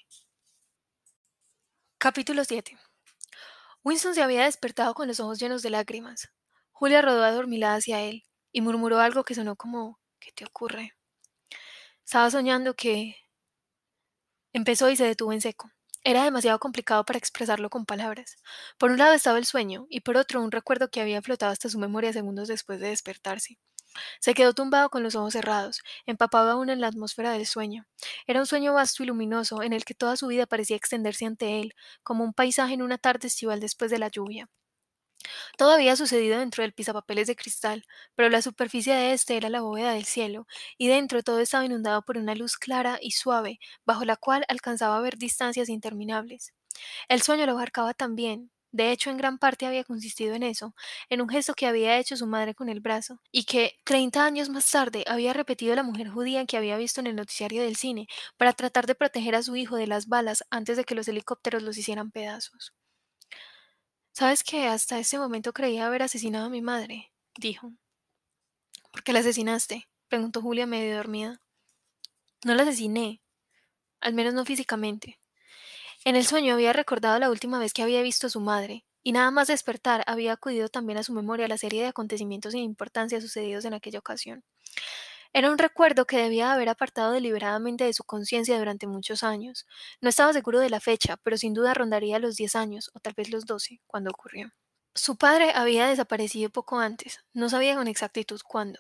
Capítulo 2.00 2.44
7. 2.44 2.78
Winston 3.88 4.14
se 4.14 4.22
había 4.22 4.44
despertado 4.44 4.94
con 4.94 5.08
los 5.08 5.22
ojos 5.22 5.40
llenos 5.40 5.62
de 5.62 5.70
lágrimas. 5.70 6.28
Julia 6.74 7.02
rodó 7.02 7.24
adormilada 7.24 7.76
hacia 7.76 8.02
él 8.02 8.26
y 8.52 8.60
murmuró 8.60 9.00
algo 9.00 9.24
que 9.24 9.34
sonó 9.34 9.56
como 9.56 9.98
¿Qué 10.20 10.34
te 10.34 10.44
ocurre? 10.44 10.92
Estaba 12.04 12.30
soñando 12.30 12.74
que... 12.74 13.16
Empezó 14.52 14.90
y 14.90 14.98
se 14.98 15.06
detuvo 15.06 15.32
en 15.32 15.40
seco. 15.40 15.72
Era 16.04 16.26
demasiado 16.26 16.60
complicado 16.60 17.06
para 17.06 17.18
expresarlo 17.18 17.70
con 17.70 17.86
palabras. 17.86 18.36
Por 18.78 18.92
un 18.92 18.98
lado 18.98 19.14
estaba 19.14 19.38
el 19.38 19.46
sueño 19.46 19.88
y 19.90 20.02
por 20.02 20.18
otro 20.18 20.42
un 20.42 20.52
recuerdo 20.52 20.90
que 20.90 21.00
había 21.00 21.22
flotado 21.22 21.54
hasta 21.54 21.70
su 21.70 21.80
memoria 21.80 22.12
segundos 22.12 22.50
después 22.50 22.82
de 22.82 22.90
despertarse. 22.90 23.58
Se 24.20 24.34
quedó 24.34 24.54
tumbado 24.54 24.90
con 24.90 25.04
los 25.04 25.16
ojos 25.16 25.34
cerrados, 25.34 25.82
empapado 26.06 26.52
aún 26.52 26.70
en 26.70 26.82
la 26.82 26.88
atmósfera 26.88 27.32
del 27.32 27.46
sueño. 27.46 27.86
Era 28.28 28.40
un 28.40 28.46
sueño 28.48 28.74
vasto 28.74 29.04
y 29.04 29.08
luminoso, 29.08 29.62
en 29.64 29.74
el 29.74 29.86
que 29.86 29.94
toda 29.96 30.18
su 30.18 30.28
vida 30.28 30.46
parecía 30.48 30.76
extenderse 30.78 31.26
ante 31.26 31.60
él, 31.62 31.74
como 32.04 32.24
un 32.24 32.34
paisaje 32.34 32.74
en 32.74 32.82
una 32.82 32.98
tarde 32.98 33.28
estival 33.28 33.60
después 33.60 33.92
de 33.92 34.00
la 34.00 34.10
lluvia. 34.10 34.50
Todo 35.58 35.72
había 35.72 35.96
sucedido 35.96 36.40
dentro 36.40 36.64
del 36.64 36.74
pisapapeles 36.74 37.28
de 37.28 37.36
cristal, 37.36 37.86
pero 38.16 38.30
la 38.30 38.42
superficie 38.42 38.94
de 38.94 39.14
este 39.14 39.38
era 39.38 39.50
la 39.50 39.62
bóveda 39.62 39.92
del 39.94 40.06
cielo, 40.06 40.48
y 40.78 40.88
dentro 40.88 41.24
todo 41.24 41.40
estaba 41.40 41.66
inundado 41.66 42.02
por 42.04 42.18
una 42.18 42.36
luz 42.36 42.58
clara 42.58 42.98
y 43.02 43.12
suave, 43.12 43.60
bajo 43.86 44.06
la 44.06 44.16
cual 44.18 44.46
alcanzaba 44.48 44.98
a 44.98 45.02
ver 45.02 45.18
distancias 45.18 45.70
interminables. 45.70 46.54
El 47.10 47.22
sueño 47.22 47.46
lo 47.46 47.54
abarcaba 47.54 47.94
también, 47.94 48.52
de 48.78 48.92
hecho, 48.92 49.10
en 49.10 49.18
gran 49.18 49.40
parte 49.40 49.66
había 49.66 49.84
consistido 49.84 50.36
en 50.36 50.44
eso, 50.44 50.76
en 51.10 51.22
un 51.22 51.30
gesto 51.30 51.56
que 51.56 51.66
había 51.66 51.98
hecho 51.98 52.16
su 52.16 52.28
madre 52.28 52.54
con 52.54 52.70
el 52.70 52.80
brazo, 52.80 53.20
y 53.32 53.46
que, 53.46 53.74
treinta 53.84 54.24
años 54.24 54.50
más 54.50 54.70
tarde, 54.70 55.04
había 55.08 55.34
repetido 55.34 55.76
la 55.76 55.82
mujer 55.82 56.10
judía 56.10 56.46
que 56.46 56.58
había 56.58 56.78
visto 56.78 57.02
en 57.02 57.08
el 57.08 57.16
noticiario 57.16 57.64
del 57.64 57.76
cine, 57.76 58.08
para 58.38 58.54
tratar 58.54 58.86
de 58.86 58.94
proteger 58.94 59.36
a 59.36 59.42
su 59.42 59.56
hijo 59.56 59.78
de 59.78 59.88
las 59.88 60.08
balas 60.08 60.44
antes 60.52 60.78
de 60.78 60.84
que 60.86 60.94
los 60.94 61.08
helicópteros 61.08 61.64
los 61.64 61.78
hicieran 61.78 62.12
pedazos. 62.12 62.74
¿Sabes 64.12 64.44
que 64.44 64.68
hasta 64.68 65.00
ese 65.00 65.18
momento 65.18 65.54
creía 65.54 65.88
haber 65.88 66.04
asesinado 66.04 66.46
a 66.46 66.50
mi 66.50 66.62
madre? 66.62 67.12
dijo. 67.36 67.74
¿Por 68.92 69.02
qué 69.04 69.12
la 69.12 69.20
asesinaste? 69.20 69.88
preguntó 70.08 70.42
Julia 70.42 70.68
medio 70.68 70.96
dormida. 70.98 71.42
No 72.46 72.54
la 72.54 72.64
asesiné, 72.64 73.22
al 74.02 74.14
menos 74.14 74.34
no 74.34 74.46
físicamente. 74.46 75.20
En 76.06 76.16
el 76.16 76.26
sueño 76.26 76.56
había 76.56 76.74
recordado 76.74 77.20
la 77.20 77.30
última 77.30 77.60
vez 77.60 77.72
que 77.72 77.84
había 77.84 78.02
visto 78.02 78.26
a 78.26 78.30
su 78.32 78.40
madre, 78.40 78.84
y 79.04 79.12
nada 79.12 79.30
más 79.30 79.48
despertar 79.48 80.04
había 80.08 80.34
acudido 80.34 80.70
también 80.70 80.98
a 80.98 81.04
su 81.04 81.14
memoria 81.14 81.48
la 81.48 81.58
serie 81.60 81.84
de 81.84 81.90
acontecimientos 81.90 82.54
sin 82.54 82.64
importancia 82.64 83.22
sucedidos 83.22 83.64
en 83.66 83.76
aquella 83.76 84.00
ocasión. 84.00 84.44
Era 85.34 85.52
un 85.52 85.58
recuerdo 85.58 86.06
que 86.06 86.18
debía 86.18 86.54
haber 86.54 86.70
apartado 86.70 87.12
deliberadamente 87.12 87.84
de 87.84 87.94
su 87.94 88.04
conciencia 88.04 88.58
durante 88.58 88.88
muchos 88.88 89.24
años. 89.24 89.66
No 90.02 90.10
estaba 90.10 90.34
seguro 90.34 90.60
de 90.60 90.70
la 90.70 90.80
fecha, 90.80 91.18
pero 91.24 91.38
sin 91.38 91.54
duda 91.54 91.74
rondaría 91.74 92.20
los 92.20 92.36
diez 92.36 92.56
años, 92.56 92.92
o 92.94 93.00
tal 93.00 93.14
vez 93.14 93.30
los 93.30 93.46
doce, 93.46 93.82
cuando 93.88 94.10
ocurrió. 94.10 94.52
Su 94.98 95.16
padre 95.16 95.52
había 95.54 95.88
desaparecido 95.88 96.50
poco 96.50 96.80
antes, 96.80 97.24
no 97.32 97.50
sabía 97.50 97.76
con 97.76 97.88
exactitud 97.88 98.42
cuándo. 98.46 98.80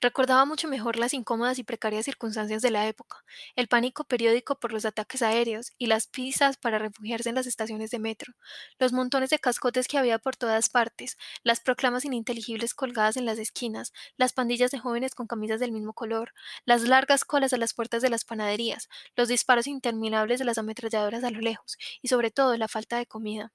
Recordaba 0.00 0.46
mucho 0.46 0.66
mejor 0.66 0.96
las 0.96 1.12
incómodas 1.12 1.58
y 1.58 1.62
precarias 1.62 2.06
circunstancias 2.06 2.62
de 2.62 2.70
la 2.70 2.88
época, 2.88 3.22
el 3.54 3.68
pánico 3.68 4.04
periódico 4.04 4.58
por 4.58 4.72
los 4.72 4.86
ataques 4.86 5.20
aéreos 5.20 5.72
y 5.76 5.86
las 5.86 6.06
pisas 6.06 6.56
para 6.56 6.78
refugiarse 6.78 7.28
en 7.28 7.34
las 7.34 7.46
estaciones 7.46 7.90
de 7.90 7.98
metro, 7.98 8.32
los 8.78 8.92
montones 8.94 9.28
de 9.28 9.38
cascotes 9.38 9.86
que 9.86 9.98
había 9.98 10.18
por 10.18 10.36
todas 10.36 10.70
partes, 10.70 11.18
las 11.44 11.60
proclamas 11.60 12.06
ininteligibles 12.06 12.72
colgadas 12.74 13.18
en 13.18 13.26
las 13.26 13.38
esquinas, 13.38 13.92
las 14.16 14.32
pandillas 14.32 14.70
de 14.70 14.78
jóvenes 14.78 15.14
con 15.14 15.26
camisas 15.26 15.60
del 15.60 15.70
mismo 15.70 15.92
color, 15.92 16.32
las 16.64 16.82
largas 16.82 17.24
colas 17.26 17.52
a 17.52 17.58
las 17.58 17.74
puertas 17.74 18.00
de 18.02 18.08
las 18.08 18.24
panaderías, 18.24 18.88
los 19.14 19.28
disparos 19.28 19.68
interminables 19.68 20.40
de 20.40 20.46
las 20.46 20.58
ametralladoras 20.58 21.22
a 21.22 21.30
lo 21.30 21.40
lejos 21.40 21.76
y 22.00 22.08
sobre 22.08 22.30
todo 22.32 22.56
la 22.56 22.66
falta 22.68 22.96
de 22.96 23.06
comida. 23.06 23.52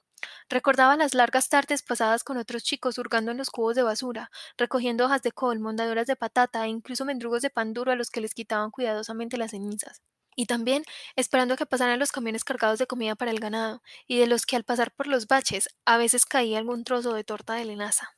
Recordaba 0.49 0.95
las 0.95 1.13
largas 1.13 1.49
tardes 1.49 1.81
pasadas 1.83 2.23
con 2.23 2.37
otros 2.37 2.63
chicos 2.63 2.97
hurgando 2.97 3.31
en 3.31 3.37
los 3.37 3.49
cubos 3.49 3.75
de 3.75 3.83
basura, 3.83 4.31
recogiendo 4.57 5.05
hojas 5.05 5.21
de 5.21 5.31
col, 5.31 5.59
mondaduras 5.59 6.07
de 6.07 6.15
patata 6.15 6.65
e 6.65 6.69
incluso 6.69 7.05
mendrugos 7.05 7.41
de 7.41 7.49
pan 7.49 7.73
duro 7.73 7.91
a 7.91 7.95
los 7.95 8.09
que 8.09 8.21
les 8.21 8.33
quitaban 8.33 8.71
cuidadosamente 8.71 9.37
las 9.37 9.51
cenizas. 9.51 10.01
Y 10.35 10.45
también 10.47 10.83
esperando 11.15 11.55
que 11.55 11.65
pasaran 11.65 11.99
los 11.99 12.11
camiones 12.11 12.43
cargados 12.43 12.79
de 12.79 12.87
comida 12.87 13.15
para 13.15 13.31
el 13.31 13.39
ganado, 13.39 13.81
y 14.07 14.17
de 14.17 14.27
los 14.27 14.45
que 14.45 14.55
al 14.55 14.63
pasar 14.63 14.91
por 14.91 15.07
los 15.07 15.27
baches 15.27 15.69
a 15.85 15.97
veces 15.97 16.25
caía 16.25 16.57
algún 16.57 16.83
trozo 16.83 17.13
de 17.13 17.23
torta 17.23 17.53
de 17.53 17.65
lenaza. 17.65 18.15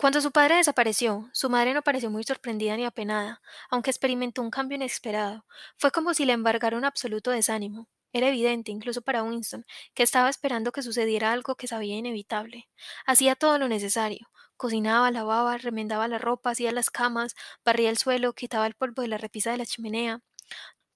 Cuando 0.00 0.20
su 0.20 0.30
padre 0.30 0.54
desapareció, 0.56 1.28
su 1.32 1.50
madre 1.50 1.74
no 1.74 1.82
pareció 1.82 2.08
muy 2.08 2.22
sorprendida 2.22 2.76
ni 2.76 2.84
apenada, 2.84 3.42
aunque 3.68 3.90
experimentó 3.90 4.42
un 4.42 4.50
cambio 4.50 4.76
inesperado. 4.76 5.44
Fue 5.76 5.90
como 5.90 6.14
si 6.14 6.24
le 6.24 6.34
embargara 6.34 6.76
un 6.76 6.84
absoluto 6.84 7.32
desánimo. 7.32 7.88
Era 8.12 8.28
evidente, 8.28 8.70
incluso 8.72 9.02
para 9.02 9.22
Winston, 9.22 9.66
que 9.94 10.02
estaba 10.02 10.30
esperando 10.30 10.72
que 10.72 10.82
sucediera 10.82 11.32
algo 11.32 11.56
que 11.56 11.66
sabía 11.66 11.96
inevitable. 11.96 12.68
Hacía 13.06 13.34
todo 13.34 13.58
lo 13.58 13.68
necesario. 13.68 14.28
Cocinaba, 14.56 15.10
lavaba, 15.10 15.58
remendaba 15.58 16.08
la 16.08 16.18
ropa, 16.18 16.50
hacía 16.50 16.72
las 16.72 16.90
camas, 16.90 17.34
barría 17.64 17.90
el 17.90 17.98
suelo, 17.98 18.32
quitaba 18.32 18.66
el 18.66 18.74
polvo 18.74 19.02
de 19.02 19.08
la 19.08 19.18
repisa 19.18 19.50
de 19.52 19.58
la 19.58 19.66
chimenea. 19.66 20.20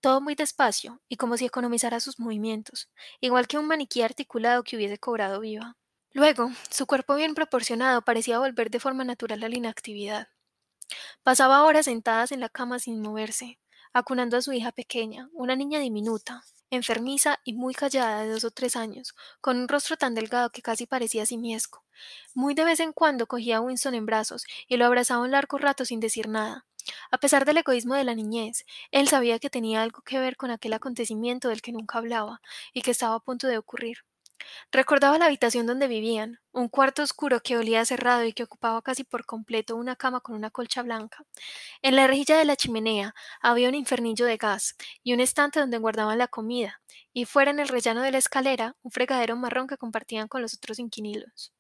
Todo 0.01 0.21
muy 0.21 0.35
despacio, 0.35 1.01
y 1.09 1.17
como 1.17 1.37
si 1.37 1.47
economizara 1.47 2.01
sus 2.01 2.19
movimientos, 2.19 2.91
igual 3.21 3.47
que 3.47 3.59
un 3.59 3.67
maniquí 3.67 4.03
articulado 4.03 4.65
que 4.65 4.77
hubiese 4.77 4.99
cobrado 4.99 5.39
viva. 5.41 5.77
Luego, 6.13 6.51
su 6.71 6.87
cuerpo 6.87 7.15
bien 7.15 7.35
proporcionado 7.35 8.03
parecía 8.03 8.39
volver 8.39 8.71
de 8.71 8.81
forma 8.81 9.05
natural 9.05 9.43
a 9.45 9.49
la 9.49 9.57
inactividad. 9.57 10.29
Pasaba 11.23 11.65
horas 11.65 11.87
sentadas 11.87 12.33
en 12.33 12.41
la 12.41 12.49
cama 12.49 12.79
sin 12.79 13.01
moverse, 13.01 13.59
acunando 13.93 14.37
a 14.37 14.43
su 14.43 14.53
hija 14.53 14.73
pequeña, 14.73 15.29
una 15.33 15.57
niña 15.57 15.79
diminuta, 15.79 16.43
enfermiza 16.77 17.39
y 17.45 17.53
muy 17.53 17.75
callada 17.75 18.23
de 18.23 18.31
dos 18.31 18.45
o 18.45 18.51
tres 18.51 18.77
años, 18.77 19.15
con 19.41 19.59
un 19.59 19.69
rostro 19.69 19.97
tan 19.97 20.15
delgado 20.15 20.51
que 20.51 20.63
casi 20.63 20.87
parecía 20.87 21.27
simiesco. 21.27 21.85
Muy 22.35 22.55
de 22.55 22.65
vez 22.65 22.81
en 22.81 22.93
cuando 22.93 23.27
cogía 23.27 23.59
a 23.59 23.61
Winston 23.61 23.95
en 23.95 24.07
brazos 24.07 24.45
y 24.67 24.77
lo 24.79 24.87
abrazaba 24.87 25.23
un 25.23 25.31
largo 25.31 25.59
rato 25.59 25.85
sin 25.85 26.01
decir 26.01 26.29
nada. 26.29 26.67
A 27.11 27.19
pesar 27.19 27.45
del 27.45 27.59
egoísmo 27.59 27.95
de 27.95 28.05
la 28.05 28.15
niñez, 28.15 28.65
él 28.91 29.07
sabía 29.07 29.39
que 29.39 29.51
tenía 29.51 29.83
algo 29.83 30.03
que 30.03 30.19
ver 30.19 30.37
con 30.37 30.51
aquel 30.51 30.73
acontecimiento 30.73 31.49
del 31.49 31.63
que 31.63 31.73
nunca 31.73 31.99
hablaba 31.99 32.41
y 32.73 32.83
que 32.83 32.91
estaba 32.91 33.15
a 33.15 33.21
punto 33.21 33.47
de 33.47 33.59
ocurrir. 33.59 33.99
Recordaba 34.71 35.19
la 35.19 35.27
habitación 35.27 35.67
donde 35.67 35.89
vivían, 35.89 36.41
un 36.53 36.69
cuarto 36.69 37.03
oscuro 37.03 37.41
que 37.41 37.57
olía 37.57 37.85
cerrado 37.85 38.25
y 38.25 38.33
que 38.33 38.45
ocupaba 38.45 38.83
casi 38.83 39.05
por 39.05 39.25
completo 39.27 39.77
una 39.77 39.97
cama 39.97 40.21
con 40.21 40.35
una 40.35 40.51
colcha 40.51 40.83
blanca. 40.83 41.25
En 41.83 41.97
la 41.97 42.07
rejilla 42.07 42.39
de 42.39 42.45
la 42.45 42.57
chimenea 42.57 43.15
había 43.41 43.69
un 43.69 43.75
infernillo 43.75 44.27
de 44.27 44.37
gas 44.37 44.77
y 45.03 45.13
un 45.13 45.21
estante 45.21 45.61
donde 45.61 45.79
guardaban 45.79 46.19
la 46.19 46.29
comida, 46.29 46.81
y 47.13 47.25
fuera 47.25 47.51
en 47.51 47.61
el 47.61 47.69
rellano 47.69 48.03
de 48.03 48.11
la 48.11 48.19
escalera 48.19 48.77
un 48.83 48.91
fregadero 48.91 49.37
marrón 49.37 49.67
que 49.67 49.77
compartían 49.77 50.29
con 50.29 50.43
los 50.43 50.55
otros 50.55 50.79
inquilinos. 50.79 51.53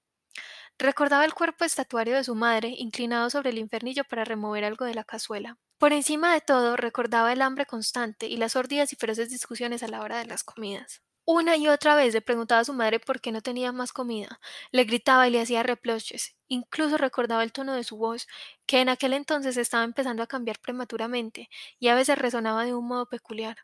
Recordaba 0.78 1.24
el 1.24 1.34
cuerpo 1.34 1.64
estatuario 1.64 2.16
de 2.16 2.24
su 2.24 2.34
madre, 2.34 2.74
inclinado 2.76 3.30
sobre 3.30 3.50
el 3.50 3.58
infernillo 3.58 4.04
para 4.04 4.24
remover 4.24 4.64
algo 4.64 4.84
de 4.84 4.94
la 4.94 5.04
cazuela. 5.04 5.58
Por 5.78 5.92
encima 5.92 6.32
de 6.32 6.40
todo, 6.40 6.76
recordaba 6.76 7.32
el 7.32 7.42
hambre 7.42 7.66
constante 7.66 8.26
y 8.26 8.36
las 8.36 8.52
sordidas 8.52 8.92
y 8.92 8.96
feroces 8.96 9.30
discusiones 9.30 9.82
a 9.82 9.88
la 9.88 10.00
hora 10.00 10.18
de 10.18 10.26
las 10.26 10.44
comidas. 10.44 11.02
Una 11.24 11.56
y 11.56 11.66
otra 11.68 11.96
vez 11.96 12.14
le 12.14 12.20
preguntaba 12.20 12.60
a 12.60 12.64
su 12.64 12.72
madre 12.74 13.00
por 13.00 13.20
qué 13.20 13.32
no 13.32 13.40
tenía 13.42 13.72
más 13.72 13.92
comida, 13.92 14.40
le 14.70 14.84
gritaba 14.84 15.26
y 15.26 15.30
le 15.32 15.40
hacía 15.40 15.62
reproches, 15.64 16.36
incluso 16.48 16.96
recordaba 16.96 17.42
el 17.42 17.52
tono 17.52 17.74
de 17.74 17.82
su 17.84 17.96
voz, 17.96 18.28
que 18.66 18.80
en 18.80 18.88
aquel 18.88 19.12
entonces 19.12 19.56
estaba 19.56 19.82
empezando 19.84 20.22
a 20.22 20.26
cambiar 20.28 20.58
prematuramente 20.60 21.48
y 21.80 21.88
a 21.88 21.94
veces 21.96 22.18
resonaba 22.18 22.64
de 22.64 22.74
un 22.74 22.86
modo 22.86 23.06
peculiar 23.08 23.56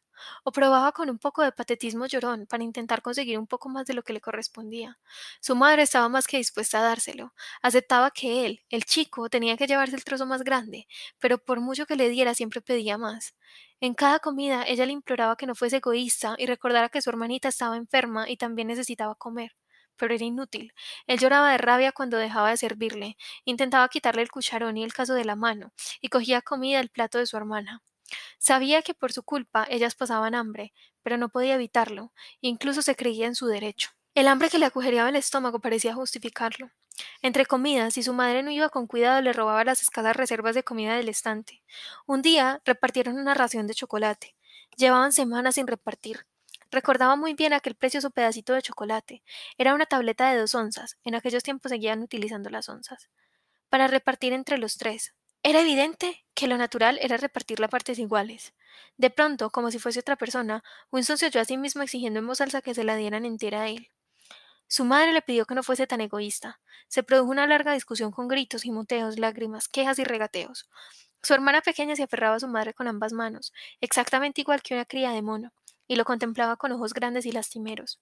o 0.45 0.53
probaba 0.53 0.93
con 0.93 1.11
un 1.11 1.19
poco 1.19 1.43
de 1.43 1.53
patetismo 1.53 2.07
llorón 2.07 2.47
para 2.47 2.65
intentar 2.65 3.03
conseguir 3.03 3.39
un 3.39 3.47
poco 3.47 3.69
más 3.69 3.87
de 3.87 3.95
lo 3.95 4.03
que 4.03 4.13
le 4.13 4.21
correspondía. 4.21 4.99
Su 5.41 5.57
madre 5.57 5.83
estaba 5.83 6.09
más 6.09 6.27
que 6.27 6.39
dispuesta 6.39 6.79
a 6.81 6.83
dárselo. 6.83 7.35
Aceptaba 7.63 8.11
que 8.11 8.47
él, 8.47 8.65
el 8.71 8.85
chico, 8.85 9.29
tenía 9.29 9.57
que 9.57 9.67
llevarse 9.67 9.97
el 9.97 10.05
trozo 10.05 10.27
más 10.27 10.43
grande, 10.43 10.87
pero 11.19 11.39
por 11.39 11.61
mucho 11.61 11.87
que 11.87 11.97
le 11.97 12.09
diera 12.09 12.35
siempre 12.35 12.61
pedía 12.61 12.99
más. 12.99 13.35
En 13.81 13.95
cada 13.95 14.19
comida 14.21 14.65
ella 14.67 14.87
le 14.87 14.93
imploraba 14.93 15.37
que 15.37 15.47
no 15.47 15.55
fuese 15.55 15.77
egoísta 15.79 16.35
y 16.39 16.47
recordara 16.47 16.89
que 16.89 17.03
su 17.03 17.11
hermanita 17.11 17.49
estaba 17.49 17.77
enferma 17.77 18.29
y 18.29 18.37
también 18.37 18.69
necesitaba 18.69 19.15
comer 19.15 19.53
pero 19.99 20.15
era 20.15 20.25
inútil. 20.25 20.73
Él 21.07 21.19
lloraba 21.19 21.53
de 21.53 21.59
rabia 21.59 21.93
cuando 21.93 22.17
dejaba 22.17 22.51
de 22.51 22.57
servirle, 22.57 23.17
intentaba 23.45 23.89
quitarle 23.89 24.23
el 24.23 24.31
cucharón 24.31 24.77
y 24.79 24.85
el 24.85 24.95
caso 24.95 25.13
de 25.15 25.25
la 25.25 25.37
mano, 25.37 25.73
y 26.01 26.09
cogía 26.09 26.41
comida 26.41 26.79
del 26.79 26.89
plato 26.89 27.19
de 27.19 27.27
su 27.27 27.37
hermana. 27.37 27.83
Sabía 28.39 28.83
que 28.83 28.95
por 28.95 29.13
su 29.13 29.23
culpa 29.23 29.67
ellas 29.71 29.95
pasaban 29.95 30.35
hambre, 30.35 30.73
pero 31.03 31.17
no 31.17 31.29
podía 31.29 31.55
evitarlo, 31.55 32.13
incluso 32.41 32.83
se 32.83 32.97
creía 32.97 33.27
en 33.27 33.35
su 33.35 33.47
derecho. 33.47 33.91
El 34.15 34.29
hambre 34.29 34.51
que 34.51 34.59
le 34.59 34.67
agujereaba 34.67 35.09
el 35.09 35.17
estómago 35.17 35.61
parecía 35.61 35.95
justificarlo. 35.95 36.71
Entre 37.23 37.47
comidas, 37.47 37.95
si 37.95 38.03
su 38.03 38.13
madre 38.13 38.43
no 38.43 38.51
iba 38.51 38.69
con 38.69 38.87
cuidado, 38.87 39.21
le 39.21 39.33
robaba 39.33 39.65
las 39.65 39.83
escasas 39.83 40.17
reservas 40.17 40.55
de 40.55 40.65
comida 40.65 40.97
del 40.97 41.09
estante. 41.09 41.63
Un 42.07 42.23
día 42.23 42.61
repartieron 42.65 43.19
una 43.19 43.35
ración 43.35 43.67
de 43.67 43.75
chocolate. 43.75 44.35
Llevaban 44.77 45.13
semanas 45.13 45.55
sin 45.55 45.67
repartir. 45.67 46.27
Recordaba 46.71 47.17
muy 47.17 47.35
bien 47.35 47.53
aquel 47.53 47.75
precioso 47.75 48.11
pedacito 48.11 48.53
de 48.53 48.63
chocolate. 48.63 49.23
Era 49.57 49.75
una 49.75 49.87
tableta 49.87 50.31
de 50.31 50.39
dos 50.39 50.55
onzas. 50.55 50.99
En 51.05 51.15
aquellos 51.15 51.43
tiempos 51.43 51.71
seguían 51.71 52.03
utilizando 52.03 52.51
las 52.51 52.69
onzas. 52.69 53.09
Para 53.71 53.87
repartir 53.87 54.33
entre 54.33 54.59
los 54.59 54.77
tres. 54.77 55.15
Era 55.43 55.61
evidente 55.61 56.27
que 56.35 56.49
lo 56.49 56.57
natural 56.57 56.99
era 57.01 57.17
repartir 57.17 57.61
las 57.61 57.71
partes 57.71 57.99
iguales. 57.99 58.55
De 58.97 59.11
pronto, 59.11 59.51
como 59.51 59.71
si 59.71 59.79
fuese 59.79 60.01
otra 60.01 60.17
persona, 60.17 60.63
Winston 60.91 61.19
se 61.19 61.27
oyó 61.27 61.41
a 61.41 61.45
sí 61.45 61.57
mismo 61.57 61.83
exigiendo 61.83 62.19
en 62.19 62.27
voz 62.27 62.41
alta 62.41 62.61
que 62.61 62.75
se 62.75 62.85
la 62.85 62.97
dieran 62.97 63.25
entera 63.25 63.63
a 63.63 63.69
él. 63.69 63.91
Su 64.67 64.85
madre 64.85 65.13
le 65.13 65.23
pidió 65.23 65.47
que 65.47 65.55
no 65.55 65.63
fuese 65.63 65.87
tan 65.87 66.01
egoísta. 66.01 66.61
Se 66.89 67.03
produjo 67.03 67.31
una 67.31 67.47
larga 67.47 67.73
discusión 67.73 68.11
con 68.11 68.29
gritos 68.29 68.67
y 68.67 68.71
moteos, 68.71 69.19
lágrimas, 69.19 69.69
quejas 69.69 69.99
y 69.99 70.05
regateos. 70.05 70.69
Su 71.23 71.35
hermana 71.35 71.63
pequeña 71.63 71.97
se 71.97 72.03
aferraba 72.03 72.37
a 72.37 72.41
su 72.41 72.49
madre 72.49 72.75
con 72.75 72.87
ambas 72.87 73.13
manos, 73.13 73.53
exactamente 73.81 74.41
igual 74.41 74.63
que 74.63 74.75
una 74.75 74.85
cría 74.85 75.11
de 75.11 75.23
mono, 75.23 75.53
y 75.87 75.97
lo 75.97 76.05
contemplaba 76.05 76.57
con 76.57 76.73
ojos 76.73 76.93
grandes 76.93 77.27
y 77.27 77.33
lastimeros. 77.33 78.01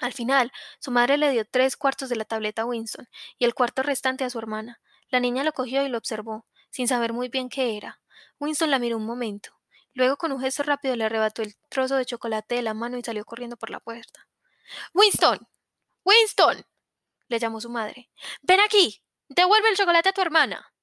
Al 0.00 0.12
final, 0.12 0.50
su 0.80 0.90
madre 0.90 1.16
le 1.16 1.30
dio 1.30 1.44
tres 1.44 1.76
cuartos 1.76 2.08
de 2.08 2.16
la 2.16 2.24
tableta 2.24 2.62
a 2.62 2.66
Winston 2.66 3.08
y 3.38 3.44
el 3.44 3.54
cuarto 3.54 3.82
restante 3.82 4.24
a 4.24 4.30
su 4.30 4.38
hermana. 4.38 4.80
La 5.08 5.20
niña 5.20 5.44
lo 5.44 5.52
cogió 5.52 5.84
y 5.84 5.88
lo 5.88 5.98
observó, 5.98 6.44
sin 6.74 6.88
saber 6.88 7.12
muy 7.12 7.28
bien 7.28 7.48
qué 7.48 7.76
era. 7.76 8.00
Winston 8.40 8.68
la 8.68 8.80
miró 8.80 8.96
un 8.96 9.06
momento. 9.06 9.50
Luego, 9.92 10.16
con 10.16 10.32
un 10.32 10.40
gesto 10.40 10.64
rápido, 10.64 10.96
le 10.96 11.04
arrebató 11.04 11.42
el 11.42 11.54
trozo 11.68 11.94
de 11.94 12.04
chocolate 12.04 12.56
de 12.56 12.62
la 12.62 12.74
mano 12.74 12.98
y 12.98 13.02
salió 13.04 13.24
corriendo 13.24 13.56
por 13.56 13.70
la 13.70 13.78
puerta. 13.78 14.26
Winston. 14.92 15.46
Winston. 16.04 16.66
le 17.28 17.38
llamó 17.38 17.60
su 17.60 17.70
madre. 17.70 18.10
Ven 18.42 18.58
aquí. 18.58 19.04
Devuelve 19.28 19.68
el 19.68 19.76
chocolate 19.76 20.08
a 20.08 20.12
tu 20.12 20.20
hermana. 20.20 20.74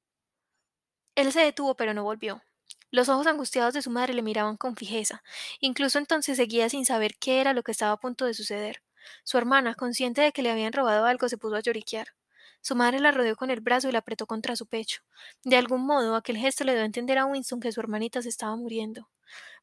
Él 1.15 1.29
se 1.33 1.41
detuvo, 1.41 1.75
pero 1.75 1.93
no 1.93 2.05
volvió. 2.05 2.41
Los 2.89 3.09
ojos 3.09 3.27
angustiados 3.27 3.73
de 3.73 3.81
su 3.81 3.89
madre 3.89 4.13
le 4.13 4.21
miraban 4.21 4.55
con 4.55 4.77
fijeza. 4.77 5.23
Incluso 5.59 5.97
entonces 5.97 6.37
seguía 6.37 6.69
sin 6.69 6.85
saber 6.85 7.17
qué 7.19 7.41
era 7.41 7.51
lo 7.51 7.63
que 7.63 7.73
estaba 7.73 7.91
a 7.91 7.99
punto 7.99 8.23
de 8.23 8.33
suceder. 8.33 8.81
Su 9.25 9.37
hermana, 9.37 9.75
consciente 9.75 10.21
de 10.21 10.31
que 10.31 10.41
le 10.41 10.51
habían 10.51 10.71
robado 10.71 11.05
algo, 11.05 11.27
se 11.27 11.37
puso 11.37 11.57
a 11.57 11.59
lloriquear. 11.59 12.15
Su 12.61 12.75
madre 12.75 12.99
la 12.99 13.11
rodeó 13.11 13.35
con 13.35 13.49
el 13.49 13.59
brazo 13.59 13.89
y 13.89 13.91
la 13.91 13.99
apretó 13.99 14.27
contra 14.27 14.55
su 14.55 14.67
pecho. 14.67 15.01
De 15.43 15.57
algún 15.57 15.85
modo, 15.85 16.15
aquel 16.15 16.37
gesto 16.37 16.63
le 16.63 16.73
dio 16.73 16.83
a 16.83 16.85
entender 16.85 17.17
a 17.17 17.25
Winston 17.25 17.59
que 17.59 17.71
su 17.71 17.79
hermanita 17.79 18.21
se 18.21 18.29
estaba 18.29 18.55
muriendo. 18.55 19.09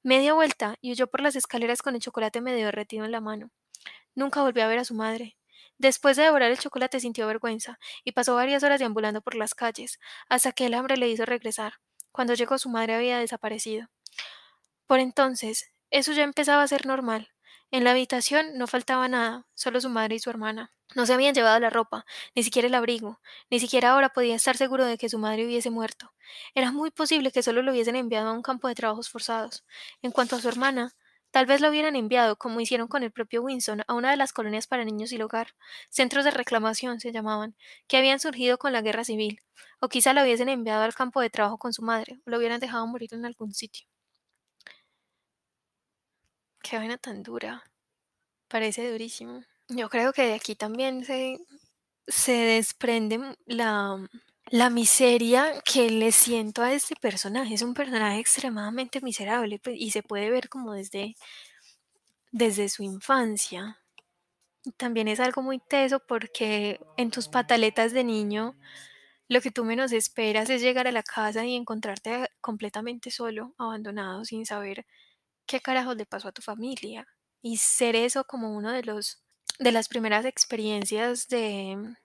Media 0.03 0.35
vuelta 0.35 0.77
y 0.81 0.93
huyó 0.93 1.07
por 1.07 1.21
las 1.21 1.37
escaleras 1.37 1.83
con 1.83 1.95
el 1.95 2.01
chocolate 2.01 2.41
medio 2.41 2.67
derretido 2.67 3.05
en 3.05 3.13
la 3.13 3.21
mano. 3.21 3.51
Nunca 4.15 4.43
volvió 4.43 4.65
a 4.65 4.69
ver 4.69 4.79
a 4.79 4.85
su 4.85 4.95
madre. 4.95 5.37
Después 5.79 6.17
de 6.17 6.25
devorar 6.25 6.51
el 6.51 6.59
chocolate 6.59 6.99
sintió 6.99 7.27
vergüenza 7.29 7.79
y 8.03 8.13
pasó 8.13 8.35
varias 8.35 8.65
horas 8.65 8.81
deambulando 8.81 9.21
por 9.21 9.37
las 9.37 9.55
calles, 9.55 10.01
hasta 10.29 10.51
que 10.51 10.67
el 10.67 10.75
hambre 10.75 10.97
le 10.97 11.09
hizo 11.09 11.25
regresar. 11.25 11.75
Cuando 12.11 12.35
llegó 12.35 12.59
su 12.59 12.69
madre 12.69 12.95
había 12.95 13.19
desaparecido. 13.19 13.89
Por 14.89 14.99
entonces, 14.99 15.71
eso 15.91 16.13
ya 16.13 16.25
empezaba 16.25 16.63
a 16.63 16.69
ser 16.69 16.85
normal. 16.85 17.29
En 17.71 17.83
la 17.85 17.93
habitación 17.93 18.59
no 18.59 18.67
faltaba 18.67 19.09
nada, 19.09 19.47
solo 19.55 19.81
su 19.81 19.89
madre 19.89 20.17
y 20.17 20.19
su 20.19 20.29
hermana. 20.29 20.71
No 20.95 21.07
se 21.07 21.15
habían 21.15 21.35
llevado 21.35 21.59
la 21.61 21.71
ropa, 21.71 22.05
ni 22.35 22.43
siquiera 22.43 22.69
el 22.69 22.75
abrigo, 22.75 23.21
ni 23.51 23.59
siquiera 23.59 23.91
ahora 23.93 24.11
podía 24.11 24.35
estar 24.37 24.57
seguro 24.59 24.85
de 24.85 24.99
que 24.99 25.09
su 25.09 25.19
madre 25.19 25.47
hubiese 25.47 25.71
muerto. 25.71 26.13
Era 26.55 26.73
muy 26.73 26.91
posible 26.91 27.31
que 27.33 27.43
solo 27.43 27.63
lo 27.63 27.73
hubiesen 27.73 27.97
enviado 27.97 28.29
a 28.29 28.33
un 28.35 28.43
campo 28.43 28.69
de 28.69 28.75
trabajos 28.75 29.09
forzados. 29.09 29.65
En 30.03 30.11
cuanto 30.13 30.37
a 30.37 30.41
su 30.41 30.49
hermana, 30.49 30.95
tal 31.31 31.47
vez 31.47 31.61
lo 31.63 31.71
hubieran 31.71 31.97
enviado, 31.97 32.37
como 32.37 32.61
hicieron 32.61 32.87
con 32.89 33.03
el 33.03 33.13
propio 33.13 33.43
Winston, 33.43 33.83
a 33.87 33.95
una 33.95 34.11
de 34.11 34.17
las 34.19 34.33
colonias 34.35 34.67
para 34.67 34.85
niños 34.85 35.11
y 35.13 35.21
hogar, 35.23 35.55
centros 35.89 36.25
de 36.27 36.31
reclamación 36.33 37.01
se 37.01 37.13
llamaban, 37.13 37.57
que 37.87 37.97
habían 37.97 38.21
surgido 38.21 38.59
con 38.59 38.73
la 38.75 38.83
guerra 38.83 39.05
civil, 39.05 39.41
o 39.81 39.89
quizá 39.89 40.13
lo 40.13 40.23
hubiesen 40.23 40.49
enviado 40.51 40.83
al 40.83 40.95
campo 40.95 41.21
de 41.23 41.31
trabajo 41.31 41.59
con 41.59 41.73
su 41.73 41.83
madre, 41.83 42.21
o 42.27 42.31
lo 42.31 42.39
hubieran 42.39 42.61
dejado 42.61 42.87
morir 42.87 43.15
en 43.15 43.25
algún 43.25 43.55
sitio. 43.55 43.87
Qué 46.63 46.77
vaina 46.77 46.99
tan 46.99 47.23
dura. 47.23 47.63
Parece 48.49 48.91
durísimo. 48.91 49.43
Yo 49.69 49.89
creo 49.89 50.13
que 50.13 50.23
de 50.23 50.35
aquí 50.35 50.55
también 50.55 51.05
se, 51.05 51.39
se 52.07 52.33
desprende 52.33 53.37
la, 53.47 54.09
la 54.51 54.71
miseria 54.71 55.61
que 55.65 55.91
le 55.91 56.13
siento 56.13 56.63
a 56.63 56.73
este 56.73 56.97
personaje. 56.97 57.55
Es 57.55 57.63
un 57.63 57.75
personaje 57.75 58.19
extremadamente 58.19 59.01
miserable 59.01 59.59
pues, 59.59 59.77
y 59.79 59.91
se 59.91 60.03
puede 60.03 60.31
ver 60.31 60.49
como 60.49 60.73
desde, 60.73 61.17
desde 62.33 62.69
su 62.69 62.83
infancia. 62.83 63.79
También 64.77 65.09
es 65.09 65.21
algo 65.21 65.43
muy 65.43 65.59
teso 65.59 66.01
porque 66.07 66.81
en 66.97 67.11
tus 67.11 67.29
pataletas 67.29 67.93
de 67.93 68.05
niño 68.05 68.57
lo 69.29 69.41
que 69.41 69.51
tú 69.51 69.65
menos 69.65 69.93
esperas 69.93 70.51
es 70.51 70.63
llegar 70.63 70.89
a 70.89 70.93
la 70.93 71.03
casa 71.03 71.45
y 71.45 71.55
encontrarte 71.55 72.31
completamente 72.41 73.11
solo, 73.11 73.55
abandonado, 73.59 74.25
sin 74.25 74.47
saber 74.47 74.87
qué 75.49 75.61
carajos 75.61 75.97
le 75.97 76.07
pasó 76.07 76.29
a 76.29 76.33
tu 76.33 76.43
familia. 76.43 77.09
Y 77.43 77.59
ser 77.59 77.97
eso 77.97 78.25
como 78.25 78.57
uno 78.57 78.73
de 78.73 78.85
los 78.85 79.23
de 79.61 79.73
las 79.73 79.89
primeras 79.89 80.25
experiencias 80.27 81.29
de 81.29 81.97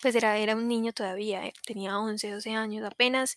pues 0.00 0.14
era, 0.14 0.38
era 0.38 0.56
un 0.56 0.68
niño 0.68 0.92
todavía, 0.92 1.46
eh, 1.46 1.52
tenía 1.66 1.98
11, 1.98 2.30
12 2.30 2.52
años 2.54 2.84
apenas, 2.84 3.36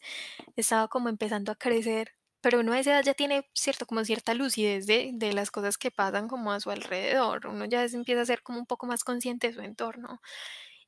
estaba 0.55 0.88
como 0.89 1.09
empezando 1.09 1.51
a 1.51 1.55
crecer, 1.55 2.13
pero 2.41 2.59
uno 2.61 2.73
a 2.73 2.80
esa 2.80 2.91
edad 2.91 3.03
ya 3.03 3.13
tiene 3.13 3.49
cierto, 3.53 3.86
como 3.86 4.03
cierta 4.05 4.34
lucidez 4.34 4.88
de, 4.88 5.11
de 5.13 5.34
las 5.34 5.51
cosas 5.51 5.77
que 5.77 5.91
pasan 5.91 6.27
como 6.27 6.51
a 6.51 6.59
su 6.59 6.71
alrededor, 6.71 7.47
uno 7.47 7.65
ya 7.65 7.86
empieza 7.86 8.21
a 8.21 8.25
ser 8.25 8.43
como 8.43 8.59
un 8.59 8.65
poco 8.65 8.88
más 8.88 9.03
consciente 9.03 9.47
de 9.49 9.53
su 9.53 9.61
entorno 9.61 10.21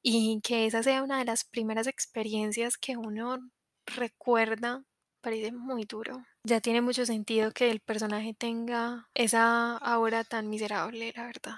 y 0.03 0.41
que 0.43 0.65
esa 0.67 0.83
sea 0.83 1.03
una 1.03 1.19
de 1.19 1.25
las 1.25 1.45
primeras 1.45 1.87
experiencias 1.87 2.77
que 2.77 2.97
uno 2.97 3.39
recuerda 3.85 4.83
parece 5.21 5.51
muy 5.51 5.85
duro. 5.85 6.23
Ya 6.43 6.59
tiene 6.59 6.81
mucho 6.81 7.05
sentido 7.05 7.51
que 7.51 7.69
el 7.69 7.81
personaje 7.81 8.33
tenga 8.33 9.07
esa 9.13 9.77
aura 9.77 10.23
tan 10.23 10.49
miserable, 10.49 11.13
la 11.15 11.25
verdad. 11.27 11.55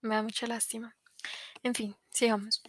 Me 0.00 0.14
da 0.14 0.22
mucha 0.22 0.46
lástima. 0.46 0.96
En 1.64 1.74
fin, 1.74 1.96
sigamos. 2.10 2.62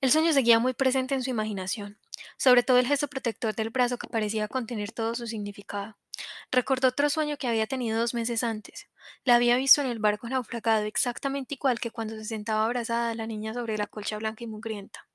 El 0.00 0.10
sueño 0.10 0.32
seguía 0.32 0.58
muy 0.58 0.72
presente 0.72 1.14
en 1.14 1.22
su 1.22 1.30
imaginación, 1.30 1.98
sobre 2.38 2.62
todo 2.62 2.78
el 2.78 2.86
gesto 2.86 3.06
protector 3.06 3.54
del 3.54 3.70
brazo 3.70 3.98
que 3.98 4.08
parecía 4.08 4.48
contener 4.48 4.92
todo 4.92 5.14
su 5.14 5.26
significado. 5.26 5.96
Recordó 6.50 6.88
otro 6.88 7.10
sueño 7.10 7.36
que 7.36 7.46
había 7.46 7.66
tenido 7.66 7.98
dos 7.98 8.14
meses 8.14 8.42
antes. 8.42 8.88
La 9.24 9.36
había 9.36 9.56
visto 9.56 9.80
en 9.82 9.88
el 9.88 9.98
barco 9.98 10.28
naufragado 10.28 10.84
exactamente 10.84 11.54
igual 11.54 11.80
que 11.80 11.90
cuando 11.90 12.14
se 12.16 12.24
sentaba 12.24 12.64
abrazada 12.64 13.14
la 13.14 13.26
niña 13.26 13.54
sobre 13.54 13.76
la 13.76 13.86
colcha 13.86 14.18
blanca 14.18 14.42
y 14.42 14.46
mugrienta. 14.46 15.06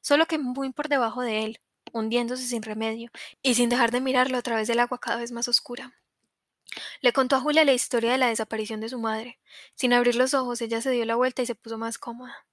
Solo 0.00 0.26
que 0.26 0.38
muy 0.38 0.72
por 0.72 0.88
debajo 0.88 1.22
de 1.22 1.44
él, 1.44 1.60
hundiéndose 1.94 2.44
sin 2.44 2.62
remedio, 2.62 3.10
y 3.40 3.54
sin 3.54 3.70
dejar 3.70 3.92
de 3.92 4.00
mirarlo 4.00 4.36
a 4.36 4.42
través 4.42 4.68
del 4.68 4.80
agua 4.80 4.98
cada 4.98 5.16
vez 5.16 5.32
más 5.32 5.48
oscura. 5.48 5.94
Le 7.00 7.12
contó 7.12 7.36
a 7.36 7.40
Julia 7.40 7.64
la 7.64 7.72
historia 7.72 8.12
de 8.12 8.18
la 8.18 8.28
desaparición 8.28 8.80
de 8.80 8.88
su 8.88 8.98
madre. 8.98 9.38
Sin 9.76 9.92
abrir 9.92 10.16
los 10.16 10.34
ojos, 10.34 10.60
ella 10.60 10.80
se 10.80 10.90
dio 10.90 11.04
la 11.04 11.14
vuelta 11.14 11.42
y 11.42 11.46
se 11.46 11.54
puso 11.54 11.78
más 11.78 11.96
cómoda. 11.98 12.46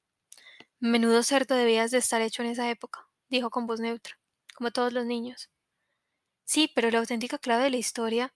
Menudo 0.79 1.23
cerdo 1.23 1.55
debías 1.55 1.89
de 1.89 1.97
estar 1.97 2.21
hecho 2.21 2.43
en 2.43 2.49
esa 2.49 2.69
época, 2.69 3.07
dijo 3.29 3.49
con 3.49 3.65
voz 3.65 3.79
neutra, 3.79 4.19
como 4.53 4.71
todos 4.71 4.93
los 4.93 5.05
niños. 5.05 5.49
Sí, 6.45 6.71
pero 6.73 6.91
la 6.91 6.99
auténtica 6.99 7.39
clave 7.39 7.63
de 7.63 7.69
la 7.71 7.77
historia 7.77 8.33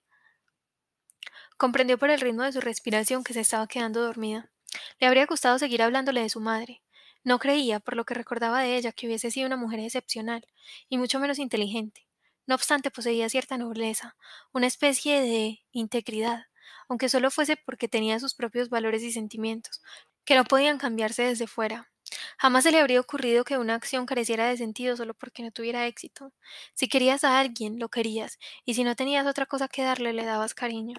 comprendió 1.57 1.97
por 1.97 2.09
el 2.09 2.19
ritmo 2.19 2.43
de 2.43 2.53
su 2.53 2.61
respiración 2.61 3.23
que 3.23 3.33
se 3.33 3.41
estaba 3.41 3.67
quedando 3.67 4.01
dormida. 4.01 4.51
Le 4.99 5.07
habría 5.07 5.25
gustado 5.27 5.59
seguir 5.59 5.83
hablándole 5.83 6.21
de 6.21 6.29
su 6.29 6.39
madre. 6.39 6.81
No 7.26 7.39
creía, 7.39 7.82
por 7.82 7.97
lo 7.97 8.05
que 8.05 8.13
recordaba 8.13 8.61
de 8.61 8.78
ella, 8.78 8.93
que 8.93 9.07
hubiese 9.07 9.30
sido 9.32 9.47
una 9.47 9.57
mujer 9.57 9.80
excepcional, 9.82 10.47
y 10.88 10.97
mucho 10.97 11.19
menos 11.19 11.39
inteligente. 11.39 12.07
No 12.47 12.55
obstante, 12.55 12.89
poseía 12.91 13.28
cierta 13.30 13.57
nobleza, 13.57 14.15
una 14.53 14.67
especie 14.67 15.19
de 15.21 15.59
integridad, 15.73 16.45
aunque 16.88 17.09
solo 17.09 17.32
fuese 17.32 17.57
porque 17.57 17.89
tenía 17.89 18.19
sus 18.19 18.34
propios 18.34 18.69
valores 18.69 19.03
y 19.03 19.11
sentimientos, 19.11 19.82
que 20.23 20.36
no 20.36 20.45
podían 20.45 20.78
cambiarse 20.78 21.23
desde 21.23 21.47
fuera. 21.47 21.91
Jamás 22.38 22.63
se 22.63 22.71
le 22.71 22.80
habría 22.80 23.01
ocurrido 23.01 23.43
que 23.43 23.57
una 23.57 23.76
acción 23.76 24.05
careciera 24.05 24.47
de 24.47 24.57
sentido 24.57 24.95
solo 24.95 25.13
porque 25.15 25.43
no 25.43 25.51
tuviera 25.51 25.88
éxito. 25.88 26.32
Si 26.76 26.88
querías 26.88 27.23
a 27.26 27.39
alguien, 27.39 27.80
lo 27.80 27.89
querías, 27.89 28.39
y 28.65 28.76
si 28.76 28.84
no 28.86 28.95
tenías 28.95 29.28
otra 29.28 29.47
cosa 29.47 29.67
que 29.67 29.84
darle, 29.84 30.13
le 30.13 30.26
dabas 30.26 30.53
cariño. 30.53 30.97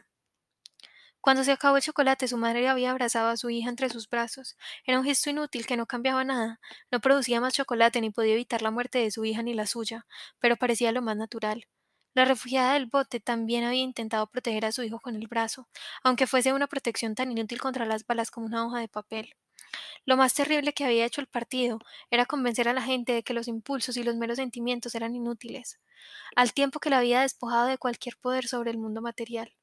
Cuando 1.26 1.42
se 1.44 1.52
acabó 1.52 1.76
el 1.76 1.82
chocolate, 1.82 2.28
su 2.28 2.38
madre 2.38 2.68
había 2.68 2.90
abrazado 2.90 3.28
a 3.28 3.36
su 3.36 3.50
hija 3.50 3.68
entre 3.68 3.90
sus 3.90 4.08
brazos. 4.08 4.56
Era 4.86 4.98
un 4.98 5.04
gesto 5.04 5.28
inútil 5.28 5.66
que 5.66 5.76
no 5.76 5.84
cambiaba 5.86 6.24
nada. 6.24 6.60
No 6.90 7.00
producía 7.00 7.40
más 7.40 7.52
chocolate 7.52 8.00
ni 8.00 8.10
podía 8.10 8.32
evitar 8.34 8.62
la 8.62 8.70
muerte 8.70 8.98
de 9.00 9.10
su 9.10 9.24
hija 9.26 9.42
ni 9.42 9.52
la 9.52 9.66
suya, 9.66 10.06
pero 10.38 10.56
parecía 10.56 10.92
lo 10.92 11.02
más 11.02 11.16
natural. 11.16 11.66
La 12.14 12.24
refugiada 12.24 12.74
del 12.74 12.86
bote 12.86 13.20
también 13.20 13.64
había 13.64 13.82
intentado 13.82 14.26
proteger 14.28 14.64
a 14.64 14.72
su 14.72 14.84
hijo 14.84 15.00
con 15.00 15.16
el 15.16 15.26
brazo, 15.28 15.68
aunque 16.02 16.26
fuese 16.26 16.54
una 16.54 16.66
protección 16.68 17.14
tan 17.14 17.30
inútil 17.30 17.60
contra 17.60 17.84
las 17.84 18.06
balas 18.06 18.30
como 18.30 18.46
una 18.46 18.64
hoja 18.66 18.78
de 18.78 18.88
papel. 18.88 19.34
Lo 20.06 20.16
más 20.16 20.34
terrible 20.34 20.74
que 20.74 20.84
había 20.84 21.06
hecho 21.06 21.22
el 21.22 21.28
partido 21.28 21.80
era 22.10 22.26
convencer 22.26 22.68
a 22.68 22.74
la 22.74 22.82
gente 22.82 23.12
de 23.14 23.24
que 23.24 23.34
los 23.34 23.48
impulsos 23.48 23.96
y 23.98 24.04
los 24.04 24.16
meros 24.16 24.36
sentimientos 24.36 24.94
eran 24.94 25.16
inútiles, 25.16 25.80
al 26.36 26.54
tiempo 26.54 26.80
que 26.80 26.90
la 26.90 26.98
había 26.98 27.22
despojado 27.22 27.66
de 27.68 27.78
cualquier 27.78 28.18
poder 28.18 28.48
sobre 28.48 28.70
el 28.72 28.78
mundo 28.78 29.02
material. 29.02 29.55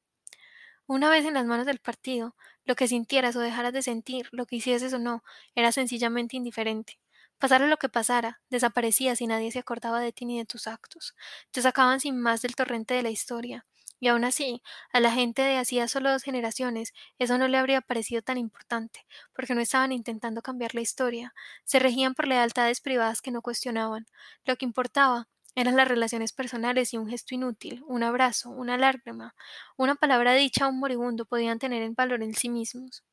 Una 0.86 1.10
vez 1.10 1.24
en 1.26 1.34
las 1.34 1.44
manos 1.46 1.66
del 1.66 1.78
partido, 1.78 2.34
lo 2.64 2.74
que 2.74 2.88
sintieras 2.88 3.36
o 3.36 3.40
dejaras 3.40 3.72
de 3.72 3.82
sentir, 3.82 4.28
lo 4.32 4.46
que 4.46 4.56
hicieses 4.56 4.92
o 4.94 4.98
no, 4.98 5.22
era 5.54 5.72
sencillamente 5.72 6.36
indiferente. 6.36 6.98
Pasara 7.38 7.66
lo 7.66 7.76
que 7.76 7.88
pasara, 7.90 8.40
desaparecías 8.50 9.20
y 9.20 9.26
nadie 9.26 9.50
se 9.52 9.58
acordaba 9.58 10.00
de 10.00 10.12
ti 10.12 10.24
ni 10.24 10.38
de 10.38 10.44
tus 10.46 10.66
actos. 10.66 11.14
Te 11.50 11.60
sacaban 11.62 12.00
sin 12.00 12.18
más 12.20 12.42
del 12.42 12.54
torrente 12.54 12.94
de 12.94 13.02
la 13.02 13.10
historia. 13.10 13.64
Y 14.00 14.08
aún 14.08 14.24
así, 14.24 14.62
a 14.92 15.00
la 15.00 15.10
gente 15.12 15.42
de 15.42 15.56
hacía 15.56 15.88
solo 15.88 16.10
dos 16.10 16.22
generaciones, 16.22 16.92
eso 17.18 17.38
no 17.38 17.48
le 17.48 17.56
habría 17.58 17.80
parecido 17.80 18.22
tan 18.22 18.36
importante, 18.38 19.06
porque 19.34 19.54
no 19.54 19.60
estaban 19.60 19.92
intentando 19.92 20.42
cambiar 20.42 20.74
la 20.74 20.80
historia, 20.82 21.34
se 21.64 21.78
regían 21.78 22.14
por 22.14 22.26
lealtades 22.26 22.80
privadas 22.80 23.22
que 23.22 23.30
no 23.30 23.40
cuestionaban. 23.42 24.06
Lo 24.44 24.56
que 24.56 24.66
importaba 24.66 25.28
eran 25.54 25.76
las 25.76 25.88
relaciones 25.88 26.32
personales 26.32 26.92
y 26.92 26.98
un 26.98 27.08
gesto 27.08 27.34
inútil, 27.34 27.82
un 27.86 28.02
abrazo, 28.02 28.50
una 28.50 28.76
lágrima, 28.76 29.34
una 29.76 29.94
palabra 29.94 30.34
dicha 30.34 30.64
a 30.66 30.68
un 30.68 30.78
moribundo 30.78 31.24
podían 31.26 31.58
tener 31.58 31.82
en 31.82 31.94
valor 31.94 32.22
en 32.22 32.34
sí 32.34 32.48
mismos. 32.48 33.04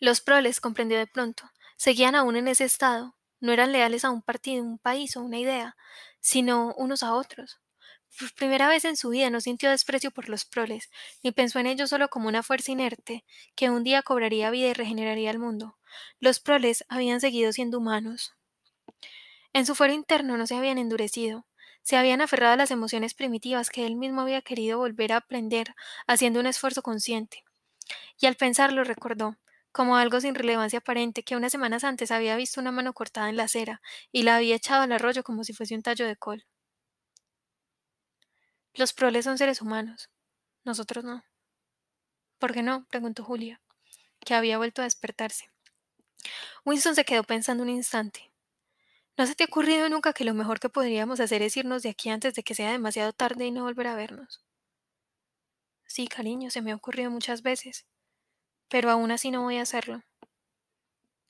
Los 0.00 0.20
proles, 0.20 0.60
comprendió 0.60 0.98
de 0.98 1.06
pronto, 1.06 1.50
seguían 1.76 2.14
aún 2.14 2.36
en 2.36 2.48
ese 2.48 2.64
estado, 2.64 3.16
no 3.40 3.52
eran 3.52 3.72
leales 3.72 4.04
a 4.04 4.10
un 4.10 4.22
partido, 4.22 4.64
un 4.64 4.78
país 4.78 5.16
o 5.16 5.22
una 5.22 5.38
idea, 5.38 5.76
sino 6.20 6.74
unos 6.76 7.02
a 7.02 7.14
otros. 7.14 7.60
Por 8.18 8.34
primera 8.34 8.68
vez 8.68 8.84
en 8.84 8.96
su 8.96 9.10
vida 9.10 9.30
no 9.30 9.40
sintió 9.40 9.70
desprecio 9.70 10.10
por 10.10 10.28
los 10.28 10.44
proles, 10.44 10.90
ni 11.22 11.32
pensó 11.32 11.58
en 11.58 11.66
ellos 11.66 11.90
solo 11.90 12.08
como 12.08 12.28
una 12.28 12.42
fuerza 12.42 12.72
inerte, 12.72 13.24
que 13.54 13.70
un 13.70 13.84
día 13.84 14.02
cobraría 14.02 14.50
vida 14.50 14.68
y 14.68 14.72
regeneraría 14.74 15.30
el 15.30 15.38
mundo. 15.38 15.78
Los 16.18 16.40
proles 16.40 16.84
habían 16.88 17.20
seguido 17.20 17.52
siendo 17.52 17.78
humanos. 17.78 18.34
En 19.52 19.66
su 19.66 19.74
fuero 19.74 19.92
interno 19.92 20.36
no 20.36 20.46
se 20.46 20.54
habían 20.54 20.78
endurecido, 20.78 21.46
se 21.82 21.96
habían 21.96 22.20
aferrado 22.20 22.54
a 22.54 22.56
las 22.56 22.70
emociones 22.70 23.14
primitivas 23.14 23.70
que 23.70 23.86
él 23.86 23.96
mismo 23.96 24.20
había 24.20 24.42
querido 24.42 24.78
volver 24.78 25.12
a 25.12 25.16
aprender, 25.16 25.74
haciendo 26.06 26.40
un 26.40 26.46
esfuerzo 26.46 26.82
consciente. 26.82 27.44
Y 28.20 28.26
al 28.26 28.36
pensarlo 28.36 28.84
recordó, 28.84 29.36
como 29.72 29.96
algo 29.96 30.20
sin 30.20 30.34
relevancia 30.34 30.80
aparente, 30.80 31.22
que 31.22 31.36
unas 31.36 31.52
semanas 31.52 31.84
antes 31.84 32.10
había 32.10 32.36
visto 32.36 32.60
una 32.60 32.70
mano 32.70 32.92
cortada 32.92 33.28
en 33.28 33.36
la 33.36 33.44
acera 33.44 33.80
y 34.12 34.22
la 34.22 34.36
había 34.36 34.56
echado 34.56 34.82
al 34.82 34.92
arroyo 34.92 35.22
como 35.24 35.44
si 35.44 35.52
fuese 35.52 35.74
un 35.74 35.82
tallo 35.82 36.06
de 36.06 36.16
col. 36.16 36.46
Los 38.74 38.92
proles 38.92 39.24
son 39.24 39.38
seres 39.38 39.60
humanos, 39.60 40.10
nosotros 40.64 41.04
no. 41.04 41.24
¿Por 42.38 42.52
qué 42.52 42.62
no? 42.62 42.86
preguntó 42.88 43.24
Julia, 43.24 43.60
que 44.20 44.34
había 44.34 44.58
vuelto 44.58 44.82
a 44.82 44.84
despertarse. 44.84 45.50
Winston 46.64 46.94
se 46.94 47.04
quedó 47.04 47.24
pensando 47.24 47.62
un 47.62 47.70
instante. 47.70 48.29
¿No 49.20 49.26
se 49.26 49.34
te 49.34 49.44
ha 49.44 49.48
ocurrido 49.48 49.86
nunca 49.90 50.14
que 50.14 50.24
lo 50.24 50.32
mejor 50.32 50.60
que 50.60 50.70
podríamos 50.70 51.20
hacer 51.20 51.42
es 51.42 51.54
irnos 51.54 51.82
de 51.82 51.90
aquí 51.90 52.08
antes 52.08 52.32
de 52.32 52.42
que 52.42 52.54
sea 52.54 52.72
demasiado 52.72 53.12
tarde 53.12 53.44
y 53.44 53.50
no 53.50 53.64
volver 53.64 53.88
a 53.88 53.94
vernos? 53.94 54.42
Sí, 55.84 56.08
cariño, 56.08 56.50
se 56.50 56.62
me 56.62 56.72
ha 56.72 56.74
ocurrido 56.74 57.10
muchas 57.10 57.42
veces, 57.42 57.84
pero 58.70 58.88
aún 58.88 59.10
así 59.10 59.30
no 59.30 59.42
voy 59.42 59.58
a 59.58 59.62
hacerlo. 59.62 60.02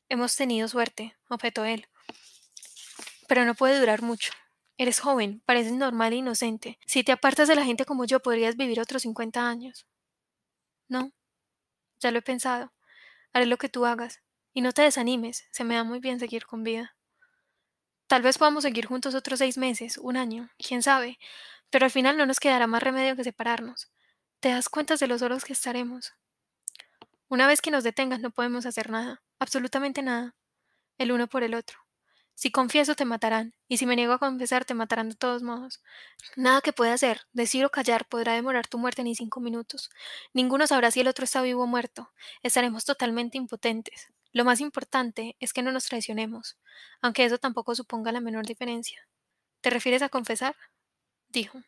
Hemos 0.08 0.36
tenido 0.36 0.68
suerte, 0.68 1.16
objetó 1.28 1.64
él. 1.64 1.88
Pero 3.26 3.44
no 3.44 3.56
puede 3.56 3.80
durar 3.80 4.02
mucho. 4.02 4.30
Eres 4.76 5.00
joven, 5.00 5.42
pareces 5.44 5.72
normal 5.72 6.12
e 6.12 6.16
inocente. 6.18 6.78
Si 6.86 7.02
te 7.02 7.10
apartas 7.10 7.48
de 7.48 7.56
la 7.56 7.64
gente 7.64 7.84
como 7.86 8.04
yo, 8.04 8.20
podrías 8.20 8.54
vivir 8.54 8.78
otros 8.78 9.02
cincuenta 9.02 9.48
años. 9.48 9.88
No, 10.86 11.10
ya 11.98 12.12
lo 12.12 12.20
he 12.20 12.22
pensado. 12.22 12.72
Haré 13.32 13.46
lo 13.46 13.58
que 13.58 13.68
tú 13.68 13.84
hagas. 13.84 14.20
Y 14.54 14.60
no 14.60 14.70
te 14.70 14.82
desanimes, 14.82 15.48
se 15.50 15.64
me 15.64 15.74
da 15.74 15.82
muy 15.82 15.98
bien 15.98 16.20
seguir 16.20 16.46
con 16.46 16.62
vida. 16.62 16.94
Tal 18.10 18.22
vez 18.22 18.38
podamos 18.38 18.64
seguir 18.64 18.86
juntos 18.86 19.14
otros 19.14 19.38
seis 19.38 19.56
meses, 19.56 19.96
un 19.96 20.16
año, 20.16 20.50
quién 20.58 20.82
sabe, 20.82 21.20
pero 21.70 21.84
al 21.84 21.92
final 21.92 22.16
no 22.16 22.26
nos 22.26 22.40
quedará 22.40 22.66
más 22.66 22.82
remedio 22.82 23.14
que 23.14 23.22
separarnos. 23.22 23.88
¿Te 24.40 24.48
das 24.48 24.68
cuenta 24.68 24.96
de 24.96 25.06
los 25.06 25.20
solos 25.20 25.44
que 25.44 25.52
estaremos? 25.52 26.12
Una 27.28 27.46
vez 27.46 27.60
que 27.60 27.70
nos 27.70 27.84
detengas 27.84 28.18
no 28.18 28.32
podemos 28.32 28.66
hacer 28.66 28.90
nada, 28.90 29.22
absolutamente 29.38 30.02
nada, 30.02 30.34
el 30.98 31.12
uno 31.12 31.28
por 31.28 31.44
el 31.44 31.54
otro. 31.54 31.78
Si 32.34 32.50
confieso 32.50 32.96
te 32.96 33.04
matarán, 33.04 33.54
y 33.68 33.76
si 33.76 33.86
me 33.86 33.94
niego 33.94 34.14
a 34.14 34.18
confesar 34.18 34.64
te 34.64 34.74
matarán 34.74 35.10
de 35.10 35.14
todos 35.14 35.44
modos. 35.44 35.80
Nada 36.34 36.62
que 36.62 36.72
pueda 36.72 36.94
hacer, 36.94 37.28
decir 37.32 37.64
o 37.64 37.70
callar, 37.70 38.08
podrá 38.08 38.32
demorar 38.32 38.66
tu 38.66 38.76
muerte 38.78 39.04
ni 39.04 39.14
cinco 39.14 39.38
minutos. 39.38 39.88
Ninguno 40.32 40.66
sabrá 40.66 40.90
si 40.90 40.98
el 40.98 41.06
otro 41.06 41.22
está 41.22 41.42
vivo 41.42 41.62
o 41.62 41.68
muerto. 41.68 42.10
Estaremos 42.42 42.84
totalmente 42.84 43.38
impotentes. 43.38 44.10
Lo 44.32 44.44
más 44.44 44.60
importante 44.60 45.36
es 45.40 45.52
que 45.52 45.62
no 45.62 45.72
nos 45.72 45.86
traicionemos, 45.86 46.56
aunque 47.00 47.24
eso 47.24 47.38
tampoco 47.38 47.74
suponga 47.74 48.12
la 48.12 48.20
menor 48.20 48.46
diferencia. 48.46 49.08
¿Te 49.60 49.70
refieres 49.70 50.02
a 50.02 50.08
confesar? 50.08 50.56
dijo. 51.28 51.62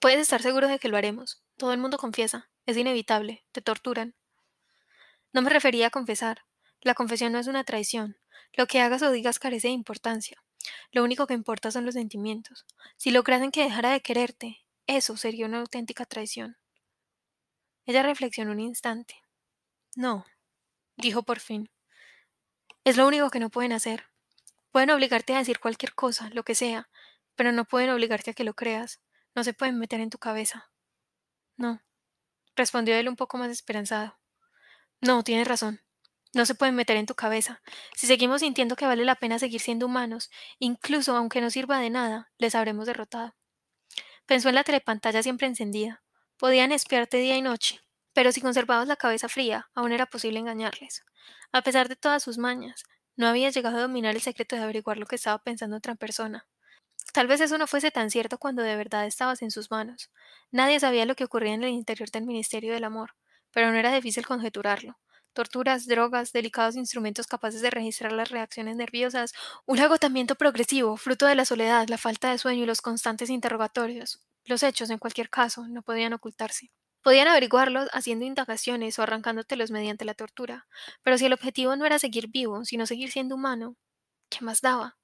Puedes 0.00 0.20
estar 0.20 0.42
seguro 0.42 0.66
de 0.66 0.78
que 0.78 0.88
lo 0.88 0.96
haremos. 0.96 1.42
Todo 1.56 1.72
el 1.72 1.78
mundo 1.78 1.96
confiesa. 1.96 2.50
Es 2.66 2.76
inevitable. 2.76 3.44
Te 3.52 3.62
torturan. 3.62 4.14
No 5.32 5.42
me 5.42 5.50
refería 5.50 5.86
a 5.86 5.90
confesar. 5.90 6.44
La 6.80 6.94
confesión 6.94 7.32
no 7.32 7.38
es 7.38 7.46
una 7.46 7.62
traición. 7.64 8.18
Lo 8.52 8.66
que 8.66 8.80
hagas 8.80 9.02
o 9.02 9.10
digas 9.12 9.38
carece 9.38 9.68
de 9.68 9.74
importancia. 9.74 10.42
Lo 10.90 11.04
único 11.04 11.26
que 11.26 11.34
importa 11.34 11.70
son 11.70 11.84
los 11.84 11.94
sentimientos. 11.94 12.66
Si 12.96 13.10
lograsen 13.10 13.50
que 13.50 13.62
dejara 13.62 13.92
de 13.92 14.00
quererte, 14.00 14.64
eso 14.86 15.16
sería 15.16 15.46
una 15.46 15.60
auténtica 15.60 16.04
traición. 16.04 16.56
Ella 17.86 18.02
reflexionó 18.02 18.52
un 18.52 18.60
instante. 18.60 19.14
No, 19.96 20.24
dijo 20.96 21.22
por 21.22 21.40
fin. 21.40 21.70
Es 22.84 22.96
lo 22.96 23.06
único 23.06 23.30
que 23.30 23.40
no 23.40 23.50
pueden 23.50 23.72
hacer. 23.72 24.06
Pueden 24.70 24.90
obligarte 24.90 25.34
a 25.34 25.38
decir 25.38 25.60
cualquier 25.60 25.94
cosa, 25.94 26.30
lo 26.30 26.44
que 26.44 26.54
sea, 26.54 26.88
pero 27.34 27.52
no 27.52 27.64
pueden 27.64 27.90
obligarte 27.90 28.30
a 28.30 28.34
que 28.34 28.44
lo 28.44 28.54
creas. 28.54 29.00
No 29.34 29.44
se 29.44 29.54
pueden 29.54 29.78
meter 29.78 30.00
en 30.00 30.10
tu 30.10 30.18
cabeza. 30.18 30.70
No, 31.56 31.82
respondió 32.56 32.96
él 32.96 33.08
un 33.08 33.16
poco 33.16 33.38
más 33.38 33.50
esperanzado. 33.50 34.18
No, 35.00 35.22
tienes 35.22 35.46
razón. 35.46 35.80
No 36.34 36.46
se 36.46 36.54
pueden 36.54 36.74
meter 36.74 36.96
en 36.96 37.06
tu 37.06 37.14
cabeza. 37.14 37.62
Si 37.94 38.06
seguimos 38.06 38.40
sintiendo 38.40 38.76
que 38.76 38.86
vale 38.86 39.04
la 39.04 39.16
pena 39.16 39.38
seguir 39.38 39.60
siendo 39.60 39.86
humanos, 39.86 40.30
incluso 40.58 41.14
aunque 41.14 41.40
no 41.40 41.50
sirva 41.50 41.78
de 41.78 41.90
nada, 41.90 42.32
les 42.38 42.54
habremos 42.54 42.86
derrotado. 42.86 43.34
Pensó 44.26 44.48
en 44.48 44.54
la 44.54 44.64
telepantalla 44.64 45.22
siempre 45.22 45.46
encendida. 45.46 46.02
Podían 46.38 46.72
espiarte 46.72 47.18
día 47.18 47.36
y 47.36 47.42
noche, 47.42 47.80
pero 48.12 48.32
si 48.32 48.40
conservabas 48.40 48.88
la 48.88 48.96
cabeza 48.96 49.28
fría, 49.28 49.70
aún 49.74 49.92
era 49.92 50.06
posible 50.06 50.38
engañarles. 50.38 51.04
A 51.52 51.62
pesar 51.62 51.88
de 51.88 51.96
todas 51.96 52.22
sus 52.22 52.38
mañas, 52.38 52.84
no 53.16 53.26
había 53.26 53.50
llegado 53.50 53.78
a 53.78 53.82
dominar 53.82 54.14
el 54.14 54.22
secreto 54.22 54.56
de 54.56 54.62
averiguar 54.62 54.98
lo 54.98 55.06
que 55.06 55.16
estaba 55.16 55.38
pensando 55.38 55.76
otra 55.76 55.94
persona. 55.94 56.46
Tal 57.12 57.26
vez 57.26 57.40
eso 57.40 57.58
no 57.58 57.66
fuese 57.66 57.90
tan 57.90 58.10
cierto 58.10 58.38
cuando 58.38 58.62
de 58.62 58.76
verdad 58.76 59.06
estabas 59.06 59.42
en 59.42 59.50
sus 59.50 59.70
manos. 59.70 60.10
Nadie 60.50 60.80
sabía 60.80 61.04
lo 61.04 61.14
que 61.14 61.24
ocurría 61.24 61.52
en 61.54 61.62
el 61.62 61.70
interior 61.70 62.10
del 62.10 62.24
Ministerio 62.24 62.72
del 62.72 62.84
Amor, 62.84 63.14
pero 63.52 63.70
no 63.70 63.76
era 63.78 63.94
difícil 63.94 64.26
conjeturarlo. 64.26 64.98
Torturas, 65.34 65.86
drogas, 65.86 66.32
delicados 66.32 66.76
instrumentos 66.76 67.26
capaces 67.26 67.62
de 67.62 67.70
registrar 67.70 68.12
las 68.12 68.30
reacciones 68.30 68.76
nerviosas, 68.76 69.32
un 69.66 69.80
agotamiento 69.80 70.34
progresivo, 70.34 70.96
fruto 70.96 71.26
de 71.26 71.34
la 71.34 71.44
soledad, 71.44 71.88
la 71.88 71.98
falta 71.98 72.30
de 72.30 72.38
sueño 72.38 72.64
y 72.64 72.66
los 72.66 72.82
constantes 72.82 73.30
interrogatorios. 73.30 74.22
Los 74.44 74.62
hechos, 74.62 74.90
en 74.90 74.98
cualquier 74.98 75.30
caso, 75.30 75.66
no 75.68 75.82
podían 75.82 76.12
ocultarse. 76.12 76.70
Podían 77.02 77.28
averiguarlos 77.28 77.88
haciendo 77.92 78.24
indagaciones 78.24 78.98
o 78.98 79.02
arrancándotelos 79.02 79.70
mediante 79.70 80.04
la 80.04 80.14
tortura, 80.14 80.66
pero 81.02 81.18
si 81.18 81.26
el 81.26 81.32
objetivo 81.32 81.76
no 81.76 81.86
era 81.86 81.98
seguir 81.98 82.28
vivo, 82.28 82.64
sino 82.64 82.86
seguir 82.86 83.10
siendo 83.10 83.34
humano, 83.34 83.76
¿qué 84.30 84.44
más 84.44 84.60
daba? 84.60 84.96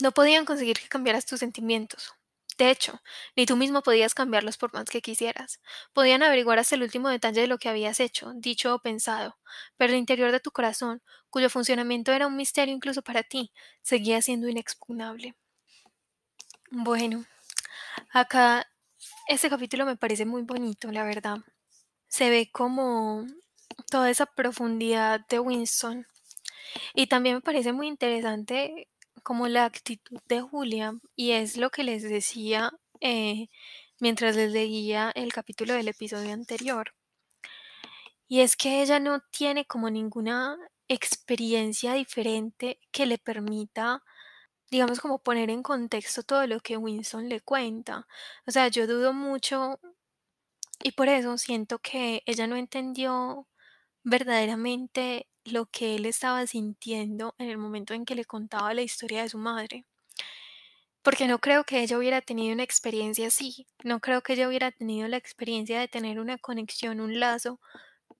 No 0.00 0.12
podían 0.12 0.44
conseguir 0.44 0.78
que 0.78 0.88
cambiaras 0.88 1.26
tus 1.26 1.40
sentimientos. 1.40 2.12
De 2.58 2.70
hecho, 2.70 3.00
ni 3.36 3.46
tú 3.46 3.56
mismo 3.56 3.82
podías 3.82 4.14
cambiarlos 4.14 4.58
por 4.58 4.74
más 4.74 4.84
que 4.84 5.00
quisieras. 5.00 5.60
Podían 5.94 6.22
averiguar 6.22 6.58
hasta 6.58 6.74
el 6.74 6.82
último 6.82 7.08
detalle 7.08 7.40
de 7.40 7.46
lo 7.46 7.58
que 7.58 7.70
habías 7.70 8.00
hecho, 8.00 8.32
dicho 8.34 8.74
o 8.74 8.80
pensado, 8.80 9.38
pero 9.78 9.92
el 9.92 9.98
interior 9.98 10.30
de 10.32 10.40
tu 10.40 10.50
corazón, 10.50 11.02
cuyo 11.30 11.48
funcionamiento 11.48 12.12
era 12.12 12.26
un 12.26 12.36
misterio 12.36 12.74
incluso 12.74 13.02
para 13.02 13.22
ti, 13.22 13.52
seguía 13.82 14.20
siendo 14.20 14.48
inexpugnable. 14.48 15.34
Bueno, 16.70 17.24
acá 18.12 18.66
este 19.30 19.48
capítulo 19.48 19.86
me 19.86 19.96
parece 19.96 20.26
muy 20.26 20.42
bonito, 20.42 20.90
la 20.90 21.04
verdad. 21.04 21.38
Se 22.08 22.30
ve 22.30 22.50
como 22.50 23.24
toda 23.88 24.10
esa 24.10 24.26
profundidad 24.26 25.24
de 25.28 25.38
Winston. 25.38 26.04
Y 26.94 27.06
también 27.06 27.36
me 27.36 27.40
parece 27.40 27.72
muy 27.72 27.86
interesante 27.86 28.88
como 29.22 29.46
la 29.46 29.66
actitud 29.66 30.18
de 30.26 30.40
Julia, 30.40 30.94
y 31.14 31.30
es 31.30 31.56
lo 31.56 31.70
que 31.70 31.84
les 31.84 32.02
decía 32.02 32.72
eh, 33.00 33.46
mientras 34.00 34.34
les 34.34 34.50
leía 34.50 35.12
el 35.14 35.32
capítulo 35.32 35.74
del 35.74 35.86
episodio 35.86 36.32
anterior. 36.32 36.92
Y 38.26 38.40
es 38.40 38.56
que 38.56 38.82
ella 38.82 38.98
no 38.98 39.20
tiene 39.30 39.64
como 39.64 39.90
ninguna 39.90 40.58
experiencia 40.88 41.94
diferente 41.94 42.80
que 42.90 43.06
le 43.06 43.18
permita 43.18 44.02
digamos, 44.70 45.00
como 45.00 45.18
poner 45.18 45.50
en 45.50 45.62
contexto 45.62 46.22
todo 46.22 46.46
lo 46.46 46.60
que 46.60 46.76
Winston 46.76 47.28
le 47.28 47.40
cuenta. 47.40 48.06
O 48.46 48.50
sea, 48.50 48.68
yo 48.68 48.86
dudo 48.86 49.12
mucho 49.12 49.80
y 50.82 50.92
por 50.92 51.08
eso 51.08 51.36
siento 51.38 51.78
que 51.78 52.22
ella 52.26 52.46
no 52.46 52.56
entendió 52.56 53.46
verdaderamente 54.04 55.28
lo 55.44 55.66
que 55.66 55.96
él 55.96 56.06
estaba 56.06 56.46
sintiendo 56.46 57.34
en 57.38 57.50
el 57.50 57.58
momento 57.58 57.94
en 57.94 58.04
que 58.04 58.14
le 58.14 58.24
contaba 58.24 58.74
la 58.74 58.82
historia 58.82 59.22
de 59.22 59.28
su 59.28 59.38
madre. 59.38 59.84
Porque 61.02 61.26
no 61.26 61.38
creo 61.38 61.64
que 61.64 61.80
ella 61.82 61.98
hubiera 61.98 62.20
tenido 62.20 62.52
una 62.54 62.62
experiencia 62.62 63.26
así, 63.28 63.66
no 63.84 64.00
creo 64.00 64.22
que 64.22 64.34
ella 64.34 64.48
hubiera 64.48 64.70
tenido 64.70 65.08
la 65.08 65.16
experiencia 65.16 65.80
de 65.80 65.88
tener 65.88 66.20
una 66.20 66.38
conexión, 66.38 67.00
un 67.00 67.18
lazo 67.18 67.58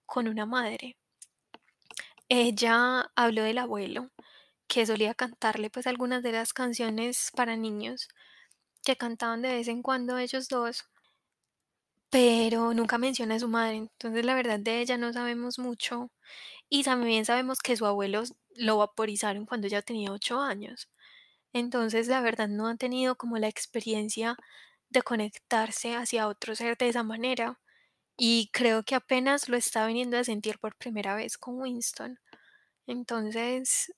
con 0.06 0.28
una 0.28 0.46
madre. 0.46 0.96
Ella 2.28 3.10
habló 3.16 3.42
del 3.42 3.58
abuelo, 3.58 4.10
que 4.70 4.86
solía 4.86 5.14
cantarle 5.14 5.68
pues 5.68 5.86
algunas 5.86 6.22
de 6.22 6.32
las 6.32 6.54
canciones 6.54 7.30
para 7.36 7.56
niños 7.58 8.08
que 8.84 8.96
cantaban 8.96 9.42
de 9.42 9.54
vez 9.54 9.68
en 9.68 9.82
cuando 9.82 10.18
ellos 10.18 10.48
dos, 10.48 10.84
pero 12.10 12.74
nunca 12.74 12.98
menciona 12.98 13.36
a 13.36 13.38
su 13.40 13.48
madre, 13.48 13.76
entonces 13.76 14.24
la 14.24 14.34
verdad 14.34 14.58
de 14.58 14.80
ella 14.80 14.96
no 14.98 15.12
sabemos 15.12 15.58
mucho 15.58 16.10
y 16.70 16.84
también 16.84 17.24
sabemos 17.26 17.60
que 17.60 17.76
su 17.76 17.86
abuelo 17.86 18.24
lo 18.56 18.78
vaporizaron 18.78 19.46
cuando 19.46 19.68
ella 19.68 19.82
tenía 19.82 20.12
ocho 20.12 20.40
años, 20.40 20.88
entonces 21.54 22.08
la 22.08 22.20
verdad 22.22 22.48
no 22.48 22.68
ha 22.68 22.76
tenido 22.76 23.16
como 23.16 23.38
la 23.38 23.48
experiencia 23.48 24.36
de 24.90 25.02
conectarse 25.02 25.96
hacia 25.96 26.28
otro 26.28 26.54
ser 26.56 26.78
de 26.78 26.88
esa 26.90 27.02
manera 27.04 27.60
y 28.18 28.50
creo 28.52 28.84
que 28.84 28.94
apenas 28.96 29.48
lo 29.48 29.56
está 29.56 29.86
viniendo 29.86 30.18
a 30.18 30.24
sentir 30.24 30.58
por 30.60 30.76
primera 30.76 31.16
vez 31.16 31.38
con 31.38 31.60
Winston. 31.60 32.18
Entonces, 32.86 33.92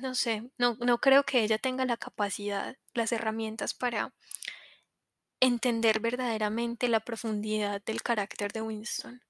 no 0.00 0.14
sé, 0.14 0.50
no, 0.58 0.76
no 0.80 0.98
creo 0.98 1.24
que 1.24 1.42
ella 1.42 1.58
tenga 1.58 1.84
la 1.84 1.96
capacidad, 1.96 2.76
las 2.94 3.12
herramientas 3.12 3.74
para 3.74 4.12
entender 5.40 6.00
verdaderamente 6.00 6.88
la 6.88 7.00
profundidad 7.00 7.82
del 7.84 8.02
carácter 8.02 8.52
de 8.52 8.62
Winston. 8.62 9.22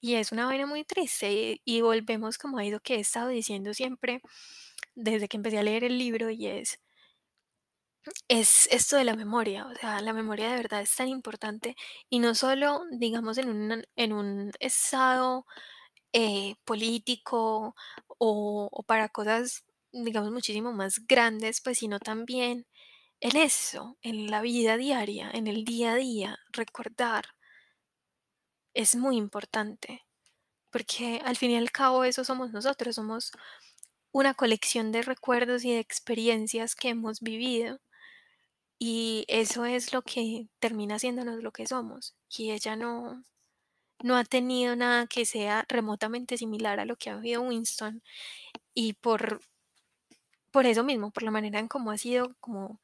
Y 0.00 0.14
es 0.14 0.32
una 0.32 0.46
vaina 0.46 0.66
muy 0.66 0.84
triste 0.84 1.60
y, 1.64 1.80
volvemos 1.82 2.38
como 2.38 2.58
a 2.58 2.64
lo 2.64 2.80
que 2.80 2.96
he 2.96 3.00
estado 3.00 3.28
diciendo 3.28 3.74
siempre 3.74 4.22
desde 4.94 5.28
que 5.28 5.36
empecé 5.36 5.58
a 5.58 5.62
leer 5.62 5.84
el 5.84 5.98
libro 5.98 6.30
y 6.30 6.46
es, 6.46 6.80
es 8.28 8.66
esto 8.70 8.96
de 8.96 9.04
la 9.04 9.14
memoria, 9.14 9.66
o 9.66 9.74
sea, 9.74 10.00
la 10.00 10.12
memoria 10.14 10.50
de 10.50 10.56
verdad 10.56 10.80
es 10.82 10.94
tan 10.96 11.08
importante 11.08 11.76
y 12.08 12.18
no 12.18 12.34
solo, 12.34 12.82
digamos, 12.92 13.38
en 13.38 13.50
un, 13.50 13.84
en 13.96 14.12
un 14.12 14.52
estado 14.60 15.46
eh, 16.12 16.56
político 16.64 17.74
o 18.18 18.84
para 18.86 19.08
cosas, 19.10 19.64
digamos, 19.92 20.32
muchísimo 20.32 20.72
más 20.72 21.06
grandes, 21.06 21.60
pues, 21.62 21.78
sino 21.78 21.98
también 22.00 22.66
en 23.20 23.36
eso, 23.36 23.98
en 24.02 24.30
la 24.30 24.42
vida 24.42 24.76
diaria, 24.76 25.30
en 25.32 25.46
el 25.46 25.64
día 25.64 25.92
a 25.92 25.96
día, 25.96 26.38
recordar 26.52 27.26
es 28.74 28.96
muy 28.96 29.16
importante, 29.16 30.06
porque 30.70 31.20
al 31.24 31.36
fin 31.36 31.52
y 31.52 31.56
al 31.56 31.72
cabo 31.72 32.04
eso 32.04 32.24
somos 32.24 32.52
nosotros, 32.52 32.96
somos 32.96 33.32
una 34.12 34.34
colección 34.34 34.92
de 34.92 35.02
recuerdos 35.02 35.64
y 35.64 35.72
de 35.72 35.80
experiencias 35.80 36.74
que 36.74 36.90
hemos 36.90 37.20
vivido 37.20 37.80
y 38.78 39.24
eso 39.28 39.66
es 39.66 39.92
lo 39.92 40.02
que 40.02 40.48
termina 40.58 40.96
haciéndonos 40.96 41.42
lo 41.42 41.52
que 41.52 41.66
somos. 41.66 42.16
Y 42.30 42.50
ella 42.52 42.76
no, 42.76 43.22
no 44.02 44.16
ha 44.16 44.24
tenido 44.24 44.76
nada 44.76 45.06
que 45.06 45.26
sea 45.26 45.64
remotamente 45.68 46.38
similar 46.38 46.80
a 46.80 46.86
lo 46.86 46.96
que 46.96 47.10
ha 47.10 47.16
vivido 47.16 47.42
Winston 47.42 48.02
y 48.74 48.94
por, 48.94 49.40
por 50.50 50.66
eso 50.66 50.84
mismo, 50.84 51.10
por 51.12 51.22
la 51.24 51.30
manera 51.30 51.58
en 51.60 51.68
cómo 51.68 51.90
ha 51.90 51.98
sido 51.98 52.34
como, 52.40 52.80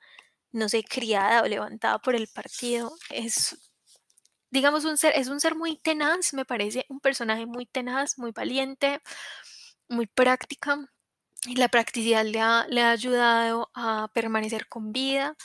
no 0.53 0.69
sé, 0.69 0.85
criada 0.85 1.43
o 1.43 1.47
levantada 1.49 1.99
por 2.01 2.17
el 2.17 2.29
partido, 2.29 2.95
es 3.11 3.59
digamos 4.51 4.85
un 4.85 4.97
ser, 4.97 5.13
es 5.17 5.29
un 5.29 5.41
ser 5.41 5.55
muy 5.57 5.77
tenaz, 5.77 6.33
me 6.35 6.45
parece 6.45 6.87
un 6.89 7.01
personaje 7.01 7.47
muy 7.47 7.67
tenaz, 7.67 8.19
muy 8.19 8.33
valiente, 8.33 9.01
muy 9.89 10.07
práctica. 10.07 10.79
Y 11.47 11.57
la 11.57 11.69
practicidad 11.69 12.25
le 12.27 12.41
ha, 12.41 12.67
le 12.69 12.83
ha 12.83 12.91
ayudado 12.93 13.71
a 13.75 14.09
permanecer 14.15 14.69
con 14.69 14.93
vida, 14.93 15.37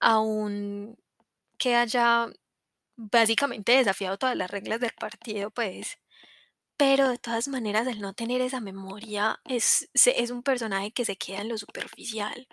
aún 0.00 0.98
que 1.58 1.76
haya 1.76 2.28
básicamente 2.96 3.72
desafiado 3.72 4.18
todas 4.18 4.36
las 4.36 4.50
reglas 4.50 4.80
del 4.80 4.92
partido, 4.98 5.50
pues. 5.52 5.98
Pero 6.84 7.10
de 7.10 7.18
todas 7.18 7.46
maneras, 7.46 7.86
el 7.86 8.00
no 8.00 8.12
tener 8.12 8.40
esa 8.40 8.60
memoria 8.60 9.40
es, 9.44 9.88
es 9.94 10.30
un 10.32 10.42
personaje 10.42 10.90
que 10.90 11.04
se 11.04 11.14
queda 11.16 11.42
en 11.42 11.48
lo 11.48 11.56
superficial. 11.56 12.48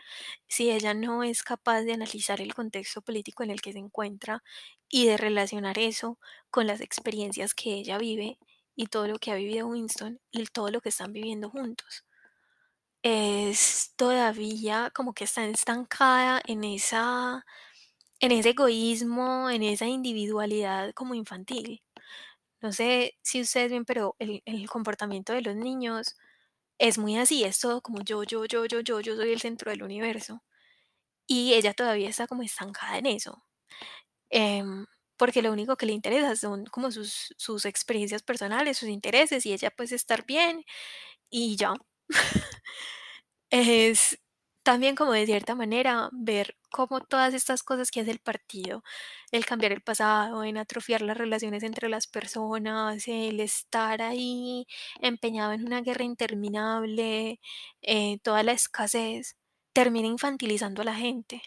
Si 0.48 0.70
ella 0.70 0.94
no 0.94 1.24
es 1.24 1.42
capaz 1.42 1.82
de 1.82 1.94
analizar 1.94 2.40
el 2.40 2.54
contexto 2.54 3.02
político 3.02 3.42
en 3.42 3.50
el 3.50 3.60
que 3.60 3.74
se 3.74 3.80
encuentra 3.80 4.44
y 4.88 5.08
de 5.08 5.18
relacionar 5.18 5.80
eso 5.80 6.20
con 6.52 6.68
las 6.68 6.80
experiencias 6.80 7.56
que 7.56 7.74
ella 7.74 7.98
vive 7.98 8.38
y 8.76 8.86
todo 8.86 9.08
lo 9.08 9.18
que 9.18 9.32
ha 9.32 9.36
vivido 9.36 9.66
Winston 9.66 10.20
y 10.32 10.46
todo 10.46 10.70
lo 10.70 10.80
que 10.80 10.90
están 10.90 11.12
viviendo 11.12 11.50
juntos. 11.50 12.06
Es 13.02 13.94
todavía 13.96 14.92
como 14.94 15.14
que 15.14 15.24
está 15.24 15.44
estancada 15.46 16.40
en 16.46 16.64
esa 16.66 17.46
en 18.20 18.32
ese 18.34 18.50
egoísmo, 18.52 19.50
en 19.50 19.64
esa 19.64 19.88
individualidad 19.88 20.94
como 20.94 21.16
infantil. 21.16 21.82
No 22.62 22.72
sé 22.74 23.18
si 23.22 23.42
ustedes 23.42 23.72
ven, 23.72 23.86
pero 23.86 24.16
el, 24.20 24.70
comportamiento 24.70 25.34
de 25.34 25.42
los 25.42 25.56
niños 25.56 26.16
es 26.80 26.98
muy 26.98 27.18
así, 27.18 27.44
es 27.44 27.60
todo 27.60 27.82
como 27.82 28.02
yo, 28.02 28.24
yo, 28.24 28.46
yo, 28.46 28.66
yo, 28.66 28.82
yo, 28.82 29.02
yo 29.02 29.16
soy 29.16 29.32
el 29.34 29.42
centro 29.42 29.72
del 29.72 29.84
universo. 29.84 30.44
Y 31.28 31.54
ella 31.56 31.74
todavía 31.74 32.10
está 32.10 32.28
como 32.28 32.44
estancada 32.44 32.98
en 33.00 33.08
eso. 33.08 33.44
Em, 34.30 34.86
porque 35.18 35.42
lo 35.42 35.52
único 35.52 35.78
que 35.78 35.86
le 35.86 35.94
interesa 35.94 36.36
son 36.36 36.66
como 36.68 36.92
sus, 36.92 37.34
sus 37.38 37.66
experiencias 37.66 38.24
personales, 38.24 38.78
sus 38.78 38.90
intereses 38.90 39.46
y 39.46 39.54
ella 39.54 39.72
pues 39.72 39.92
estar 39.92 40.26
bien 40.26 40.64
y 41.30 41.58
ya. 41.58 41.74
es 43.52 44.20
también 44.64 44.96
como 44.96 45.14
de 45.14 45.26
cierta 45.26 45.56
manera 45.56 46.10
ver 46.14 46.58
cómo 46.70 47.02
todas 47.02 47.34
estas 47.34 47.64
cosas 47.64 47.92
que 47.92 48.02
hace 48.02 48.12
el 48.12 48.20
partido, 48.20 48.84
el 49.32 49.46
cambiar 49.46 49.72
el 49.74 49.82
pasado, 49.82 50.44
en 50.44 50.58
atrofiar 50.58 51.02
las 51.02 51.18
relaciones 51.18 51.64
entre 51.64 51.90
las 51.90 52.08
personas, 52.08 53.08
el 53.08 53.40
estar 53.40 54.02
ahí 54.02 54.68
empeñado 55.02 55.54
en 55.54 55.66
una 55.66 55.82
guerra 55.82 56.04
interminable, 56.04 57.40
eh, 57.82 58.20
toda 58.24 58.44
la 58.44 58.54
escasez, 58.54 59.36
termina 59.74 60.08
infantilizando 60.08 60.82
a 60.82 60.86
la 60.86 60.96
gente. 60.96 61.42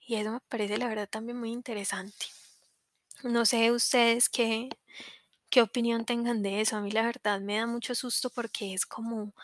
Y 0.00 0.16
eso 0.16 0.32
me 0.32 0.40
parece 0.48 0.76
la 0.78 0.88
verdad 0.88 1.08
también 1.08 1.38
muy 1.38 1.50
interesante. 1.52 2.26
No 3.22 3.44
sé 3.46 3.70
ustedes 3.72 4.28
qué, 4.28 4.68
qué 5.50 5.62
opinión 5.62 6.04
tengan 6.06 6.42
de 6.42 6.60
eso. 6.60 6.76
A 6.76 6.80
mí 6.80 6.90
la 6.90 7.04
verdad 7.04 7.40
me 7.40 7.56
da 7.56 7.66
mucho 7.66 7.94
susto 7.94 8.30
porque 8.30 8.74
es 8.74 8.86
como, 8.86 9.34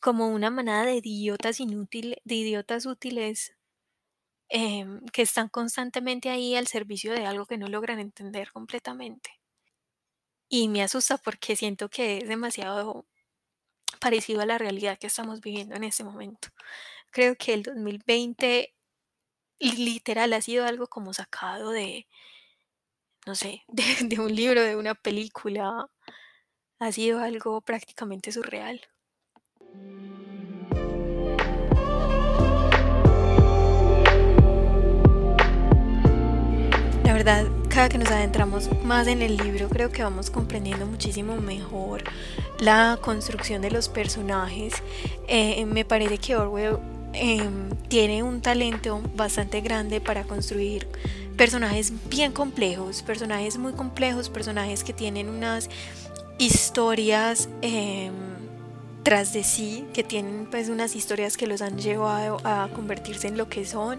como 0.00 0.28
una 0.28 0.50
manada 0.50 0.86
de 0.86 0.96
idiotas 0.96 1.60
inútiles, 1.60 2.18
de 2.24 2.34
idiotas 2.36 2.86
útiles 2.86 3.54
em, 4.50 5.00
que 5.12 5.22
están 5.22 5.48
constantemente 5.48 6.28
ahí 6.30 6.56
al 6.56 6.66
servicio 6.66 7.12
de 7.12 7.26
algo 7.26 7.46
que 7.46 7.58
no 7.58 7.68
logran 7.68 8.00
entender 8.00 8.52
completamente. 8.52 9.30
Y 10.48 10.68
me 10.68 10.82
asusta 10.82 11.18
porque 11.18 11.56
siento 11.56 11.88
que 11.88 12.18
es 12.18 12.28
demasiado 12.28 13.06
parecido 14.00 14.40
a 14.42 14.46
la 14.46 14.58
realidad 14.58 14.98
que 14.98 15.06
estamos 15.06 15.40
viviendo 15.40 15.76
en 15.76 15.84
este 15.84 16.04
momento. 16.04 16.48
Creo 17.10 17.36
que 17.36 17.54
el 17.54 17.62
2020 17.62 18.74
literal 19.60 20.32
ha 20.32 20.40
sido 20.42 20.66
algo 20.66 20.88
como 20.88 21.12
sacado 21.14 21.70
de, 21.70 22.08
no 23.26 23.34
sé, 23.34 23.62
de, 23.68 23.84
de 24.02 24.20
un 24.20 24.34
libro, 24.34 24.62
de 24.62 24.76
una 24.76 24.94
película. 24.94 25.86
Ha 26.80 26.92
sido 26.92 27.20
algo 27.20 27.60
prácticamente 27.60 28.32
surreal. 28.32 28.80
Verdad, 37.24 37.48
cada 37.68 37.90
que 37.90 37.98
nos 37.98 38.10
adentramos 38.10 38.70
más 38.82 39.06
en 39.06 39.20
el 39.20 39.36
libro, 39.36 39.68
creo 39.68 39.90
que 39.90 40.02
vamos 40.02 40.30
comprendiendo 40.30 40.86
muchísimo 40.86 41.36
mejor 41.36 42.02
la 42.58 42.98
construcción 43.02 43.60
de 43.60 43.70
los 43.70 43.90
personajes. 43.90 44.72
Eh, 45.28 45.66
me 45.66 45.84
parece 45.84 46.16
que 46.16 46.34
Orwell 46.34 46.78
eh, 47.12 47.46
tiene 47.88 48.22
un 48.22 48.40
talento 48.40 49.02
bastante 49.16 49.60
grande 49.60 50.00
para 50.00 50.24
construir 50.24 50.88
personajes 51.36 51.92
bien 52.08 52.32
complejos, 52.32 53.02
personajes 53.02 53.58
muy 53.58 53.74
complejos, 53.74 54.30
personajes 54.30 54.82
que 54.82 54.94
tienen 54.94 55.28
unas 55.28 55.68
historias 56.38 57.50
eh, 57.60 58.10
tras 59.10 59.32
de 59.32 59.42
sí, 59.42 59.88
que 59.92 60.04
tienen 60.04 60.46
pues 60.48 60.68
unas 60.68 60.94
historias 60.94 61.36
que 61.36 61.48
los 61.48 61.62
han 61.62 61.80
llevado 61.80 62.36
a 62.44 62.68
convertirse 62.72 63.26
en 63.26 63.36
lo 63.36 63.48
que 63.48 63.66
son. 63.66 63.98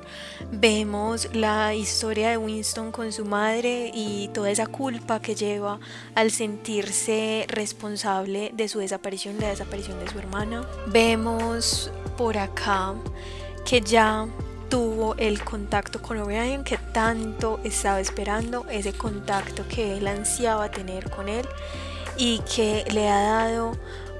Vemos 0.53 1.27
la 1.35 1.73
historia 1.73 2.29
de 2.29 2.37
Winston 2.37 2.93
con 2.93 3.11
su 3.11 3.25
madre 3.25 3.91
y 3.93 4.29
toda 4.29 4.49
esa 4.49 4.67
culpa 4.67 5.21
que 5.21 5.35
lleva 5.35 5.81
al 6.15 6.31
sentirse 6.31 7.45
responsable 7.49 8.51
de 8.53 8.69
su 8.69 8.79
desaparición, 8.79 9.35
de 9.35 9.41
la 9.41 9.49
desaparición 9.49 9.99
de 9.99 10.09
su 10.09 10.17
hermana. 10.17 10.65
Vemos 10.87 11.91
por 12.17 12.37
acá 12.37 12.93
que 13.65 13.81
ya 13.81 14.29
tuvo 14.69 15.15
el 15.17 15.43
contacto 15.43 16.01
con 16.01 16.19
O'Brien 16.19 16.63
que 16.63 16.77
tanto 16.77 17.59
estaba 17.65 17.99
esperando, 17.99 18.65
ese 18.69 18.93
contacto 18.93 19.67
que 19.67 19.97
él 19.97 20.07
ansiaba 20.07 20.71
tener 20.71 21.09
con 21.09 21.27
él 21.27 21.45
y 22.15 22.39
que 22.55 22.85
le 22.93 23.09
ha 23.09 23.21
dado 23.21 23.73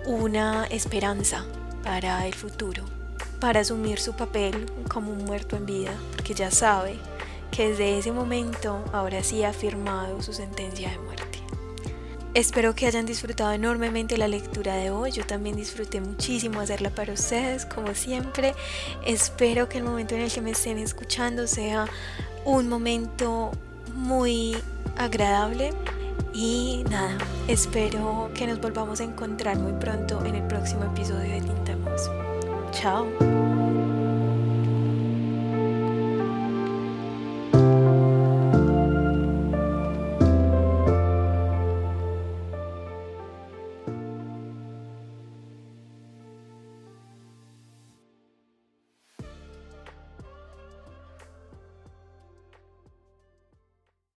una 0.06 0.66
esperanza 0.66 1.46
para 1.84 2.26
el 2.26 2.34
futuro, 2.34 2.84
para 3.40 3.62
asumir 3.62 4.00
su 4.00 4.14
papel 4.14 4.66
como 4.90 5.12
un 5.12 5.26
muerto 5.26 5.56
en 5.56 5.66
vida, 5.66 5.94
porque 6.16 6.34
ya 6.34 6.52
sabe 6.52 6.96
que 7.52 7.70
desde 7.70 7.98
ese 7.98 8.12
momento 8.12 8.84
ahora 8.94 9.24
sí 9.24 9.44
ha 9.44 9.54
firmado 9.54 10.22
su 10.22 10.34
sentencia 10.34 10.90
de 10.90 11.00
muerte. 11.00 11.40
Espero 12.34 12.74
que 12.76 12.88
hayan 12.88 13.06
disfrutado 13.06 13.52
enormemente 13.52 14.18
la 14.18 14.30
lectura 14.30 14.76
de 14.76 14.90
hoy. 14.90 15.12
Yo 15.12 15.26
también 15.26 15.58
disfruté 15.58 16.00
muchísimo 16.00 16.62
hacerla 16.62 16.90
para 16.90 17.12
ustedes, 17.12 17.66
como 17.66 17.94
siempre. 17.94 18.56
Espero 19.06 19.68
que 19.68 19.80
el 19.80 19.84
momento 19.84 20.16
en 20.16 20.22
el 20.22 20.32
que 20.32 20.40
me 20.40 20.52
estén 20.52 20.78
escuchando 20.78 21.46
sea 21.46 21.88
un 22.46 22.70
momento 22.70 23.52
muy 23.96 24.56
agradable 24.98 25.74
y 26.34 26.84
nada, 26.90 27.18
espero 27.48 28.30
que 28.34 28.48
nos 28.48 28.60
volvamos 28.60 29.02
a 29.02 29.04
encontrar 29.04 29.58
muy 29.58 29.74
pronto 29.74 30.24
en 30.26 30.36
el 30.36 30.44
próximo 30.48 30.86
episodio 30.86 31.32
de 31.32 31.42
Tinta 31.42 31.76
Chao. 32.72 33.41